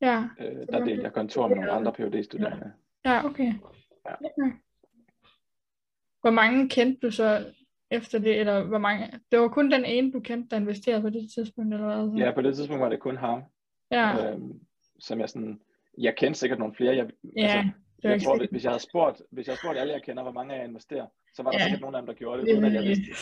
[0.00, 2.72] Ja, Øh, der delte jeg kontor med nogle andre phd studerende
[3.04, 3.52] ja, okay.
[4.06, 4.14] Ja.
[4.14, 4.52] okay.
[6.20, 7.52] Hvor mange kendte du så
[7.90, 9.20] efter det, eller hvor mange?
[9.32, 12.18] Det var kun den ene, du kendte, der investerede på det tidspunkt, eller hvad?
[12.26, 13.42] Ja, på det tidspunkt var det kun ham,
[13.92, 14.32] ja.
[14.32, 14.40] øh,
[15.00, 15.60] som jeg sådan,
[15.98, 17.42] jeg kendte sikkert nogle flere, jeg, ja.
[17.42, 17.70] altså,
[18.02, 20.32] det jeg tror, hvis jeg havde spurgt, hvis jeg havde spurgt alle, jeg kender, hvor
[20.32, 21.64] mange af jer investerer, så var der Ja.
[21.64, 23.16] sikkert nogle af dem, der gjorde det, Det uden at jeg vidste det.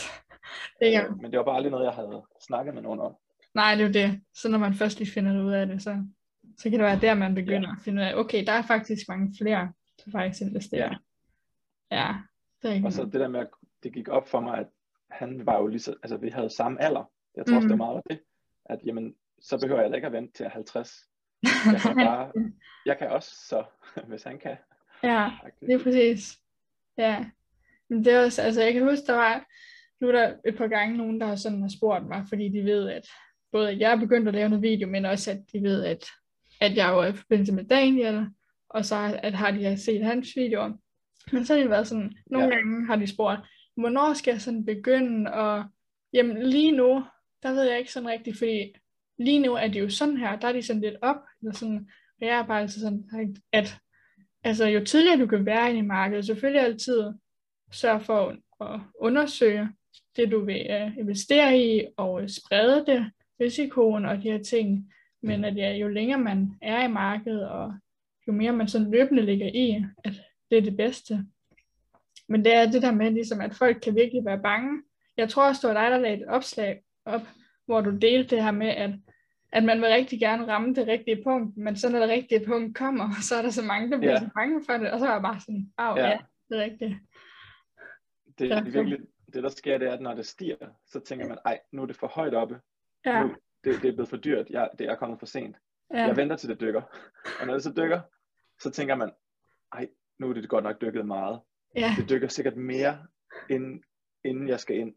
[0.81, 3.17] det Øh, men det var bare aldrig noget, jeg havde snakket med nogen om.
[3.55, 4.21] nej, det er jo det.
[4.35, 6.05] Så når man først lige finder ud af det, så,
[6.59, 9.09] så kan det være der, man begynder at finde ud af, okay, der er faktisk
[9.09, 9.73] mange flere,
[10.05, 10.95] der faktisk investerer.
[11.91, 12.15] Ja,
[12.63, 13.13] det er ikke Og så noget.
[13.13, 13.49] det der med, at
[13.83, 14.67] det gik op for mig, at
[15.11, 17.11] han var jo lige så, altså vi havde samme alder.
[17.37, 17.71] Jeg tror også, Mm.
[17.71, 18.21] det var meget af det.
[18.65, 20.95] At jamen, så behøver jeg da ikke at vente til jeg er 50.
[21.73, 22.33] Jeg kan bare,
[22.87, 23.65] jeg kan også så,
[24.09, 24.57] hvis han kan.
[25.03, 25.31] ja,
[25.61, 26.39] det er præcis.
[26.99, 27.25] Ja,
[27.89, 29.47] men det er også, altså jeg kan huske, der var,
[30.01, 32.65] nu er der et par gange nogen, der har sådan har spurgt mig, fordi de
[32.65, 33.09] ved, at
[33.53, 36.07] både at jeg er begyndt at lave noget video, men også at de ved, at,
[36.61, 38.27] at jeg jo er i forbindelse med Daniel,
[38.69, 40.73] og så at har de set hans videoer.
[41.33, 42.55] Men så har det været sådan, nogle ja.
[42.55, 43.41] gange har de spurgt,
[43.77, 45.65] hvornår skal jeg sådan begynde, og
[46.13, 47.05] jamen lige nu,
[47.43, 48.75] der ved jeg ikke sådan rigtigt, fordi
[49.21, 51.89] lige nu er det jo sådan her, der er de sådan lidt op, eller sådan,
[52.21, 53.79] jeg er bare altid sådan, at
[54.45, 57.13] altså, jo tidligere du kan være i markedet, selvfølgelig altid
[57.73, 59.69] sørge for at undersøge
[60.17, 63.11] det, du vil uh, investere i, og uh, sprede det,
[63.41, 64.93] risikoen og de her ting.
[65.23, 67.75] Men at ja, jo længere man er i markedet, og
[68.27, 70.13] jo mere man sådan løbende ligger i, at
[70.51, 71.27] det er det bedste.
[72.29, 74.83] Men det er det der med, ligesom, at folk kan virkelig være bange.
[75.17, 77.29] Jeg tror også, det var dig, der lagde et opslag op,
[77.67, 78.91] hvor du delte det her med, at,
[79.53, 82.77] at man vil rigtig gerne ramme det rigtige punkt, men så når det rigtige punkt
[82.77, 84.23] kommer, så er der så mange, der bliver yeah.
[84.23, 86.19] så bange for det, og så er jeg bare sådan, wow, ja, ja
[86.49, 86.95] det er rigtigt.
[88.39, 88.99] Det, ja, det, virkelig,
[89.33, 91.87] det der sker, det er, at når det stiger, så tænker man, ej, nu er
[91.87, 92.61] det for højt oppe.
[93.07, 93.23] Ja.
[93.23, 95.57] Nu, det, det er blevet for dyrt, jeg, det er kommet for sent.
[95.95, 96.07] Ja.
[96.07, 96.83] Jeg venter til det dykker.
[97.41, 98.01] Og når det så dykker,
[98.61, 99.11] så tænker man,
[99.73, 101.41] ej, nu er det godt nok dykket meget.
[101.77, 101.95] Ja.
[101.99, 103.07] Det dykker sikkert mere,
[103.51, 103.83] inden,
[104.25, 104.95] inden jeg skal ind.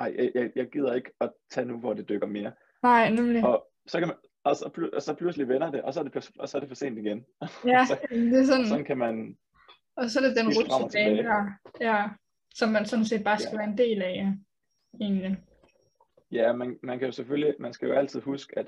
[0.00, 2.52] Ej, jeg, jeg, jeg gider ikke at tage nu, hvor det dykker mere.
[2.82, 3.44] Nej, nemlig.
[3.44, 6.30] Og så kan man, og så, og så pludselig vender det, og så er det,
[6.38, 7.24] og så er det for sent igen.
[7.66, 8.66] Ja, så, det er sådan.
[8.66, 9.36] Sådan kan man...
[9.96, 11.44] Og så er det den rutsjebane der,
[11.80, 12.08] ja,
[12.54, 13.58] som man sådan set bare skal ja.
[13.58, 14.32] være en del af, ja,
[15.04, 15.36] egentlig.
[16.32, 18.66] Ja, man, man kan jo selvfølgelig, man skal jo altid huske, at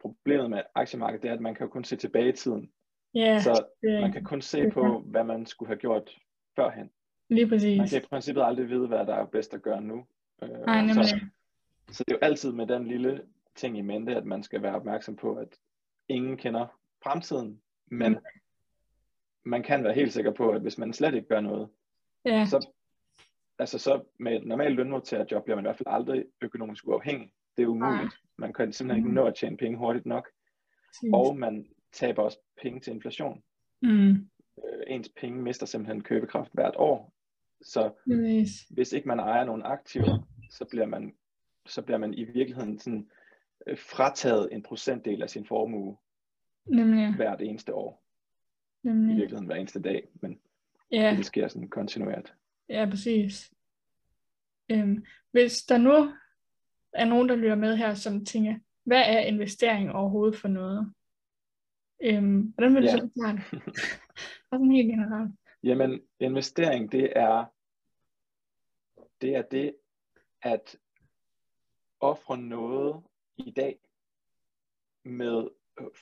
[0.00, 2.70] problemet med aktiemarkedet, det er, at man kan jo kun se tilbage i tiden.
[3.14, 6.16] Ja, så det, man kan kun se det, på, hvad man skulle have gjort
[6.56, 6.90] førhen.
[7.28, 7.78] Lige præcis.
[7.78, 10.06] Man kan i princippet aldrig vide, hvad der er bedst at gøre nu.
[10.42, 11.08] Øh, Nej, nemlig.
[11.08, 11.20] Så,
[11.90, 13.22] så det er jo altid med den lille
[13.58, 15.48] ting i mente, at man skal være opmærksom på, at
[16.08, 16.66] ingen kender
[17.04, 18.18] fremtiden, men mm.
[19.44, 21.68] man kan være helt sikker på, at hvis man slet ikke gør noget,
[22.24, 22.46] ja.
[22.46, 22.68] så,
[23.58, 27.32] altså så med et normalt lønmodtagerjob bliver man i hvert fald aldrig økonomisk uafhængig.
[27.56, 28.02] Det er umuligt.
[28.02, 28.08] Ja.
[28.38, 29.14] Man kan simpelthen ikke mm.
[29.14, 30.28] nå at tjene penge hurtigt nok.
[30.86, 31.10] Præcis.
[31.12, 33.42] Og man taber også penge til inflation.
[33.82, 34.10] Mm.
[34.10, 37.12] Øh, ens penge mister simpelthen købekraft hvert år.
[37.62, 38.48] Så yes.
[38.70, 41.14] hvis ikke man ejer nogle aktiver, så bliver man,
[41.66, 43.10] så bliver man i virkeligheden sådan,
[43.76, 45.96] frataget en procentdel af sin formue
[46.66, 47.14] Nemlig.
[47.16, 48.02] hvert eneste år.
[48.82, 49.14] Nemlig.
[49.14, 50.40] I virkeligheden hver eneste dag, men
[50.90, 51.14] ja.
[51.16, 52.34] det sker sådan kontinuert.
[52.68, 53.52] Ja, præcis.
[54.68, 56.12] Øhm, hvis der nu
[56.92, 60.92] er nogen, der lytter med her, som tænker, hvad er investering overhovedet for noget?
[62.02, 62.96] Øhm, hvordan vil du ja.
[62.96, 63.62] så forklare det?
[64.50, 65.32] sådan helt generelt.
[65.62, 67.44] Jamen, investering, det er
[69.20, 69.74] det er det
[70.42, 70.76] at
[72.00, 73.02] ofre noget
[73.38, 73.78] i dag
[75.04, 75.48] med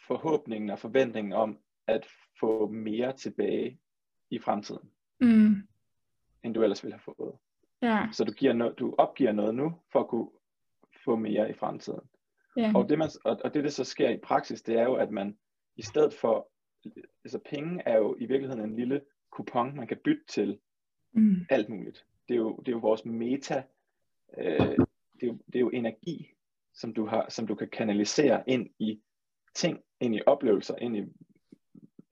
[0.06, 2.06] forhåbningen og forventningen om at
[2.40, 3.78] få mere tilbage
[4.30, 4.90] i fremtiden,
[5.20, 5.54] mm.
[6.42, 7.34] end du ellers ville have fået.
[7.82, 8.08] Ja.
[8.12, 10.28] Så du, giver no, du opgiver noget nu, for at kunne
[11.04, 12.00] få mere i fremtiden.
[12.56, 12.72] Ja.
[12.74, 15.10] Og, det man, og, og det, der så sker i praksis, det er jo, at
[15.10, 15.38] man
[15.76, 16.50] i stedet for,
[17.24, 19.00] altså penge er jo i virkeligheden en lille
[19.30, 20.58] kupon, man kan bytte til
[21.12, 21.46] mm.
[21.50, 22.06] alt muligt.
[22.28, 23.62] Det er jo, det er jo vores meta,
[24.38, 24.76] øh,
[25.20, 26.35] det, er jo, det er jo energi,
[26.76, 29.00] som du, har, som du kan kanalisere ind i
[29.54, 31.00] ting, ind i oplevelser, ind i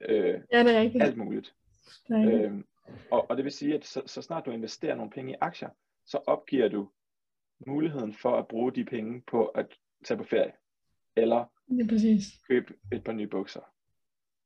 [0.00, 1.02] øh, ja, det er ikke.
[1.02, 1.54] alt muligt.
[2.08, 2.60] Det er øh,
[3.10, 5.68] og, og det vil sige, at så, så snart du investerer nogle penge i aktier,
[6.06, 6.88] så opgiver du
[7.66, 9.66] muligheden for at bruge de penge på at
[10.04, 10.52] tage på ferie,
[11.16, 12.24] eller ja, præcis.
[12.48, 13.60] købe et par nye bukser.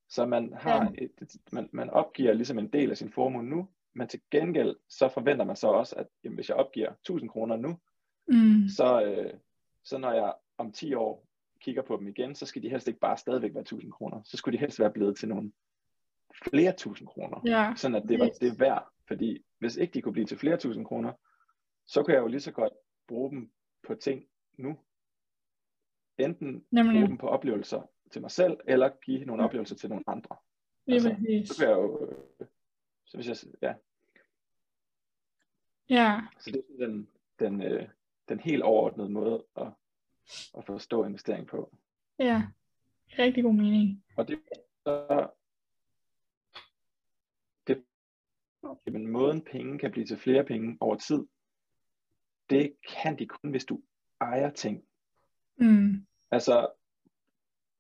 [0.09, 1.05] Så man, har ja.
[1.05, 5.09] et, man, man opgiver ligesom en del af sin formue nu, men til gengæld så
[5.09, 7.79] forventer man så også, at jamen, hvis jeg opgiver 1000 kroner nu,
[8.29, 8.69] mm.
[8.69, 9.35] så, øh,
[9.89, 11.27] så når jeg om 10 år
[11.61, 14.21] kigger på dem igen, så skal de helst ikke bare stadigvæk være 1000 kroner.
[14.25, 15.53] Så skulle de helst være blevet til nogle
[16.53, 17.41] flere tusind kroner.
[17.47, 17.73] Ja.
[17.77, 18.89] Sådan at det var det værd.
[19.07, 21.13] Fordi hvis ikke de kunne blive til flere tusind kroner,
[21.87, 22.73] så kan jeg jo lige så godt
[23.07, 23.51] bruge dem
[23.87, 24.25] på ting
[24.59, 24.79] nu.
[26.19, 26.95] Enten Nemlig.
[26.95, 30.37] bruge dem på oplevelser til mig selv, eller give nogle oplevelser til nogle andre.
[30.87, 32.47] Altså, så kan jeg jo, øh,
[33.05, 33.75] så hvis jeg, ja.
[35.91, 36.21] Ja.
[36.39, 37.09] Så det er den,
[37.39, 37.89] den, øh,
[38.29, 39.73] den helt overordnede måde at,
[40.59, 41.77] at forstå investering på.
[42.19, 42.43] Ja,
[43.19, 44.05] rigtig god mening.
[44.17, 44.41] Og det
[44.85, 45.29] så
[48.85, 51.27] det, men måden penge kan blive til flere penge over tid,
[52.51, 53.83] det kan de kun, hvis du
[54.21, 54.85] ejer ting.
[55.57, 56.07] Mm.
[56.31, 56.71] Altså,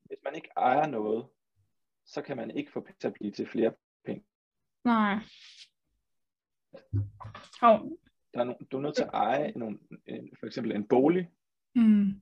[0.04, 1.26] hvis man ikke ejer noget,
[2.04, 3.72] så kan man ikke få penge til at blive til flere
[4.04, 4.24] penge.
[4.84, 5.14] Nej.
[7.62, 7.80] Oh.
[8.38, 11.30] Der er no, du er nødt til at eje nogle, en, for eksempel en bolig.
[11.74, 12.20] Mm.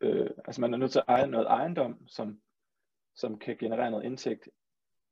[0.00, 2.40] Øh, altså man er nødt til at eje noget ejendom, som,
[3.16, 4.48] som kan generere noget indtægt.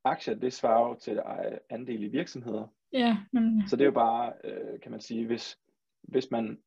[0.04, 2.66] Aktier, det svarer jo til at eje andel i virksomheder.
[2.92, 3.60] Ja, mm.
[3.66, 5.58] Så det er jo bare, øh, kan man sige, hvis,
[6.02, 6.58] hvis man,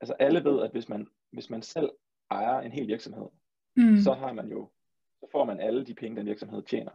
[0.00, 1.90] altså alle ved, at hvis man, hvis man selv
[2.30, 3.28] ejer en hel virksomhed,
[3.76, 3.96] mm.
[3.96, 4.70] så har man jo,
[5.20, 6.92] så får man alle de penge, den virksomhed tjener.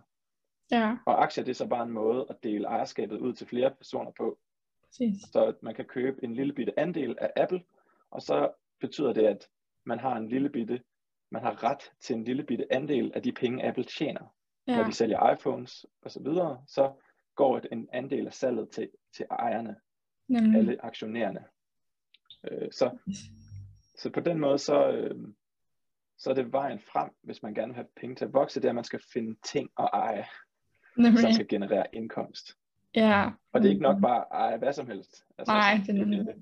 [0.71, 0.97] Ja.
[1.05, 4.11] Og aktier, det er så bare en måde at dele ejerskabet ud til flere personer
[4.17, 4.39] på.
[4.87, 5.21] Præcis.
[5.31, 7.63] Så man kan købe en lille bitte andel af Apple,
[8.11, 8.51] og så
[8.81, 9.47] betyder det, at
[9.85, 10.81] man har en lille bitte,
[11.31, 14.35] man har ret til en lille bitte andel af de penge, Apple tjener.
[14.67, 14.75] ja.
[14.75, 16.93] hvor de sælger iPhones og så videre, så
[17.35, 19.75] går en andel af salget til, til ejerne,
[20.27, 20.55] Nemlig.
[20.59, 21.45] alle aktionærerne.
[22.51, 22.97] Øh, så,
[23.97, 25.15] så på den måde, så, øh,
[26.17, 28.65] så er det vejen frem, hvis man gerne vil have penge til at vokse, det
[28.65, 30.25] er, at man skal finde ting at eje,
[30.97, 31.21] Nemlig.
[31.21, 32.57] som kan generere indkomst.
[32.95, 33.29] Ja.
[33.51, 35.25] Og det er ikke nok bare eje hvad som helst.
[35.37, 36.35] Altså, Nej, det er det,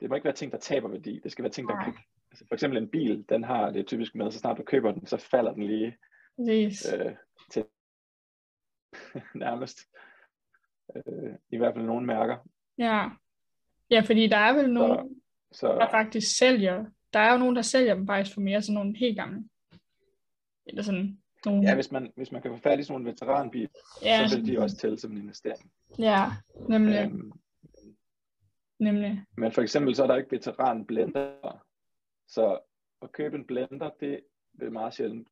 [0.00, 1.20] det må ikke være ting, der taber værdi.
[1.22, 1.94] Det skal være ting, der kan...
[2.30, 5.06] Altså for eksempel en bil, den har det typisk med, så snart du køber den,
[5.06, 5.96] så falder den lige
[6.40, 6.94] yes.
[6.94, 7.14] øh,
[7.50, 7.64] til
[9.34, 9.78] nærmest.
[10.96, 12.36] Øh, I hvert fald nogle mærker.
[12.78, 13.08] Ja.
[13.90, 15.22] Ja, fordi der er vel nogen,
[15.52, 15.66] så, så...
[15.66, 16.84] der faktisk sælger.
[17.12, 19.48] Der er jo nogen, der sælger dem faktisk for mere, sådan nogle helt gamle.
[20.66, 21.68] Eller sådan nogle...
[21.68, 23.68] Ja, hvis man, hvis man kan få fat i sådan nogle veteranbil,
[24.02, 24.28] ja.
[24.28, 25.70] så vil de også tælle som en investering.
[25.98, 26.26] Ja,
[26.68, 27.04] nemlig.
[27.04, 27.32] Øhm,
[28.78, 29.24] nemlig.
[29.36, 31.64] Men for eksempel så er der ikke veteranblender.
[32.28, 32.58] Så
[33.02, 34.20] at købe en blender, det
[34.54, 35.28] vil meget sjældent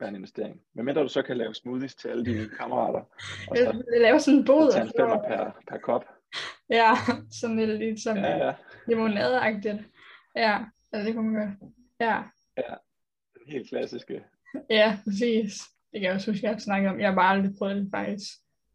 [0.00, 0.60] være en investering.
[0.74, 3.00] Men mindre du så kan lave smoothies til alle dine kammerater.
[3.50, 4.72] Og så lave sådan en bod.
[4.72, 6.04] Tage en femmer per, per kop.
[6.70, 6.92] Ja,
[7.40, 8.54] sådan lidt, lidt som ja, ja.
[8.88, 9.78] limonadeagtigt.
[10.36, 10.58] Ja,
[10.92, 11.56] altså det kunne man gøre.
[12.00, 12.22] Ja.
[12.56, 12.74] Ja,
[13.34, 14.24] den helt klassiske.
[14.70, 15.52] Ja, præcis.
[15.92, 17.00] Det kan jeg også huske, jeg har snakket om.
[17.00, 18.28] Jeg har bare aldrig prøvet det faktisk.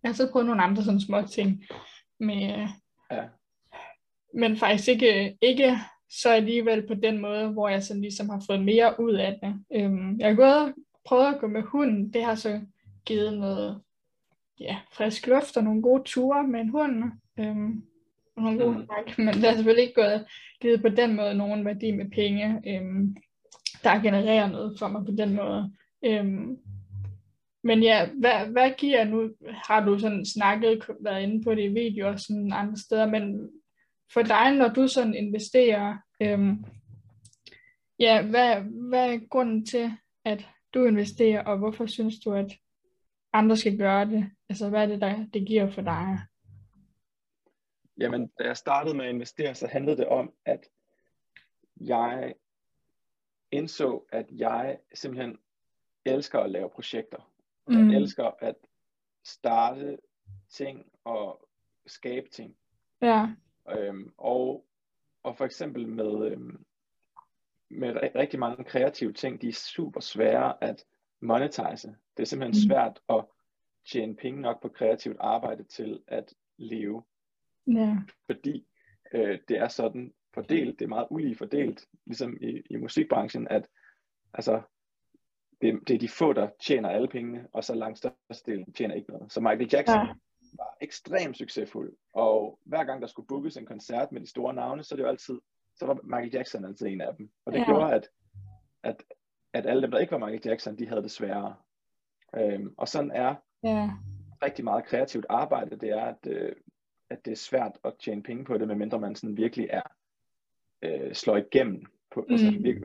[0.04, 1.64] Jeg har så prøvet nogle andre sådan små ting.
[2.20, 2.68] Med,
[3.12, 3.24] ja.
[4.34, 5.78] Men faktisk ikke, ikke
[6.10, 9.82] så alligevel på den måde, hvor jeg sådan ligesom har fået mere ud af det.
[9.82, 10.74] Øhm, jeg har gået
[11.06, 12.14] prøvet at gå med hunden.
[12.14, 12.62] Det har så
[13.06, 13.82] givet noget
[14.60, 17.04] ja, frisk luft og nogle gode ture med en hund.
[17.40, 17.84] Øhm,
[18.36, 18.78] og nogle gode
[19.18, 19.26] mm.
[19.26, 20.26] men det har selvfølgelig ikke gået,
[20.62, 23.18] givet på den måde nogen værdi med penge, øhm,
[23.84, 25.74] der genererer noget for mig på den måde.
[26.06, 26.58] Øhm,
[27.64, 29.30] men ja, hvad, hvad giver nu,
[29.68, 33.49] har du sådan snakket, været inde på det i videoer og sådan andre steder, men
[34.14, 36.66] for dig, når du sådan investerer, øhm,
[37.99, 39.91] ja, hvad, hvad er grunden til,
[40.26, 42.58] at du investerer, og hvorfor synes du, at
[43.34, 44.32] andre skal gøre det?
[44.49, 46.18] Altså, hvad er det, der det giver for dig?
[47.99, 50.60] Jamen, da jeg startede med at investere, så handlede det om, at
[51.82, 52.34] jeg
[53.52, 55.38] indså, at jeg simpelthen
[56.06, 57.32] elsker at lave projekter.
[57.69, 57.90] Jeg mm.
[57.90, 58.56] elsker at
[59.24, 59.98] starte
[60.49, 61.48] ting og
[61.86, 62.56] skabe ting.
[63.02, 63.28] Ja.
[63.69, 64.65] Øhm, og,
[65.24, 66.65] og for eksempel med, øhm,
[67.69, 70.86] med rigtig mange kreative ting, de er super svære at
[71.22, 71.95] monetize.
[72.18, 72.69] Det er simpelthen mm.
[72.69, 73.26] svært at
[73.91, 77.03] tjene penge nok på kreativt arbejde til at leve.
[77.68, 77.98] Ja.
[78.26, 78.68] Fordi
[79.14, 83.68] øh, det er sådan fordelt, det er meget ulige fordelt, ligesom i, i musikbranchen, at
[84.34, 84.61] altså,
[85.61, 89.11] det, det er de få, der tjener alle pengene, og så langt størstedelen tjener ikke
[89.11, 89.31] noget.
[89.31, 90.14] Så Michael Jackson ja.
[90.53, 94.84] var ekstremt succesfuld, og hver gang der skulle bookes en koncert med de store navne,
[94.84, 95.39] så det jo altid
[95.76, 97.30] så var Michael Jackson altid en af dem.
[97.45, 97.65] Og det ja.
[97.65, 98.09] gjorde, at,
[98.84, 99.03] at,
[99.53, 101.55] at alle dem, der ikke var Michael Jackson, de havde det sværere.
[102.35, 103.89] Øhm, og sådan er ja.
[104.43, 106.55] rigtig meget kreativt arbejde, det er, at, øh,
[107.09, 109.81] at det er svært at tjene penge på det, medmindre man sådan virkelig er
[110.82, 111.86] øh, slår igennem.
[112.12, 112.34] På, mm.
[112.34, 112.84] altså, virkelig,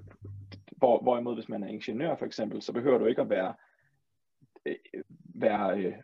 [0.76, 3.54] hvor, hvorimod hvis man er ingeniør for eksempel, så behøver du ikke at være,
[4.66, 4.76] øh,
[5.34, 5.94] være øh,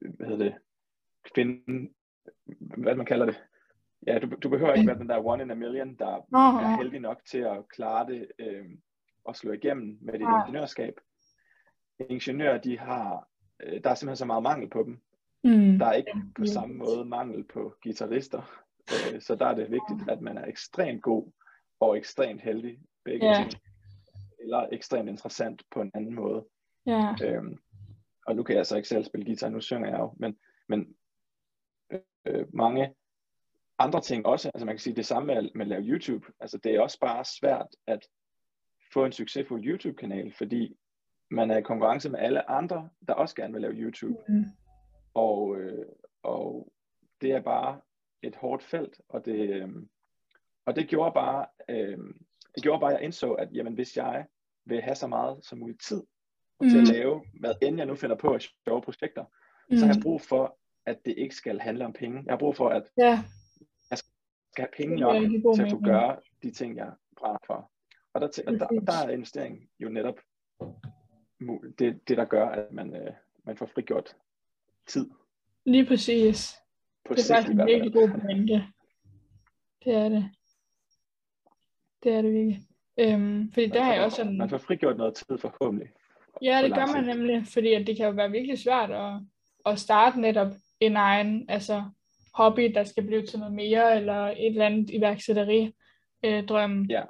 [0.00, 0.54] hvad hedder det,
[1.34, 1.88] finde,
[2.58, 3.36] hvad man kalder det,
[4.06, 6.76] Ja, du, du behøver ikke være den der one in a million, der oh, er
[6.76, 8.64] heldig nok til at klare det øh,
[9.24, 10.40] og slå igennem med dit oh.
[10.40, 10.94] ingeniørskab.
[12.10, 13.28] Ingeniører, de har,
[13.62, 15.00] øh, der er simpelthen så meget mangel på dem.
[15.44, 15.78] Mm.
[15.78, 18.62] Der er ikke på samme måde mangel på guitarister.
[18.92, 21.32] Øh, så der er det vigtigt, at man er ekstremt god
[21.80, 23.36] og ekstremt heldig, begge yeah.
[23.36, 23.62] ting.
[24.40, 26.46] Eller ekstremt interessant på en anden måde.
[26.88, 27.18] Yeah.
[27.22, 27.58] Øhm,
[28.26, 30.38] og nu kan jeg så ikke selv spille guitar, nu synger jeg jo, men,
[30.68, 30.96] men
[32.26, 32.94] øh, mange
[33.78, 36.58] andre ting også, altså man kan sige det samme med, med at lave YouTube, altså
[36.58, 38.06] det er også bare svært at
[38.92, 40.76] få en succesfuld YouTube-kanal, fordi
[41.30, 44.18] man er i konkurrence med alle andre, der også gerne vil lave YouTube.
[44.28, 44.44] Mm.
[45.14, 45.86] Og, øh,
[46.22, 46.72] og
[47.20, 47.80] det er bare
[48.22, 49.68] et hårdt felt, og det, øh,
[50.66, 51.98] og det gjorde bare, øh,
[52.54, 54.26] det gjorde bare, at jeg indså, at jamen, hvis jeg
[54.64, 56.02] vil have så meget som muligt tid
[56.60, 56.68] mm.
[56.68, 56.92] til at mm.
[56.92, 59.24] lave, hvad end jeg nu finder på at sjove projekter,
[59.70, 59.76] mm.
[59.76, 62.22] så har jeg brug for, at det ikke skal handle om penge.
[62.26, 63.24] Jeg har brug for, at ja
[64.58, 67.70] skal have penge nok til at kunne gøre de ting, jeg brænder for.
[68.12, 70.20] Og der, og der, der er investering jo netop
[71.78, 73.12] det, det der gør, at man, øh,
[73.44, 74.16] man får frigjort
[74.86, 75.10] tid.
[75.64, 76.56] Lige præcis.
[77.08, 78.64] På det er faktisk en virkelig god pointe.
[79.84, 80.30] Det er det.
[82.02, 82.60] Det er det virkelig.
[82.98, 84.38] Øhm, fordi der er jeg også sådan...
[84.38, 85.88] Man får frigjort noget tid forhåbentlig.
[86.42, 89.14] Ja, det gør man nemlig, fordi at det kan jo være virkelig svært at,
[89.66, 91.84] at starte netop en egen, altså
[92.34, 95.74] hobby, der skal blive til noget mere, eller et eller andet iværksætteri
[96.24, 96.82] øh, drøm.
[96.82, 97.02] Ja.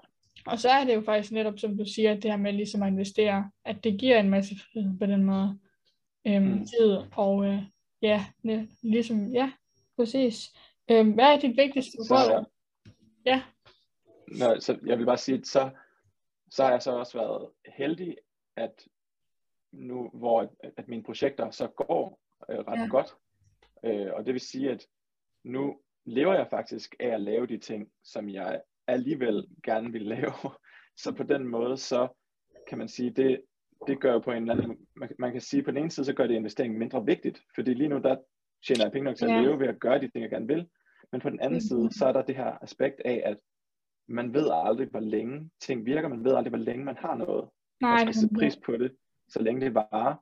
[0.46, 2.88] Og så er det jo faktisk netop, som du siger, det her med ligesom at
[2.92, 5.58] investere, at det giver en masse frihed på den måde.
[6.26, 6.66] øhm, Mm.
[6.66, 7.62] tid, og øh,
[8.02, 8.24] ja,
[8.82, 9.50] ligesom, ja,
[9.98, 10.52] præcis.
[10.90, 12.44] Øhm, hvad er dit vigtigste Så, råd?
[13.26, 13.42] Ja.
[14.28, 15.70] Nå, så jeg vil bare sige, så,
[16.50, 18.16] så har jeg så også været heldig,
[18.56, 18.84] at
[19.72, 22.20] nu hvor at, mine projekter så går
[22.50, 22.86] øh, ret ja.
[22.86, 23.14] godt,
[23.84, 24.86] øh, og det vil sige, at
[25.44, 30.32] nu lever jeg faktisk af at lave de ting, som jeg alligevel gerne vil lave.
[31.02, 32.08] Så på den måde, så
[32.68, 33.42] kan man sige, det,
[33.86, 36.06] det gør jo på en eller anden, man, man kan sige på den ene side,
[36.06, 38.16] så gør det investeringen mindre vigtigt, fordi lige nu der
[38.66, 39.40] tjener jeg penge nok til at Ja.
[39.40, 40.68] leve ved at gøre de ting, jeg gerne vil.
[41.12, 41.60] Men på den anden Mhm.
[41.60, 43.36] side, så er der det her aspekt af, at
[44.09, 47.48] man ved aldrig, hvor længe ting virker, man ved aldrig, hvor længe man har noget.
[47.80, 48.97] Nej, Man skal det sætte pris på det,
[49.28, 50.14] så længe det varer.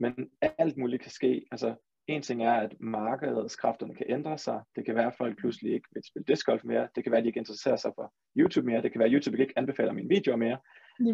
[0.00, 1.46] Men alt muligt kan ske.
[1.50, 1.74] Altså,
[2.06, 4.60] en ting er, at markedskræfterne kan ændre sig.
[4.76, 6.88] Det kan være, at folk pludselig ikke vil spille discgolf mere.
[6.96, 8.82] Det kan være, at de ikke interesserer sig for YouTube mere.
[8.82, 10.58] Det kan være, at YouTube ikke anbefaler mine videoer mere.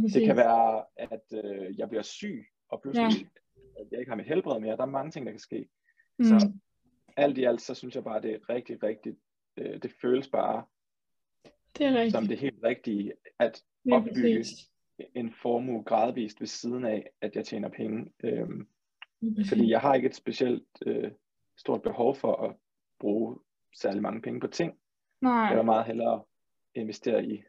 [0.03, 0.13] præcis.
[0.13, 3.27] Det kan være, at øh, jeg bliver syg, og pludselig
[3.81, 4.77] at jeg ikke har mit helbred mere.
[4.77, 5.69] Der er mange ting, der kan ske.
[6.19, 6.25] mm.
[6.25, 6.53] Så
[7.19, 9.17] alt i alt, så synes jeg bare, det er rigtig, rigtig,
[9.57, 10.65] øh, det føles bare
[11.79, 12.13] det er rigtigt.
[12.13, 14.71] som det helt rigtige, at Lige opbygge præcis.
[15.15, 18.13] en formue gradvist ved siden af, at jeg tjener penge.
[18.25, 18.69] Øhm,
[19.37, 19.49] præcis.
[19.49, 21.11] fordi jeg har ikke et specielt øh,
[21.57, 22.57] stort behov for at
[22.99, 23.39] bruge
[23.75, 24.79] særlig mange penge på ting.
[25.21, 26.23] Nej, Jeg vil meget hellere
[26.75, 27.43] investere i,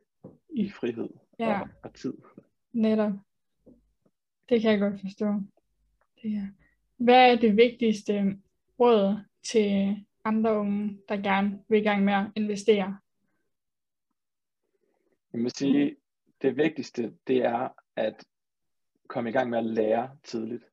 [0.50, 1.10] i frihed
[1.40, 1.62] Ja.
[1.62, 2.14] og, og tid.
[2.74, 3.12] netop.
[4.50, 5.26] Det kan jeg godt forstå.
[6.22, 6.48] Det er.
[6.98, 8.38] Hvad er det vigtigste
[8.80, 12.98] råd til andre unge, der gerne vil i gang med at investere?
[15.34, 15.96] Jeg vil sige,
[16.42, 18.24] det vigtigste, det er at
[19.08, 20.64] komme i gang med at lære tidligt.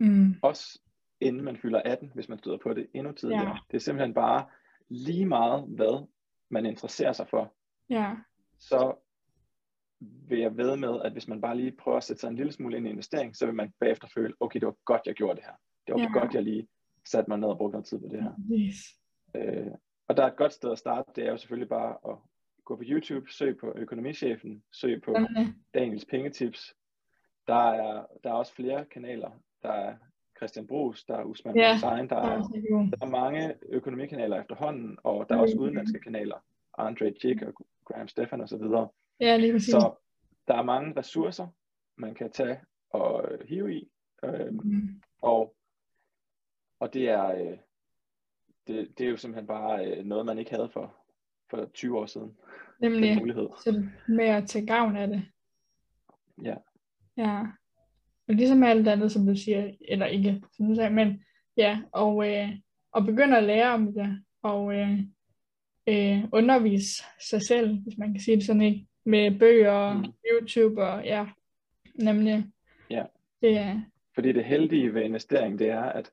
[0.00, 0.34] Mm.
[0.42, 0.80] Også
[1.20, 3.48] inden man fylder 18, hvis man støder på det endnu tidligere.
[3.48, 3.56] Ja.
[3.70, 4.46] Det er simpelthen bare
[4.88, 6.08] lige meget, hvad
[6.48, 7.54] man interesserer sig for.
[7.90, 8.14] Ja,
[8.58, 8.94] så
[10.00, 12.52] vil jeg ved med, at hvis man bare lige prøver at sætte sig en lille
[12.52, 15.36] smule ind i investering, så vil man bagefter føle, okay, det var godt, jeg gjorde
[15.36, 15.54] det her.
[15.86, 16.20] Det var Ja.
[16.20, 16.68] godt, jeg lige
[17.04, 18.32] satte mig ned og brugte noget tid på det her.
[18.34, 18.74] præcis.
[19.34, 19.66] Øh,
[20.08, 22.16] og der er et godt sted at starte, det er jo selvfølgelig bare at
[22.64, 25.54] gå på YouTube, søg på økonomichefen, søg på Nemlig.
[25.74, 26.74] Daniels pengetips.
[27.46, 29.30] Der er, der er også flere kanaler.
[29.62, 29.94] Der er
[30.36, 32.42] Christian Brugs, der er Usman ja, Hussein, der er er,
[33.00, 36.36] der er mange økonomikanaler efterhånden, og der er også udenlandske kanaler.
[36.78, 37.54] Andre Jig og
[37.84, 38.62] Graham Stefan osv.
[39.20, 39.70] Ja, lige præcis.
[39.70, 39.94] Så
[40.48, 41.46] der er mange ressourcer,
[41.96, 42.60] man kan tage
[42.90, 43.88] og hive i,
[44.24, 45.00] øh, Mm.
[45.22, 45.54] og,
[46.82, 47.58] og det er, øh,
[48.66, 50.94] det, det er jo simpelthen bare øh, noget, man ikke havde for,
[51.50, 52.36] for 20 år siden,
[52.80, 53.18] den Nemlig.
[53.18, 53.48] mulighed.
[53.64, 55.22] Så med at tage gavn af det.
[56.42, 56.54] Ja.
[57.16, 57.40] Ja.
[58.28, 61.24] Og ligesom alt andet, som du siger, eller ikke, som du sagde, men
[61.56, 62.48] ja, og, øh,
[62.92, 64.98] og begynde at lære om det, og øh,
[65.88, 68.86] øh, undervise sig selv, hvis man kan sige det sådan, ikke?
[69.04, 70.04] Med bøger, mm.
[70.32, 71.26] YouTube og ja,
[71.94, 72.46] nemlig.
[72.90, 73.04] Ja.
[73.40, 73.80] Det er,
[74.14, 76.12] Fordi det heldige ved investering, det er, at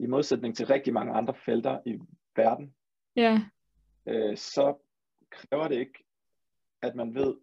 [0.00, 1.98] i modsætning til rigtig mange andre felter i
[2.36, 2.74] verden,
[3.16, 3.42] ja,
[4.06, 4.74] øh, så
[5.30, 6.04] kræver det ikke,
[6.82, 7.36] at man ved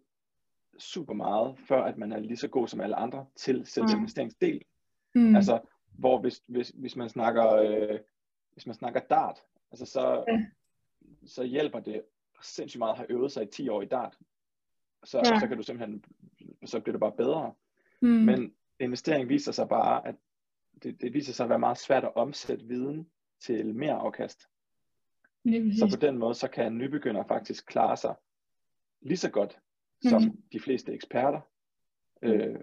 [0.78, 4.62] super meget, før at man er lige så god som alle andre til selve investeringsdelen.
[5.14, 5.60] mm, Altså,
[5.98, 8.00] hvor hvis, hvis, hvis man snakker, øh,
[8.52, 9.38] hvis man snakker dart,
[9.70, 10.46] altså så, Ja.
[11.26, 12.02] så hjælper det
[12.42, 14.18] sindssygt meget at have øvet sig i 10 år i dart.
[15.04, 15.38] Så, Ja.
[15.40, 16.04] så kan du simpelthen,
[16.64, 17.54] så bliver det bare bedre.
[18.02, 20.14] mm, Men investering viser sig bare, at
[20.82, 24.40] det, det viser sig at være meget svært at omsætte viden til mere afkast.
[25.78, 28.14] Så på den måde, så kan en nybegynder faktisk klare sig
[29.00, 29.58] lige så godt
[30.08, 30.42] som Mhm.
[30.52, 31.40] de fleste eksperter.
[32.22, 32.56] Øh,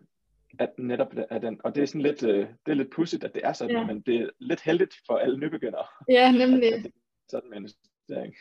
[0.60, 3.34] at netop er den, og det er sådan lidt, øh, det er lidt pudsigt, at
[3.36, 3.86] det er sådan, Ja.
[3.86, 6.74] men det er lidt heldigt for alle nybegyndere, Ja, at, nemlig.
[6.74, 7.00] at det er
[7.30, 8.36] sådan med investering.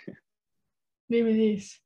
[1.08, 1.80] Lige præcis.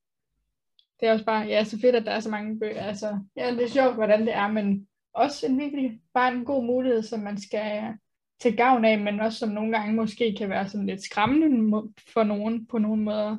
[1.01, 2.83] Det er også bare, ja, så fedt, at der er så mange bøger.
[2.83, 6.65] Altså, ja, det er sjovt, hvordan det er, men også en virkelig, bare en god
[6.65, 7.95] mulighed, som man skal
[8.41, 11.83] til gavn af, men også som nogle gange måske kan være sådan lidt skræmmende
[12.13, 13.39] for nogen på nogle måder.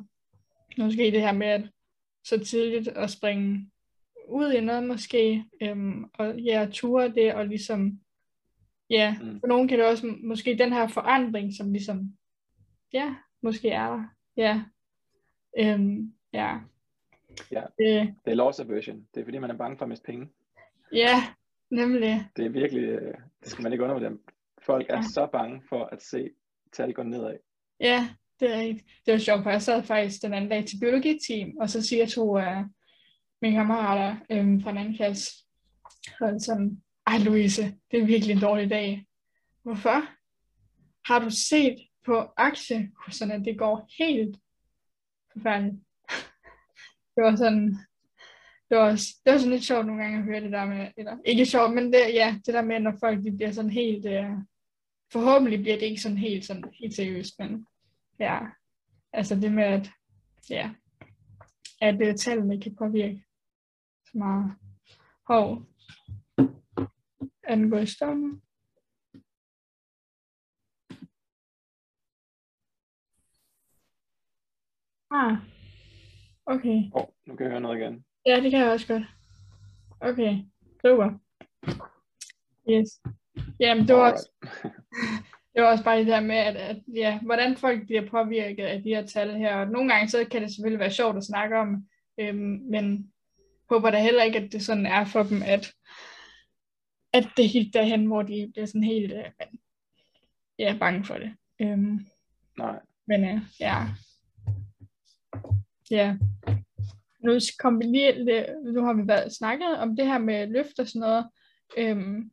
[0.78, 1.70] Måske det her med at
[2.24, 3.70] så tidligt at springe
[4.28, 8.00] ud i noget måske, øhm, og ja, ture det, og ligesom,
[8.90, 9.40] ja, Mm.
[9.40, 12.12] for nogen kan det også måske den her forandring, som ligesom,
[12.92, 14.04] ja, måske er der,
[14.36, 14.62] ja,
[15.58, 16.58] øhm, ja.
[17.52, 17.62] Ja.
[17.78, 19.06] Det, Det er loss aversion.
[19.14, 20.28] Det er fordi, man er bange for at miste penge.
[20.92, 21.22] ja,
[21.70, 24.18] nemlig, Det er virkelig, øh, det skal man ikke undervurdere.
[24.62, 25.02] Folk er Ja.
[25.02, 26.30] så bange for at se
[26.72, 27.36] tal gå nedad.
[27.80, 28.08] ja,
[28.40, 28.86] det er rigtigt.
[29.06, 32.06] Det var sjovt, for jeg sad faktisk den anden dag til biologiteam, og så siger
[32.06, 32.64] to af
[33.42, 35.44] mine kammerater øhm, fra en anden klasse,
[36.20, 39.06] og sådan, ej Louise, det er virkelig en dårlig dag.
[39.62, 40.02] Hvorfor?
[41.12, 41.76] Har du set
[42.06, 44.36] på aktiekurserne, at det går helt
[45.32, 45.76] forfærdeligt?
[47.14, 47.78] Det var sådan,
[48.68, 50.88] det var, også, det var sådan lidt sjovt nogle gange at høre det der med,
[50.96, 54.06] eller ikke sjovt, men det, ja, det der med, når folk de bliver sådan helt,
[54.06, 54.30] øh,
[55.12, 57.66] forhåbentlig bliver det ikke sådan helt, sådan, helt seriøst, men
[58.20, 58.38] ja,
[59.12, 59.90] altså det med, at,
[60.50, 60.70] ja,
[61.80, 63.24] at det tallene kan påvirke
[64.04, 64.54] så meget.
[65.26, 65.66] Hov,
[67.42, 68.40] er den gået i stå nu?
[75.10, 75.36] Ah,
[76.46, 76.90] okay.
[76.94, 78.04] Åh, oh, nu kan jeg høre noget igen.
[78.28, 79.02] Ja, det kan jeg også godt.
[80.00, 80.38] Okay,
[80.82, 81.18] super.
[82.70, 83.00] Yes.
[83.60, 84.30] Jamen, det var, også,
[85.54, 88.82] det var også bare det der med, at, at ja, hvordan folk bliver påvirket af
[88.82, 89.56] de her tal her.
[89.56, 91.88] Og nogle gange så kan det selvfølgelig være sjovt at snakke om,
[92.20, 93.12] øhm, men
[93.70, 95.72] håber da heller ikke, at det sådan er for dem, at,
[97.12, 99.46] at det er helt derhen, hvor de bliver sådan helt øh,
[100.58, 101.36] ja, bange for det.
[101.60, 102.06] Øhm,
[102.58, 102.80] Nej.
[103.06, 103.86] Men øh, ja.
[105.90, 106.16] Ja.
[107.24, 108.24] Nu kom vi lige,
[108.72, 111.26] nu har vi været snakket om det her med løft og sådan noget.
[111.78, 112.30] Øhm,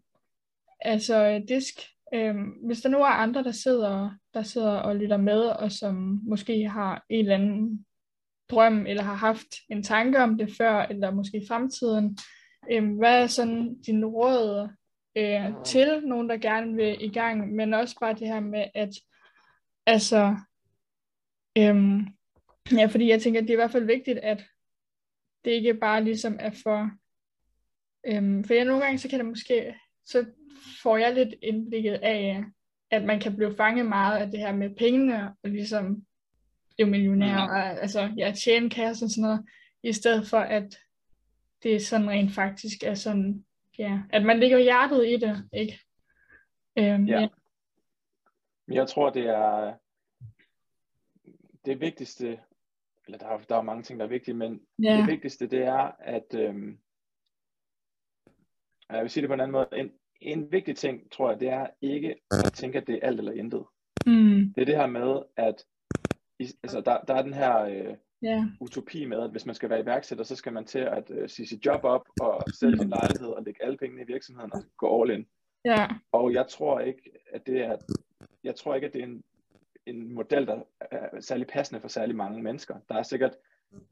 [0.82, 1.76] altså øh, disk.
[2.14, 6.22] Øhm, hvis der nu er andre, der sidder, der sidder og lytter med, og som
[6.24, 7.86] måske har en eller anden
[8.50, 12.18] drøm, eller har haft en tanke om det før, eller måske i fremtiden,
[12.72, 14.70] øhm, hvad er sådan din råd
[15.16, 18.90] øh, til nogen, der gerne vil i gang, men også bare det her med, at
[19.86, 20.36] altså,
[21.58, 22.08] øhm,
[22.72, 24.44] ja, fordi jeg tænker, at det er i hvert fald vigtigt, at
[25.46, 26.92] det ikke bare ligesom er for,
[28.08, 30.26] øhm, for jeg nogle gange, så kan det måske, så
[30.84, 32.44] får jeg lidt indblikket af,
[32.92, 36.06] at man kan blive fanget meget af det her med pengene, og ligesom
[36.76, 39.46] blive millionær, og altså ja, tjene kasse og sådan noget,
[39.84, 40.80] i stedet for at
[41.64, 43.46] det er sådan rent faktisk er sådan,
[43.78, 45.80] ja, at man ligger hjertet i det, ikke?
[46.78, 47.20] Øhm, ja.
[47.22, 47.28] ja.
[48.68, 49.74] Jeg tror, det er
[51.66, 52.40] det vigtigste,
[53.06, 54.98] eller der er, der er mange ting, der er vigtige, men ja.
[54.98, 56.80] det vigtigste, det er, at øhm,
[58.90, 59.92] jeg vil sige det på en anden måde, en,
[60.22, 63.32] en vigtig ting, tror jeg, det er ikke at tænke, at det er alt eller
[63.32, 63.66] intet.
[64.06, 64.54] Mm.
[64.56, 65.64] Det er det her med, at
[66.40, 67.96] altså, der, der er den her øh,
[68.26, 68.46] yeah.
[68.62, 71.48] utopi med, at hvis man skal være iværksætter, så skal man til at øh, sige
[71.48, 75.02] sit job op og sælge sin lejlighed og lægge alle pengene i virksomheden og gå
[75.02, 75.26] all in.
[75.68, 75.90] Yeah.
[76.12, 77.78] Og jeg tror ikke, at det er,
[78.44, 79.24] jeg tror ikke, at det er en,
[79.86, 82.76] en model, der er særlig passende for særlig mange mennesker.
[82.90, 83.36] Der er sikkert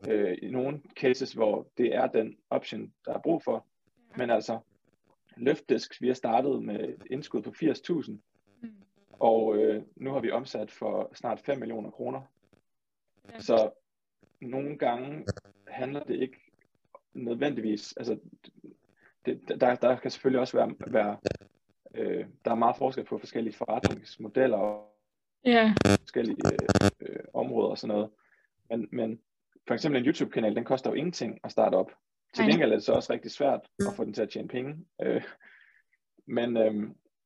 [0.07, 3.65] øh, i nogle cases, hvor det er den option, der er brug for.
[4.17, 4.59] Men altså,
[5.37, 8.11] Løftdisk, vi har startet med et indskud på 80.000,
[8.61, 8.69] mm.
[9.11, 12.21] og øh, nu har vi omsat for snart 5 millioner kroner.
[13.33, 13.39] Ja.
[13.39, 13.71] Så
[14.41, 15.25] nogle gange
[15.67, 16.37] handler det ikke
[17.13, 18.19] nødvendigvis, altså
[19.25, 21.17] det, der, der kan selvfølgelig også være, være
[21.95, 24.57] øh, der er meget forskel på forskellige forretningsmodeller
[25.45, 25.73] ja.
[25.99, 28.09] forskellige øh, øh, områder og sådan noget.
[28.69, 29.19] Men, men
[29.67, 31.91] for eksempel en YouTube-kanal, den koster jo ingenting at starte op.
[32.33, 34.85] Til gengæld er det så også rigtig svært at få den til at tjene penge.
[35.01, 35.23] Øh,
[36.25, 36.73] men, øh,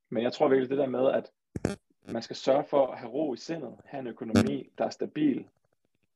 [0.10, 1.31] men jeg tror virkelig det der med, at
[2.14, 5.48] man skal sørge for at have ro i sindet, have en økonomi, der er stabil,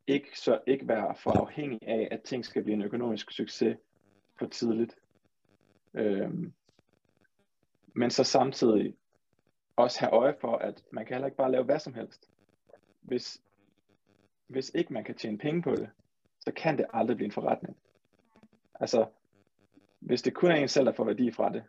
[0.07, 3.77] ikke, så ikke være for afhængig af, at ting skal blive en økonomisk succes
[4.39, 4.95] for tidligt.
[5.93, 6.53] Øhm,
[7.95, 8.95] men så samtidig
[9.75, 12.29] også have øje for, at man kan heller ikke bare lave hvad som helst.
[13.01, 13.41] Hvis,
[14.47, 15.89] hvis ikke man kan tjene penge på det,
[16.39, 17.77] så kan det aldrig blive en forretning.
[18.79, 19.05] Altså,
[19.99, 21.63] hvis det kun er en selv, der får værdi fra det,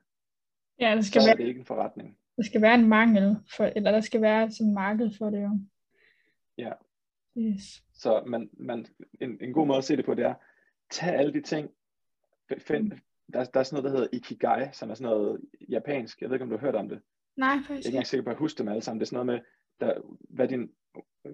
[0.81, 2.19] ja, det skal så være, er det ikke en forretning.
[2.37, 5.59] Der skal være en mangel, for, eller der skal være sådan marked for det jo.
[6.59, 6.73] Ja.
[7.39, 7.83] Yes.
[7.93, 8.87] Så man, man,
[9.21, 10.35] en, en god måde at se det på, det er,
[10.91, 11.71] tag alle de ting,
[12.59, 12.99] find, mm.
[13.33, 16.35] der, der er sådan noget, der hedder Ikigai, som er sådan noget japansk, jeg ved
[16.35, 17.01] ikke, om du har hørt om det.
[17.37, 19.01] Nej, faktisk Jeg er ikke engang sikker på at huske dem alle sammen.
[19.01, 19.49] Det er sådan noget med,
[19.89, 20.01] der,
[20.31, 20.71] hvad, din,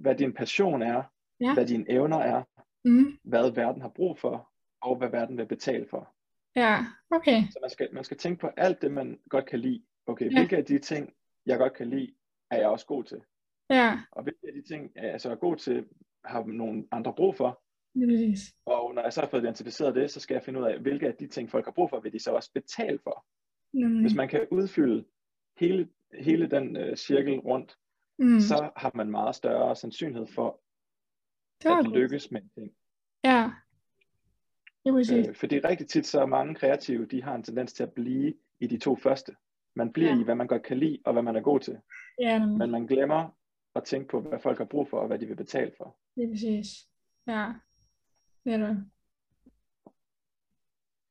[0.01, 1.03] hvad din passion er,
[1.41, 1.55] ja.
[1.55, 2.43] hvad dine evner er,
[2.85, 3.19] mm.
[3.25, 4.51] hvad verden har brug for,
[4.83, 6.15] og hvad verden vil betale for.
[6.57, 7.43] Ja, okay.
[7.51, 9.85] Så man skal, man skal tænke på alt det, man godt kan lide.
[10.07, 10.39] Okay, Ja.
[10.39, 11.12] hvilke af de ting,
[11.47, 12.15] jeg godt kan lide,
[12.51, 13.20] er jeg også god til?
[13.70, 15.87] Ja, Og hvilke af de ting, jeg så er god til,
[16.25, 17.62] har nogle andre brug for?
[18.07, 18.55] præcis.
[18.66, 21.07] Og når jeg så har fået identificeret det, så skal jeg finde ud af, hvilke
[21.07, 23.27] af de ting, folk har brug for, vil de så også betale for.
[23.73, 24.01] Nemlig.
[24.01, 25.05] Hvis man kan udfylde
[25.59, 25.89] hele,
[26.21, 27.77] hele den øh, cirkel rundt,
[28.19, 28.41] mm.
[28.41, 30.61] så har man meget større sandsynlighed for
[31.63, 32.73] det at lykkes med en ting.
[33.25, 33.51] Ja,
[34.85, 35.29] det præcis.
[35.29, 38.35] Øh, fordi rigtig tit, så er mange kreative, de har en tendens til at blive
[38.61, 39.37] i de to første.
[39.75, 40.21] Man bliver Ja.
[40.21, 41.79] i, hvad man godt kan lide, og hvad man er god til.
[42.21, 42.59] Ja, nemlig.
[42.59, 43.37] Men man glemmer
[43.75, 45.97] at tænke på, hvad folk har brug for, og hvad de vil betale for.
[46.17, 46.67] det er præcis.
[47.27, 47.53] Ja,
[48.45, 48.85] er det.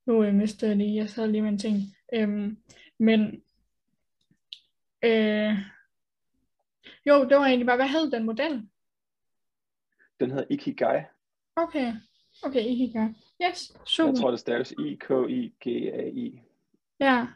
[0.05, 1.75] Nu øh, mistede jeg lige, jeg sad lige med en ting.
[2.13, 2.57] Øhm,
[2.99, 3.43] men,
[5.03, 5.53] øh,
[7.05, 8.67] jo, det var egentlig bare, hvad hed den model?
[10.19, 11.01] Den hedder Ikigai.
[11.55, 11.93] Okay,
[12.43, 13.07] okay, Ikigai.
[13.45, 14.11] Yes, super.
[14.11, 16.41] Jeg tror, det staves I-K-I-G-A-I.
[16.99, 17.27] Ja,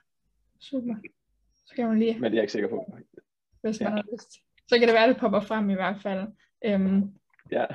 [0.59, 0.95] super.
[1.65, 2.13] Så kan man lige.
[2.13, 2.97] Men det er jeg ikke sikker på.
[3.61, 3.95] hvis man Ja.
[3.95, 4.31] har lyst.
[4.67, 6.27] Så kan det være, at det popper frem i hvert fald.
[6.65, 7.13] Øhm,
[7.51, 7.65] Ja.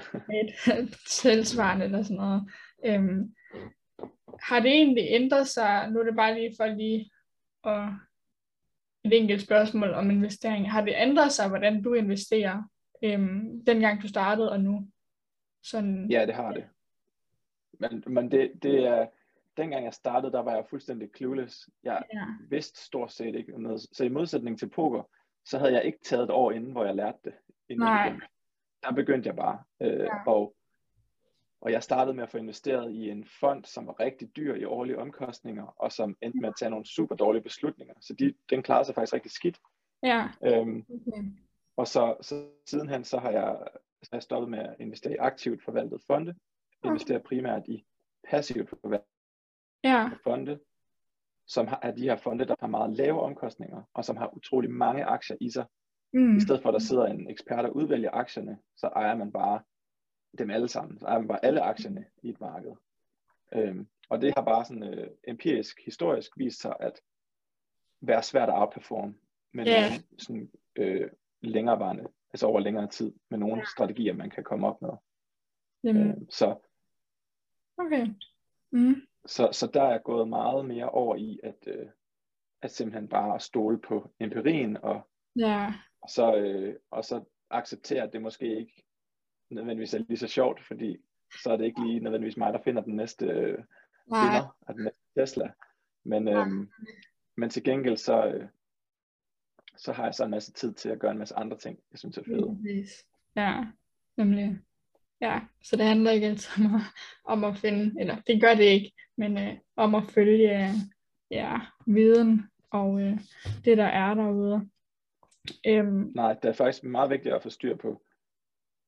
[0.42, 2.50] et tilsvarende eller sådan noget.
[2.84, 3.34] Øhm,
[4.42, 7.10] har det egentlig ændret sig, nu er det bare lige for lige
[7.64, 7.88] at
[9.06, 10.70] et enkelt spørgsmål om investering.
[10.70, 12.62] Har det ændret sig, hvordan du investerer,
[13.02, 14.88] øhm, dengang du startede og nu?
[15.62, 16.64] Sådan, Ja, det har det.
[17.80, 19.06] Men, men det, det er,
[19.56, 21.68] dengang jeg startede, der var jeg fuldstændig clueless.
[21.82, 23.80] Jeg ja, vidste stort set ikke noget.
[23.92, 25.02] Så i modsætning til poker,
[25.44, 27.32] så havde jeg ikke taget et år inden, hvor jeg lærte det.
[27.68, 28.12] Inden Nej.
[28.82, 29.58] Der begyndte jeg bare.
[29.82, 30.08] Øh, Ja.
[30.26, 30.54] og,
[31.60, 34.64] og jeg startede med at få investeret i en fond, som var rigtig dyr i
[34.64, 37.94] årlige omkostninger, og som endte med at tage nogle super dårlige beslutninger.
[38.00, 39.58] Så de, den klarede sig faktisk rigtig skidt.
[40.02, 41.22] ja, Øhm, okay.
[41.76, 43.58] og så, så sidenhen så har jeg,
[44.02, 46.34] så har jeg stoppet med at investere i aktivt forvaltet fonde.
[46.82, 47.84] Jeg investerer primært i
[48.30, 49.08] passivt forvaltet
[49.84, 50.58] ja, fonde,
[51.46, 54.70] som har, er de her fonde, der har meget lave omkostninger, og som har utrolig
[54.70, 55.66] mange aktier i sig.
[56.12, 59.32] mm, I stedet for at der sidder en ekspert og udvælger aktierne, så ejer man
[59.32, 59.62] bare
[60.38, 60.98] dem alle sammen.
[60.98, 62.72] Så ejer man bare alle aktierne i et marked.
[63.54, 67.00] Øhm, og det har bare sådan øh, empirisk, historisk vist sig at
[68.00, 69.14] være svært at outperforme
[69.52, 69.88] med Ja.
[69.88, 71.10] nogle sådan, øh,
[71.40, 74.90] længerevarende, altså over længere tid, med nogle strategier, man kan komme op med.
[75.84, 76.56] jamen, Øhm, så,
[77.76, 78.06] okay.
[78.70, 78.94] Mm,
[79.26, 81.86] så, så der er gået meget mere over i at, øh,
[82.62, 88.12] at simpelthen bare stole på empirien og ja, Og så, øh, og så acceptere, at
[88.12, 88.84] det måske ikke
[89.50, 90.96] nødvendigvis er lige så sjovt, fordi
[91.42, 93.58] så er det ikke lige nødvendigvis mig, der finder den næste øh,
[94.06, 95.52] vinder af den næste Tesla.
[96.04, 96.70] Men, øhm,
[97.36, 98.48] men til gengæld så, øh,
[99.76, 101.98] så har jeg så en masse tid til at gøre en masse andre ting, jeg
[101.98, 102.58] synes er fede.
[103.36, 103.64] Ja,
[104.16, 104.58] nemlig.
[105.20, 106.80] Ja, så det handler ikke altid om at,
[107.24, 110.72] om at finde, eller det gør det ikke, men øh, om at følge
[111.30, 113.18] ja, viden og øh,
[113.64, 114.68] det, der er derude.
[115.66, 118.02] Øhm, Nej, det er faktisk meget vigtigt at få styr på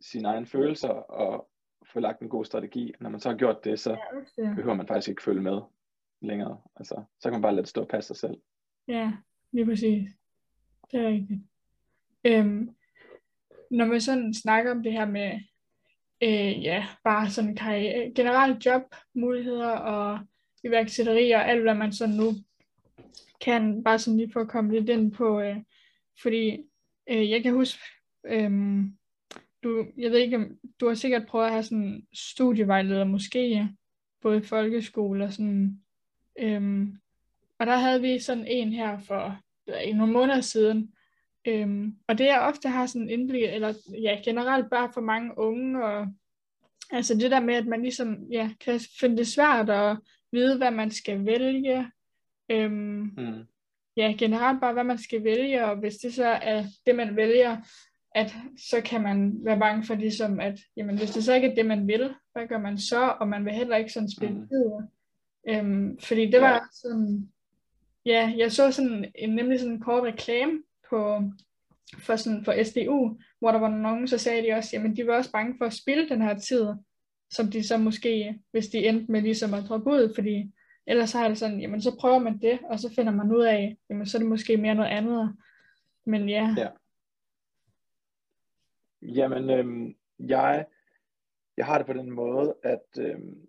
[0.00, 1.48] sine egne følelser og
[1.92, 2.92] få lagt en god strategi.
[3.00, 4.56] Når man så har gjort det, så ja, det.
[4.56, 5.60] behøver man faktisk ikke følge med
[6.20, 6.60] længere.
[6.76, 8.40] Altså, så kan man bare lade det stå og passe sig selv.
[8.88, 9.12] Ja,
[9.52, 10.10] lige præcis.
[10.92, 11.40] Det er rigtigt.
[12.24, 12.70] Øhm,
[13.70, 15.40] når man sådan snakker om det her med,
[16.22, 20.18] øh, ja, bare sådan karriere, generelt jobmuligheder og
[20.64, 22.32] iværksætteri og alt, hvad man sådan nu
[23.40, 25.56] kan, bare sådan lige for at komme lidt ind på, øh,
[26.22, 26.58] fordi
[27.10, 27.82] øh, jeg kan huske,
[28.26, 28.84] øh,
[29.62, 33.68] du, jeg ved ikke, om du har sikkert prøvet at have sådan studievejleder måske,
[34.22, 35.80] både i folkeskole og sådan,
[36.38, 36.98] øhm,
[37.58, 39.40] og der havde vi sådan en her for
[39.84, 40.92] ikke, nogle måneder siden,
[41.44, 45.84] øhm, og det jeg ofte har sådan indblik, eller ja, generelt bare for mange unge,
[45.84, 46.06] og
[46.90, 49.96] altså det der med, at man ligesom, ja, kan finde det svært at
[50.32, 51.90] vide, hvad man skal vælge,
[52.50, 53.46] øhm, Mm.
[53.96, 57.56] ja, generelt bare, hvad man skal vælge, og hvis det så er det, man vælger,
[58.14, 58.34] at
[58.70, 61.66] så kan man være bange for ligesom, at jamen, hvis det så ikke er det,
[61.66, 63.08] man vil, hvad gør man så?
[63.20, 64.48] Og man vil heller ikke sådan spille Mhm.
[64.50, 64.88] videre.
[65.48, 66.58] Øhm, fordi det var Ja.
[66.72, 67.28] sådan,
[68.06, 70.52] ja, jeg så sådan en, nemlig sådan en kort reklame
[70.90, 71.22] på,
[71.98, 75.16] for, sådan, for SDU, hvor der var nogen, så sagde de også, jamen de var
[75.16, 76.66] også bange for at spille den her tid,
[77.30, 80.52] som de så måske, hvis de endte med ligesom at droppe ud, fordi
[80.86, 83.44] ellers så er det sådan, jamen så prøver man det, og så finder man ud
[83.44, 85.36] af, jamen så er det måske mere noget andet.
[86.06, 86.66] Men ja, Ja.
[89.02, 90.66] Jamen, øhm, jeg,
[91.56, 93.48] jeg har det på den måde, at øhm,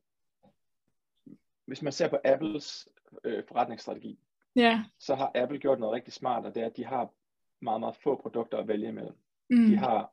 [1.66, 2.88] hvis man ser på Apples
[3.24, 4.20] øh, forretningsstrategi,
[4.56, 7.10] ja, så har Apple gjort noget rigtig smart, og det er, at de har
[7.62, 9.16] meget, meget få produkter at vælge imellem.
[9.50, 10.12] mm, De har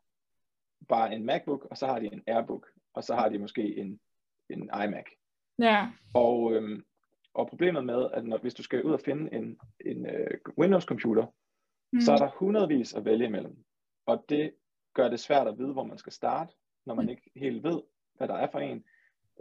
[0.89, 4.01] bare en MacBook, og så har de en Airbook, og så har de måske en,
[4.49, 5.05] en iMac.
[5.59, 6.85] ja, Og, øhm,
[7.35, 11.27] og problemet med, at når, hvis du skal ud og finde en, en øh, Windows-computer,
[11.93, 13.65] mm, så er der hundredvis at vælge imellem.
[14.07, 14.55] Og det
[14.97, 16.53] gør det svært at vide, hvor man skal starte,
[16.87, 17.09] når man Mm.
[17.11, 17.81] ikke helt ved,
[18.17, 18.85] hvad der er for en.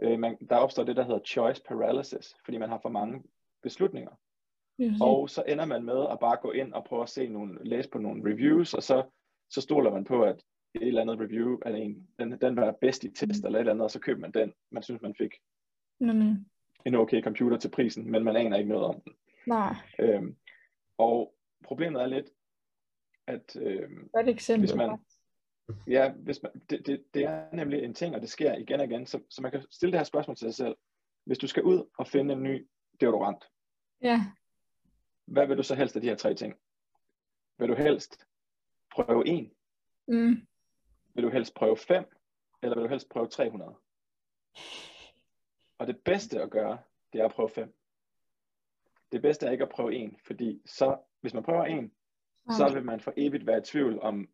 [0.02, 3.22] Øh, man, der opstår det, der hedder choice paralysis, fordi man har for mange
[3.62, 4.10] beslutninger.
[5.02, 7.88] Og så ender man med at bare gå ind og prøve at se nogle, læse
[7.90, 9.04] på nogle reviews, og så,
[9.50, 10.42] så stoler man på, at
[10.74, 13.72] et eller andet review er en, den, den var bedst i test eller et eller
[13.72, 14.52] andet, og så køber man den.
[14.70, 15.30] Man synes, man fik
[16.00, 16.36] Nemlig.
[16.86, 19.12] en okay computer til prisen, men man aner ikke noget om den.
[19.46, 20.36] Nej, Øhm,
[20.98, 21.34] og
[21.64, 22.30] problemet er lidt,
[23.26, 24.66] at øhm, godt eksempel.
[24.68, 24.98] hvis man,
[25.86, 28.86] ja, hvis man, det, det, det er nemlig en ting, og det sker igen og
[28.86, 30.76] igen, så, så man kan stille det her spørgsmål til sig selv.
[31.24, 32.68] Hvis du skal ud og finde en ny
[33.00, 33.44] deodorant,
[34.02, 34.20] Ja,
[35.24, 36.54] hvad vil du så helst af de her tre ting?
[37.58, 38.26] Vil du helst
[38.90, 39.52] prøve en?
[40.08, 40.46] mm,
[41.14, 42.04] Vil du helst prøve fem?
[42.62, 43.74] Eller vil du helst prøve 300?
[45.78, 46.78] Og det bedste at gøre,
[47.12, 47.74] det er at prøve fem.
[49.12, 51.92] Det bedste er ikke at prøve en, fordi så, hvis man prøver en,
[52.56, 54.28] så vil man for evigt være i tvivl om,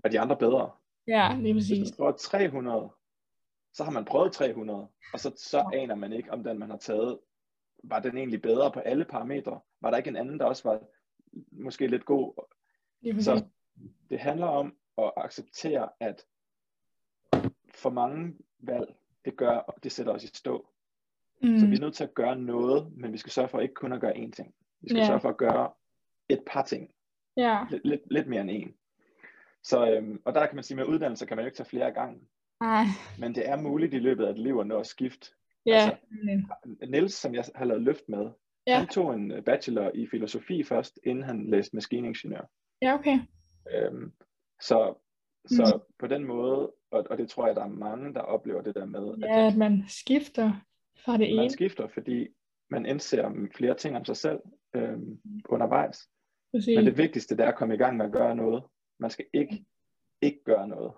[0.00, 0.70] hvad de andre bedre.
[1.06, 1.78] Ja, lige Hvis præcis.
[1.90, 2.90] man prøver 300,
[3.72, 6.76] så har man prøvet 300, og så, så aner man ikke, om den man har
[6.76, 7.18] taget,
[7.84, 9.60] var den egentlig bedre på alle parametre?
[9.80, 10.80] Var der ikke en anden, der også var
[11.52, 12.34] måske lidt god?
[13.00, 13.22] Lige.
[13.22, 13.44] Så
[14.10, 16.26] det handler om at acceptere, at
[17.74, 18.94] for mange valg,
[19.24, 20.68] det gør, det sætter os i stå.
[21.42, 21.58] mm.
[21.58, 23.92] Så vi er nødt til at gøre noget, men vi skal sørge for ikke kun
[23.92, 24.54] at gøre én ting.
[24.80, 25.06] Vi skal Ja.
[25.06, 25.72] sørge for at gøre
[26.28, 26.90] et par ting.
[27.36, 28.87] Ja, Lidt, lidt, lidt mere end én.
[29.68, 31.92] Så, øhm, og der kan man sige, med uddannelse kan man jo ikke tage flere
[31.92, 32.20] gange.
[32.60, 32.84] nej.
[33.18, 35.30] Men det er muligt i løbet af et liv at nå at skifte.
[35.66, 35.96] Ja, Altså,
[36.64, 36.76] mm.
[36.90, 38.30] Niels, som jeg har lavet løft med,
[38.66, 38.78] Ja.
[38.78, 42.50] han tog en øh, bachelor i filosofi først, inden han læste maskiningeniør.
[42.82, 43.18] ja, okay.
[43.74, 44.12] Øhm,
[44.60, 44.94] så
[45.46, 48.74] så på den måde, og, og det tror jeg, der er mange, der oplever det
[48.74, 50.52] der med, at Ja, at man skifter
[51.04, 51.50] fra det man ene.
[51.50, 52.28] skifter, fordi
[52.70, 54.38] man indser flere ting om sig selv
[54.74, 56.08] øhm, undervejs.
[56.54, 56.76] Præcis.
[56.76, 58.62] Men det vigtigste, det er at komme i gang med at gøre noget.
[58.98, 59.64] Man skal ikke,
[60.22, 60.92] ikke gøre noget.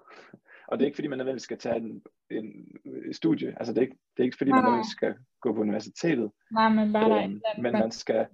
[0.67, 2.79] Og det er ikke, fordi man nødvendigvis skal tage en, en
[3.13, 3.57] studie.
[3.59, 6.33] Altså, det er ikke, det er ikke fordi, man nødvendigvis skal gå på universitetet.
[6.51, 8.27] Nej, men bare der Øhm, eller andet, men man skal,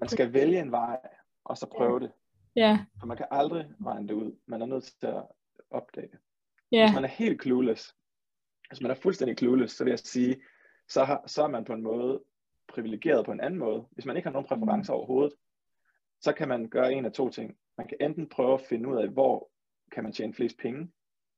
[0.00, 0.98] man skal vælge en vej,
[1.44, 2.12] og så prøve det.
[2.56, 4.38] Ja, For man kan aldrig regne det ud.
[4.46, 5.22] Man er nødt til at
[5.70, 6.18] opdage det.
[6.72, 7.94] ja, Hvis man er helt clueless,
[8.68, 10.42] hvis man er fuldstændig clueless, så vil jeg sige,
[10.88, 12.22] så, har, så er man på en måde
[12.68, 13.84] privilegeret på en anden måde.
[13.90, 15.32] Hvis man ikke har nogen præferencer overhovedet,
[16.20, 17.56] så kan man gøre en af to ting.
[17.78, 19.50] Man kan enten prøve at finde ud af, hvor
[19.92, 20.92] kan man tjene flest penge,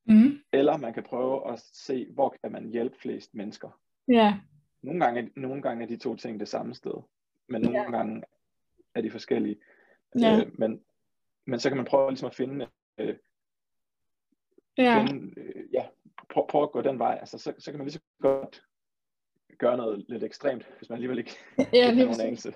[0.07, 0.39] mm.
[0.53, 3.81] eller man kan prøve at se, hvor kan man hjælpe flest mennesker.
[4.09, 4.41] ja,
[4.83, 6.95] Nogle gange, nogle gange er de to ting det samme sted,
[7.49, 7.91] men nogle Ja.
[7.91, 8.23] gange
[8.95, 9.57] er de forskellige.
[10.21, 10.41] Ja.
[10.41, 10.85] Øh, men,
[11.47, 13.17] men så kan man prøve ligesom at finde, øh,
[14.79, 15.87] ja, finde øh, ja,
[16.31, 17.17] prøve, prøve at gå den vej.
[17.21, 18.63] Altså, så, så kan man lige så godt
[19.59, 21.31] gøre noget lidt ekstremt, hvis man alligevel ikke,
[21.73, 22.55] ja, har nogen anelse.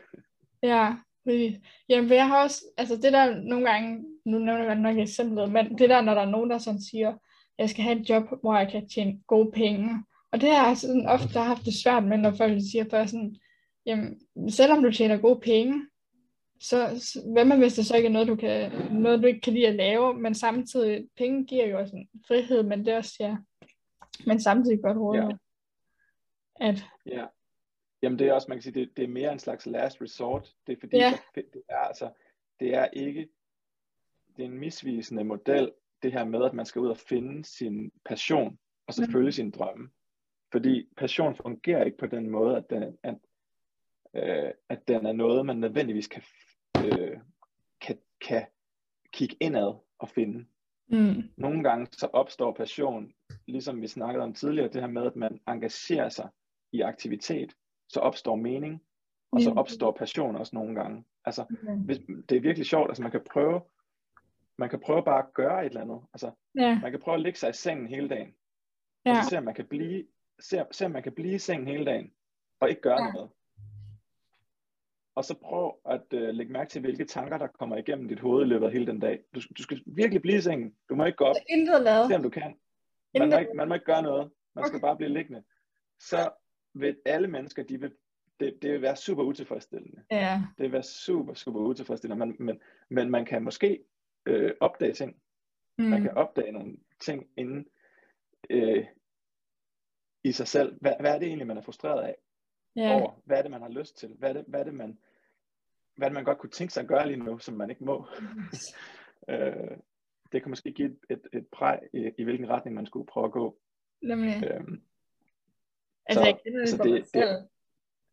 [0.63, 0.97] Ja,
[1.29, 1.61] præcis.
[1.89, 5.53] Jamen, for jeg har også, altså det der nogle gange, nu nævner jeg nok eksemplet,
[5.53, 7.15] men det der, når der er nogen, der sådan siger,
[7.59, 10.05] jeg skal have et job, hvor jeg kan tjene gode penge.
[10.33, 13.37] Og det har jeg sådan ofte haft det svært med, når folk siger først sådan,
[13.87, 15.87] jamen, selvom du tjener gode penge,
[16.61, 19.41] så, så hvad med, hvis det så ikke er noget, du, kan, noget, du ikke
[19.41, 22.97] kan lide at lave, men samtidig, penge giver jo også en frihed, men det er
[22.97, 23.37] også, ja,
[24.27, 25.29] men samtidig godt råd, Ja.
[26.69, 27.25] at, Ja.
[28.03, 30.55] Jamen det er også, man kan sige, det, det er mere en slags last resort.
[30.67, 31.11] Det er fordi, Ja.
[31.35, 32.11] der, det er altså,
[32.61, 33.29] det er ikke,
[34.37, 35.73] det er en misvisende model,
[36.03, 39.13] det her med, at man skal ud og finde sin passion, og så Mm.
[39.13, 39.91] følge sin drømme.
[40.53, 43.15] Fordi passion fungerer ikke på den måde, at den, at,
[44.15, 46.23] øh, at den er noget, man nødvendigvis kan,
[46.85, 47.19] øh,
[47.81, 48.47] kan, kan
[49.13, 50.47] kigge indad og finde.
[50.87, 53.13] mm, Nogle gange så opstår passion,
[53.47, 56.29] ligesom vi snakkede om tidligere, det her med, at man engagerer sig
[56.73, 57.55] i aktivitet,
[57.89, 58.83] så opstår mening,
[59.33, 61.05] og så opstår passion også nogle gange.
[61.25, 61.45] Altså,
[61.85, 61.99] hvis,
[62.29, 63.61] det er virkelig sjovt, altså man kan prøve,
[64.59, 66.01] man kan prøve bare at gøre et eller andet.
[66.13, 68.35] Altså, ja, man kan prøve at ligge sig i sengen hele dagen,
[69.07, 70.07] ja, og så se om man kan blive,
[70.41, 72.13] se, se om man kan blive i sengen hele dagen,
[72.61, 73.13] og ikke gøre Ja.
[73.13, 73.31] noget.
[75.15, 78.45] Og så prøv at øh, lægge mærke til, hvilke tanker, der kommer igennem dit hoved
[78.45, 79.21] i løbet af hele den dag.
[79.35, 80.75] Du, du skal virkelig blive i sengen.
[80.89, 81.37] Du må ikke gå op.
[81.49, 82.09] intet lavet.
[82.09, 82.57] Se om du kan.
[83.19, 84.31] Man må, ikke, man må ikke gøre noget.
[84.55, 85.43] Man skal bare blive liggende.
[86.01, 86.31] Så
[86.81, 87.93] vil alle mennesker, de vil,
[88.41, 90.03] det, det vil være super utilfredsstillende.
[90.11, 92.27] Ja, Det vil være super, super utilfredsstillende.
[92.27, 92.61] Men, men,
[92.91, 93.85] men man kan måske
[94.27, 95.17] øh, opdage ting.
[95.79, 97.67] mm, Man kan opdage nogle ting inden
[98.51, 98.87] øh,
[100.25, 100.79] i sig selv.
[100.81, 102.15] Hvad, hvad er det egentlig, man er frustreret af
[102.77, 103.23] ja, over?
[103.25, 104.09] Hvad er det, man har lyst til?
[104.19, 104.99] Hvad er det, hvad er det, man,
[105.97, 107.85] hvad er det, man godt kunne tænke sig at gøre lige nu, som man ikke
[107.85, 108.07] må?
[109.31, 109.77] Øh,
[110.33, 113.27] det kan måske give et, et, et præg i, i hvilken retning man skulle prøve
[113.27, 113.59] at gå.
[114.03, 114.45] nemlig.
[114.51, 114.83] Øhm,
[116.09, 117.37] Altså, så- jeg kender det for det- mig det- selv.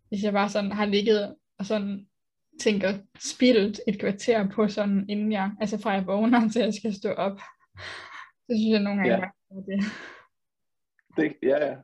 [0.09, 2.07] Hvis jeg bare sådan har ligget og sådan
[2.59, 6.93] tænker spildt et kvarter på sådan, inden jeg, altså fra jeg vågner til jeg skal
[6.93, 7.39] stå op.
[8.47, 9.55] Så synes jeg nogle gange Ja.
[9.55, 9.83] det.
[11.17, 11.75] det, ja, ja.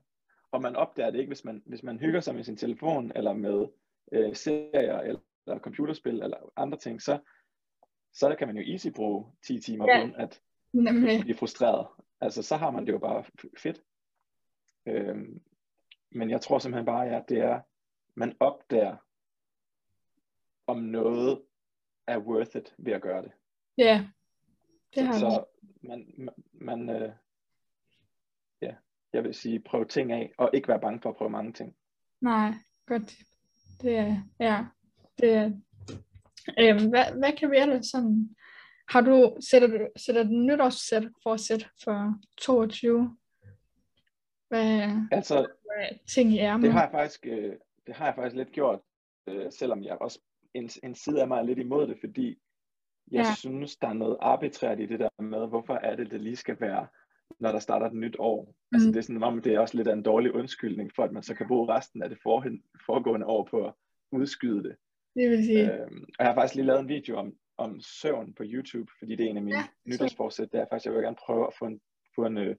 [0.51, 3.33] Og man opdager det ikke, hvis man, hvis man hygger sig med sin telefon, eller
[3.33, 3.67] med
[4.11, 7.19] øh, serier, eller, eller computerspil, eller andre ting, så,
[8.13, 10.01] så kan man jo easy bruge 10 timer Ja.
[10.03, 10.41] uden at
[10.73, 11.87] Nemlig, blive frustreret.
[12.21, 13.23] Altså, så har man det jo bare
[13.57, 13.81] fedt.
[14.85, 15.41] Øhm,
[16.11, 17.61] men jeg tror simpelthen bare, at det er,
[18.15, 18.95] man opdager,
[20.67, 21.41] om noget
[22.07, 23.31] er worth it ved at gøre det.
[23.77, 24.07] ja.
[24.95, 25.45] Det har så, så
[25.81, 27.11] man, man, man øh,
[28.61, 28.75] ja,
[29.13, 31.75] jeg vil sige, prøv ting af, og ikke være bange for at prøve mange ting.
[32.21, 32.53] Nej,
[32.85, 33.15] godt.
[33.81, 34.65] Det er, ja.
[35.19, 35.51] Det er,
[36.59, 38.35] øhm, hvad, hvad kan vi ellers sådan,
[38.89, 43.17] har du, sætter du, sætter du nytårssæt forsæt for 22?
[44.47, 45.47] Hvad, Altså,
[46.07, 46.63] ting i ærmet?
[46.63, 47.53] det har jeg faktisk, øh,
[47.87, 48.79] det har jeg faktisk lidt gjort,
[49.27, 50.19] øh, selvom jeg også,
[50.53, 52.37] en, en side af mig er lidt imod det, fordi
[53.11, 53.35] jeg Ja.
[53.37, 56.57] synes, der er noget arbitrært i det der med, hvorfor er det, det lige skal
[56.59, 56.87] være,
[57.39, 58.45] når der starter et nyt år.
[58.45, 58.75] Mm.
[58.75, 61.11] Altså det er sådan, om det er også lidt af en dårlig undskyldning, for at
[61.11, 63.73] man så kan bruge resten af det forhen, foregående år på at
[64.11, 64.75] udskyde det.
[65.15, 68.33] Det vil sige, Øhm, og jeg har faktisk lige lavet en video om, om søvn
[68.33, 70.51] på YouTube, fordi det er en af mine Ja, nytårsforsæt.
[70.51, 71.81] Det er faktisk, jeg vil gerne prøve at få en,
[72.15, 72.55] få en øh,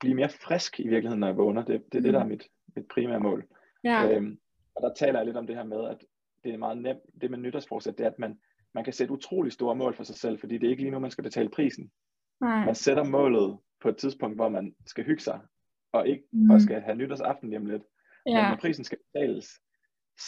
[0.00, 1.64] blive mere frisk i virkeligheden, når jeg vågner.
[1.64, 2.04] Det, det er Mm.
[2.04, 3.44] det, der er mit, mit primære mål.
[3.84, 4.38] ja, Øhm,
[4.74, 6.04] og der taler jeg lidt om det her med, at
[6.44, 8.38] det er meget nemt, det med nytårsforsæt, det er, at man,
[8.74, 10.98] man kan sætte utrolig store mål for sig selv, fordi det er ikke lige nu,
[10.98, 11.90] man skal betale prisen.
[12.40, 15.40] nej, Man sætter målet på et tidspunkt, hvor man skal hygge sig,
[15.92, 16.50] og ikke Mm.
[16.50, 17.82] og skal have nytårsaften om lidt.
[18.26, 19.60] Men ja, når prisen skal betales,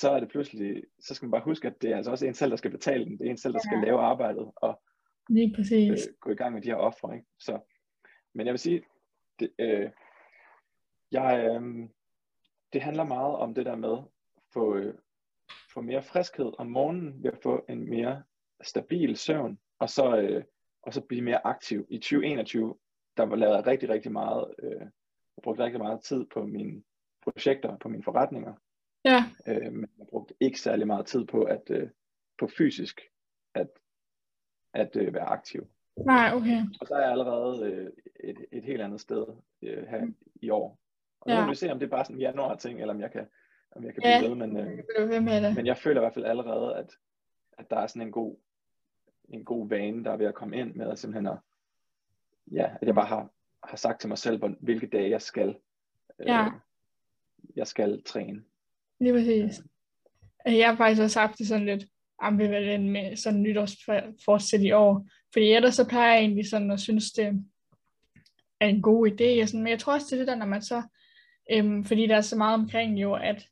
[0.01, 2.35] så er det pludselig, så skal man bare huske, at det er altså også en
[2.35, 3.19] selv, der skal betale den.
[3.19, 3.85] Det er en selv, der skal Ja.
[3.85, 4.83] lave arbejdet og
[5.29, 6.09] lige øh, præcis.
[6.21, 7.15] gå i gang med de her ofre.
[7.15, 7.27] Ikke?
[7.39, 7.59] Så,
[8.35, 8.83] men jeg vil sige,
[9.41, 9.91] det, øh,
[11.13, 11.89] jeg, øh,
[12.73, 13.99] det handler meget om det der med
[14.37, 14.95] at få, øh,
[15.73, 18.23] få mere friskhed om morgenen ved at få en mere
[18.63, 20.45] stabil søvn, og så, øh,
[20.83, 21.87] og så blive mere aktiv.
[21.91, 22.75] I 2021,
[23.17, 24.81] der var lavet rigtig, rigtig meget, øh,
[25.37, 26.83] jeg brugte rigtig meget tid på mine
[27.23, 28.55] projekter, på mine forretninger,
[29.07, 31.89] Ja, øh, men jeg brugte ikke særlig meget tid på at øh,
[32.39, 33.01] på fysisk
[33.55, 33.69] at,
[34.75, 35.69] at øh, være aktiv.
[35.97, 36.63] Nej, okay.
[36.81, 37.91] Og så er jeg allerede øh,
[38.25, 39.27] et, et helt andet sted
[39.63, 40.07] øh, her
[40.43, 40.79] i år.
[41.21, 41.43] Og nu Ja.
[41.45, 43.27] må vi se, om det er bare sådan en januar ting, eller om jeg kan,
[43.77, 44.19] om jeg kan Ja.
[44.19, 45.57] blive ved, men, øh, ved med det.
[45.57, 46.93] men jeg føler i hvert fald allerede, at,
[47.59, 48.37] at der er sådan en god,
[49.29, 51.39] en god vane, der er ved at komme ind med at simpelthen at,
[52.53, 53.31] ja, at jeg bare har,
[53.65, 55.49] har sagt til mig selv, hvor- hvilke dage jeg skal,
[56.19, 56.49] øh, Ja.
[57.57, 58.43] jeg skal træne.
[59.01, 59.63] Lige præcis.
[60.47, 61.85] Jeg har faktisk også haft det sådan lidt
[62.19, 65.07] ambivalent med sådan nytårsforsæt i år.
[65.37, 67.47] Fordi ellers så plejer jeg egentlig sådan at synes, det
[68.61, 69.43] er en god idé.
[69.43, 69.63] Og sådan.
[69.63, 70.83] Men jeg tror også, det er det der, når man så...
[71.53, 73.49] Øhm, fordi der er så meget omkring jo, at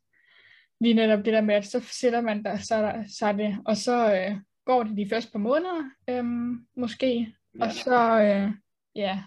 [0.79, 3.77] lige netop det der med, at så sætter man der, så, der, så det, og
[3.77, 7.35] så øh, går det de første par måneder, øhm, måske.
[7.61, 8.51] Og så, øh,
[8.95, 9.23] ja,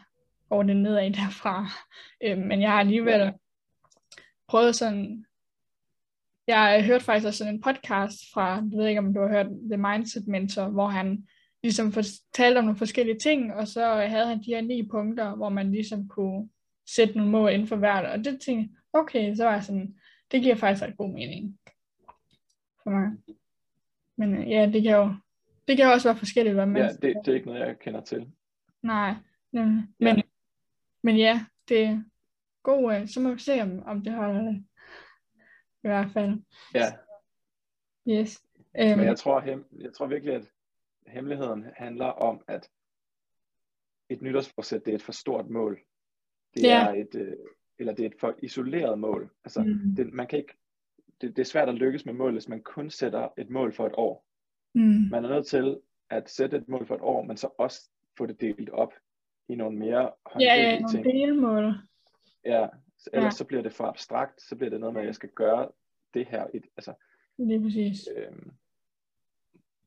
[0.48, 1.66] går det nedad derfra.
[2.22, 3.32] Øh, men jeg har alligevel
[4.48, 5.24] prøvet sådan,
[6.46, 9.46] jeg hørte faktisk også sådan en podcast fra, jeg ved ikke om du har hørt
[9.70, 11.26] The Mindset Mentor, hvor han
[11.62, 15.48] ligesom fortalte om nogle forskellige ting, og så havde han de her ni punkter, hvor
[15.48, 16.48] man ligesom kunne
[16.86, 19.98] sætte nogle mål inden for hvert, og det tænkte jeg, okay, så var jeg sådan,
[20.32, 21.58] det giver faktisk ret god mening
[22.82, 23.10] for mig.
[24.16, 25.14] Men øh, ja, det kan jo,
[25.68, 27.78] det kan jo også være forskelligt, hvad man Ja, det, det er ikke noget, jeg
[27.78, 28.32] kender til.
[28.82, 29.14] Nej,
[29.52, 29.84] nemlig.
[30.00, 30.14] Ja.
[30.14, 30.22] Men,
[31.02, 32.02] men ja, det er
[32.62, 34.64] god, øh, så må vi se, om, om det holder det.
[35.84, 36.42] I hvert fald.
[36.74, 36.92] Ja,
[38.08, 38.42] Yes.
[38.78, 40.44] Øhm, men jeg tror, hem, jeg tror virkelig, at
[41.08, 42.70] hemmeligheden handler om, at
[44.08, 45.80] et nytårsforsæt, det er et for stort mål.
[46.54, 46.84] Det Ja.
[46.86, 47.36] er et, øh,
[47.78, 49.30] eller det er et for isoleret mål.
[49.44, 50.52] Altså, mm, det, man kan ikke,
[51.20, 53.86] det, det er svært at lykkes med mål, hvis man kun sætter et mål for
[53.86, 54.26] et år.
[54.74, 55.80] mm, Man er nødt til
[56.10, 58.92] at sætte et mål for et år, men så også få det delt op
[59.48, 61.04] i nogle mere ja, håndgribelige ja, nogle ting.
[61.04, 61.74] delmål.
[62.44, 62.68] Ja,
[63.12, 63.36] ellers Ja.
[63.36, 65.70] så bliver det for abstrakt, så bliver det noget med, at jeg skal gøre
[66.14, 66.46] det her.
[66.54, 66.94] Et, altså,
[67.38, 68.08] Lige præcis.
[68.16, 68.50] øhm,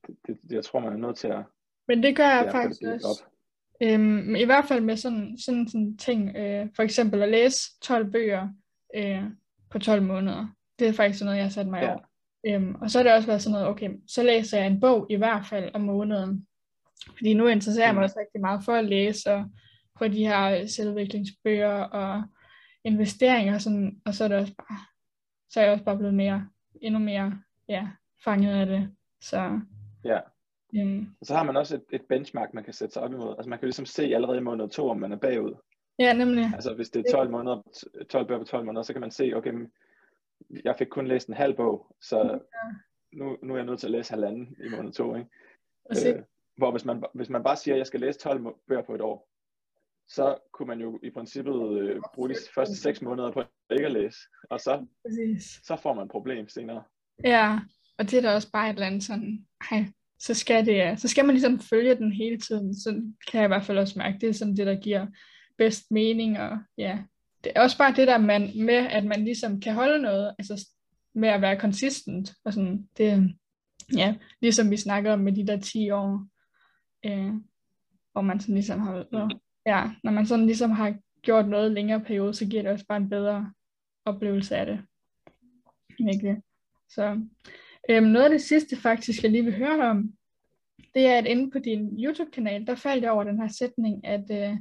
[0.07, 1.43] det, det, jeg tror, man er nødt til at,
[1.87, 3.23] Men det gør jeg få det faktisk delt også.
[3.25, 3.31] op.
[3.83, 8.11] Øhm, I hvert fald med sådan, sådan, sådan ting, øh, for eksempel at læse 12
[8.11, 8.49] bøger
[8.95, 9.23] øh,
[9.69, 10.47] på 12 måneder.
[10.79, 11.93] Det er faktisk sådan noget, jeg har sat mig Ja.
[11.95, 12.05] år.
[12.47, 15.07] Øhm, og så har det også været sådan noget, okay, så læser jeg en bog
[15.09, 16.47] i hvert fald om måneden.
[17.17, 18.03] Fordi nu interesserer jeg mig Mm.
[18.03, 19.45] også rigtig meget for at læse og
[19.97, 22.23] for de her selvudviklingsbøger og
[22.85, 24.79] investeringer og sådan, og så er det også bare,
[25.49, 26.47] så er jeg også bare blevet mere,
[26.81, 27.87] endnu mere, ja,
[28.23, 28.91] fanget af det.
[29.21, 29.59] Så,
[30.05, 30.19] Ja.
[30.75, 33.35] øhm, Og så har man også et, et benchmark, man kan sætte sig op imod.
[33.37, 35.53] Altså man kan ligesom se allerede i måned to, om man er bagud.
[35.99, 36.43] ja, nemlig.
[36.53, 37.61] Altså hvis det er 12 måneder,
[38.09, 39.53] 12 bøger på 12 måneder, så kan man se, okay,
[40.63, 42.39] jeg fik kun læst en halv bog, så
[43.13, 45.29] nu, nu er jeg nødt til at læse halvanden i måned to, ikke?
[45.93, 46.23] Se, Øh,
[46.57, 48.95] hvor hvis man, hvis man bare siger, at jeg skal læse 12 må- bøger på
[48.95, 49.27] et år,
[50.07, 53.91] så kunne man jo i princippet øh, bruge de første 6 måneder på ikke at
[53.91, 54.17] læse,
[54.49, 55.43] og så, præcis.
[55.63, 56.83] så får man et problem senere.
[57.23, 57.59] Ja,
[57.97, 59.85] og det er da også bare et eller andet sådan, ej,
[60.19, 62.89] så skal det, så skal man ligesom følge den hele tiden, så
[63.31, 65.07] kan jeg i hvert fald også mærke, det er sådan det, der giver
[65.57, 66.99] bedst mening, og ja,
[67.43, 70.67] det er også bare det der man, med, at man ligesom kan holde noget, altså
[71.15, 73.35] med at være consistent, og sådan, det,
[73.97, 76.27] ja, ligesom vi snakker om med de der 10 år,
[77.05, 77.33] øh,
[78.11, 79.29] hvor man sådan ligesom har, og,
[79.65, 82.97] ja, når man sådan ligesom har gjort noget længere periode, så giver det også bare
[82.97, 83.53] en bedre
[84.05, 84.81] oplevelse af det.
[85.99, 86.37] Virkelig.
[86.89, 87.21] Så
[87.89, 90.13] øhm, noget af det sidste faktisk, jeg lige vil høre dig om,
[90.95, 94.25] det er, at inde på din YouTube-kanal, der faldt jeg over den her sætning, at
[94.31, 94.57] øh,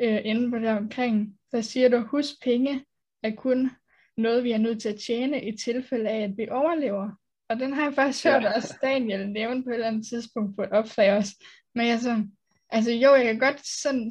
[0.00, 2.84] øh, inde på der omkring, der siger du, husk penge
[3.22, 3.70] er kun
[4.16, 7.10] noget, vi er nødt til at tjene i tilfælde af, at vi overlever.
[7.48, 8.56] og den har jeg faktisk hørt ja.
[8.56, 11.44] også Daniel nævne på et eller andet tidspunkt på et opslag også.
[11.74, 12.26] Men jeg så,
[12.70, 14.10] altså jo, jeg kan godt sådan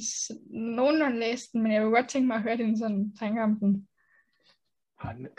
[0.49, 3.59] nogenlunde læse den, men jeg vil godt tænke mig at høre din sådan tanker om
[3.59, 3.87] den.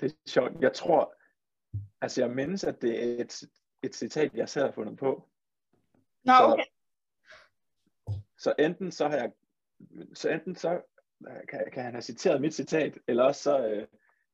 [0.00, 0.52] Det er sjovt.
[0.60, 1.14] Jeg tror,
[2.02, 3.42] altså jeg mindes, at det er et,
[3.82, 5.28] et citat, jeg selv har fundet på.
[6.24, 6.64] Nå, okay.
[8.08, 9.32] Så, så enten så har jeg,
[10.14, 10.80] så enten så
[11.48, 13.86] kan, kan han have citeret mit citat, eller også så, øh,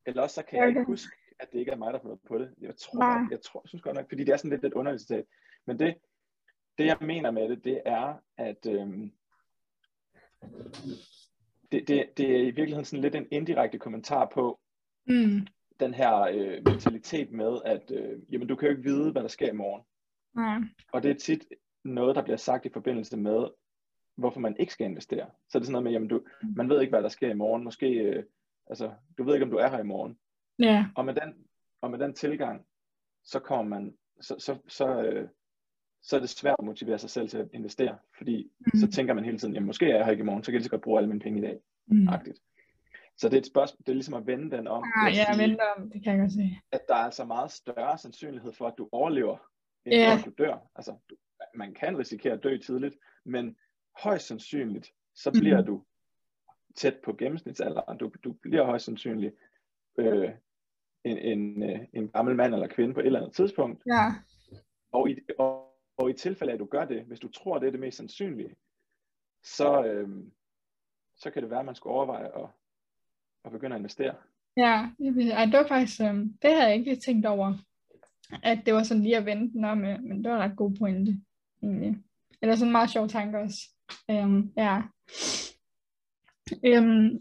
[0.07, 0.61] eller også så kan okay.
[0.61, 2.55] jeg ikke huske, at det ikke er mig, der har fundet på det.
[2.61, 3.27] Jeg tror, Nej.
[3.31, 5.25] jeg, tror, jeg synes godt nok, fordi det er sådan lidt et underligt citat.
[5.67, 5.95] Men det,
[6.79, 9.13] det jeg mener med det, det er, at øhm,
[11.73, 14.61] det, det, det er i virkeligheden sådan lidt en indirekte kommentar på
[15.07, 15.47] mm.
[15.81, 19.29] Den her øh, mentalitet med, at øh, jamen, du kan jo ikke vide, hvad der
[19.29, 19.83] sker i morgen.
[20.35, 20.59] Nej.
[20.93, 21.45] Og det er tit
[21.85, 23.47] noget, der bliver sagt i forbindelse med,
[24.17, 25.27] hvorfor man ikke skal investere.
[25.49, 26.53] Så er det sådan noget med, jamen du, mm.
[26.57, 27.65] man ved ikke, hvad der sker i morgen.
[27.65, 28.25] Måske, øh,
[28.67, 30.19] altså, du ved ikke, om du er her i morgen.
[30.59, 30.87] Ja.
[30.97, 31.35] Og med den,
[31.81, 32.67] og med den tilgang,
[33.25, 35.29] så kommer man, så, så, så, øh,
[36.03, 38.79] så er det svært at motivere sig selv til at investere, fordi mm.
[38.81, 40.55] så tænker man hele tiden, jamen måske er jeg her ikke i morgen, så kan
[40.55, 41.61] jeg lige så godt bruge alle mine penge i dag.
[41.87, 42.09] Mm.
[42.09, 42.39] Agtigt.
[43.19, 44.85] Så det er et spørgsmål, det er ligesom at vende den om.
[44.97, 46.61] Ah, ja, sige, vende om, det kan jeg godt se.
[46.73, 49.37] At der er altså meget større sandsynlighed for, at du overlever,
[49.85, 50.19] end yeah.
[50.19, 50.71] at du dør.
[50.75, 50.97] Altså,
[51.55, 53.57] man kan risikere at dø tidligt, men
[54.03, 55.67] højst sandsynligt, så bliver mm.
[55.67, 55.85] du
[56.77, 57.99] tæt på gennemsnitsalderen.
[57.99, 59.35] Du, du bliver højst sandsynligt
[59.99, 60.31] øh,
[61.05, 63.83] en, en, øh, en gammel mand eller kvinde på et eller andet tidspunkt.
[63.87, 64.15] Ja.
[64.93, 67.67] Og, i, og, og i tilfælde af, at du gør det, hvis du tror, det
[67.67, 68.57] er det mest sandsynlige,
[69.45, 70.09] så, øh,
[71.17, 72.49] så kan det være, at man skal overveje at,
[73.45, 74.15] at begynde at investere.
[74.57, 77.55] Ja, det var faktisk, øh, det havde jeg ikke tænkt over,
[78.43, 80.77] at det var sådan lige at vente den om, øh, men det var ret god
[80.77, 81.21] pointe,
[81.63, 81.97] egentlig.
[82.43, 83.59] Eller sådan en meget sjov tanke også.
[84.11, 84.83] Øhm, ja.
[86.65, 87.21] Øhm,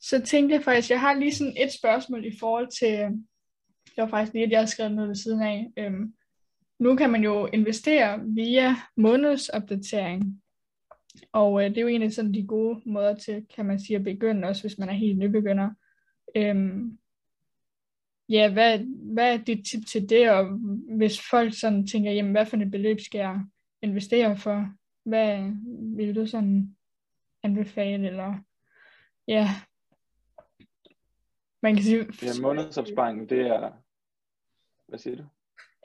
[0.00, 2.98] så tænkte jeg faktisk, jeg har lige sådan et spørgsmål i forhold til,
[3.86, 5.72] det var faktisk lige, at jeg havde skrevet noget ved siden af.
[5.76, 6.14] Øhm,
[6.78, 10.42] nu kan man jo investere via månedsopdatering,
[11.32, 14.04] og uh, det er jo egentlig sådan de gode måder til, kan man sige, at
[14.04, 15.70] begynde, også hvis man er helt nybegynder.
[16.38, 16.98] Um,
[18.28, 18.78] ja, hvad,
[19.14, 20.46] hvad er dit tip til det, og
[20.96, 23.40] hvis folk sådan tænker, jamen hvad for et beløb skal jeg
[23.82, 24.72] investere for?
[25.04, 25.52] Hvad
[25.96, 26.76] vil du sådan
[27.42, 28.34] anbefale, eller
[29.28, 29.48] ja,
[31.62, 32.06] man kan sige...
[32.22, 33.70] Ja, månedsopsparing, det er...
[34.88, 35.24] Hvad siger du?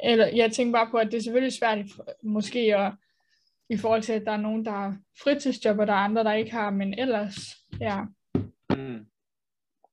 [0.04, 1.86] Eller, jeg tænker bare på, at det er selvfølgelig svært
[2.24, 2.94] måske at,
[3.70, 6.34] i forhold til, at der er nogen, der har fritidsjob, og der er andre, der
[6.34, 7.36] ikke har, men ellers,
[7.80, 8.04] ja.
[8.70, 9.06] Mm.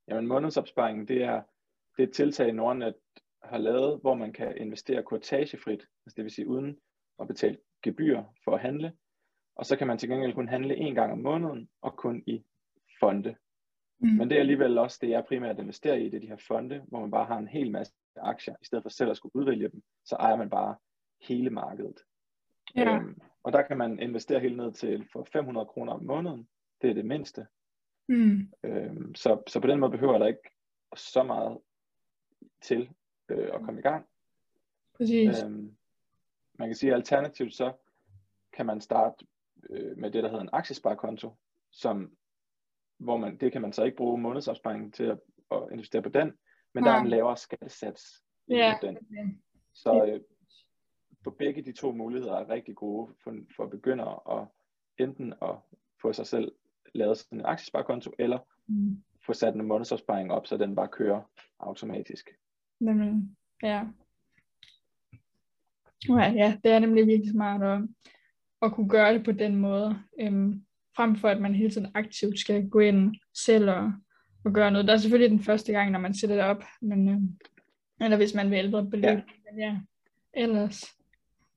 [0.09, 1.43] Jamen månedsopsparing, det er,
[1.97, 2.95] det er et tiltag, Nordnet
[3.43, 6.79] har lavet, hvor man kan investere kortagefrit, altså det vil sige uden
[7.21, 8.93] at betale gebyr for at handle,
[9.57, 12.45] og så kan man til gengæld kun handle en gang om måneden, og kun i
[13.01, 13.35] fonde.
[14.01, 14.09] Mm.
[14.09, 16.85] Men det er alligevel også det, jeg primært investerer i, det er de her fonde,
[16.89, 19.69] hvor man bare har en hel masse aktier, i stedet for selv at skulle udvælge
[19.69, 20.77] dem, så ejer man bare
[21.21, 21.99] hele markedet.
[22.77, 22.97] Ja.
[22.97, 26.49] Øhm, og der kan man investere helt ned til for 500 kroner om måneden,
[26.83, 27.47] det er det mindste.
[28.09, 28.53] Mm.
[28.65, 30.51] Øhm, så, så på den måde behøver der ikke
[30.97, 31.59] så meget
[32.63, 32.91] til
[33.29, 34.07] øh, at komme i gang.
[34.97, 35.43] Præcis.
[35.43, 35.77] Øhm,
[36.59, 37.73] man kan sige, at alternativt så
[38.53, 39.27] kan man starte
[39.71, 41.37] øh, med det, der hedder en aktiesparekonto,
[41.71, 42.17] som,
[42.99, 45.19] hvor man, det kan man så ikke bruge månedsopsparing til at,
[45.51, 46.33] at investere på den,
[46.75, 46.91] men ja.
[46.91, 48.79] der er en lavere skattesats i ja.
[48.83, 48.99] den.
[49.73, 50.21] Så øh,
[51.25, 54.47] på begge de to muligheder er rigtig gode for, for begyndere at
[54.99, 55.55] enten at
[56.03, 56.53] få sig selv
[56.95, 59.03] lavet sådan en aktiesparekonto, eller mm.
[59.27, 61.23] få sat en månedsopsparing op, så den bare kører
[61.61, 62.31] automatisk.
[62.81, 63.15] Nemlig,
[63.63, 63.85] ja.
[66.09, 67.89] Ja, ja, det er nemlig virkelig smart at,
[68.63, 70.65] at kunne gøre det på den måde, øhm,
[70.97, 73.93] frem for at man hele tiden aktivt skal gå ind selv og,
[74.45, 74.87] og gøre noget.
[74.87, 77.39] Der er selvfølgelig den første gang, når man sætter det op, men, øhm,
[78.01, 79.05] eller hvis man vil ældre beløb.
[79.05, 79.23] Ja.
[79.51, 79.81] Men ja,
[80.35, 81.02] ellers.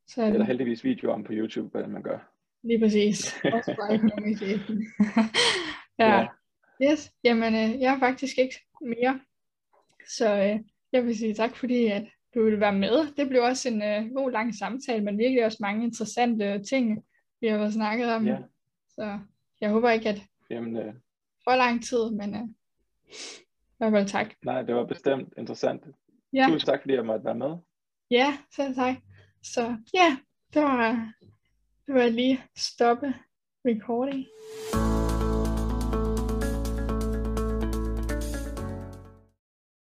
[0.07, 0.33] Så er det...
[0.33, 2.31] Eller heldigvis videoer om på YouTube, hvordan man gør.
[2.63, 3.35] Lige præcis.
[3.55, 3.93] Også bare
[5.99, 6.19] ja.
[6.19, 6.27] ja.
[6.83, 9.19] Yes, jamen øh, jeg har faktisk ikke mere.
[10.09, 10.59] Så øh,
[10.91, 12.03] jeg vil sige tak, fordi at
[12.35, 13.13] du ville være med.
[13.17, 17.05] Det blev også en øh, god lang samtale, men virkelig også mange interessante ting,
[17.41, 18.27] vi har snakket om.
[18.27, 18.37] Ja.
[18.89, 19.19] Så
[19.61, 20.93] jeg håber ikke, at Jamen, øh...
[21.43, 22.41] for lang tid, men øh,
[23.75, 24.33] i hvert fald tak.
[24.45, 25.83] Nej, det var bestemt interessant.
[26.33, 26.45] Ja.
[26.47, 27.55] Tusind tak, fordi jeg måtte være med.
[28.11, 28.95] Ja, selv tak.
[29.53, 30.17] Så ja,
[30.53, 31.13] det var,
[31.85, 33.13] det var lige stoppe
[33.67, 34.25] recording.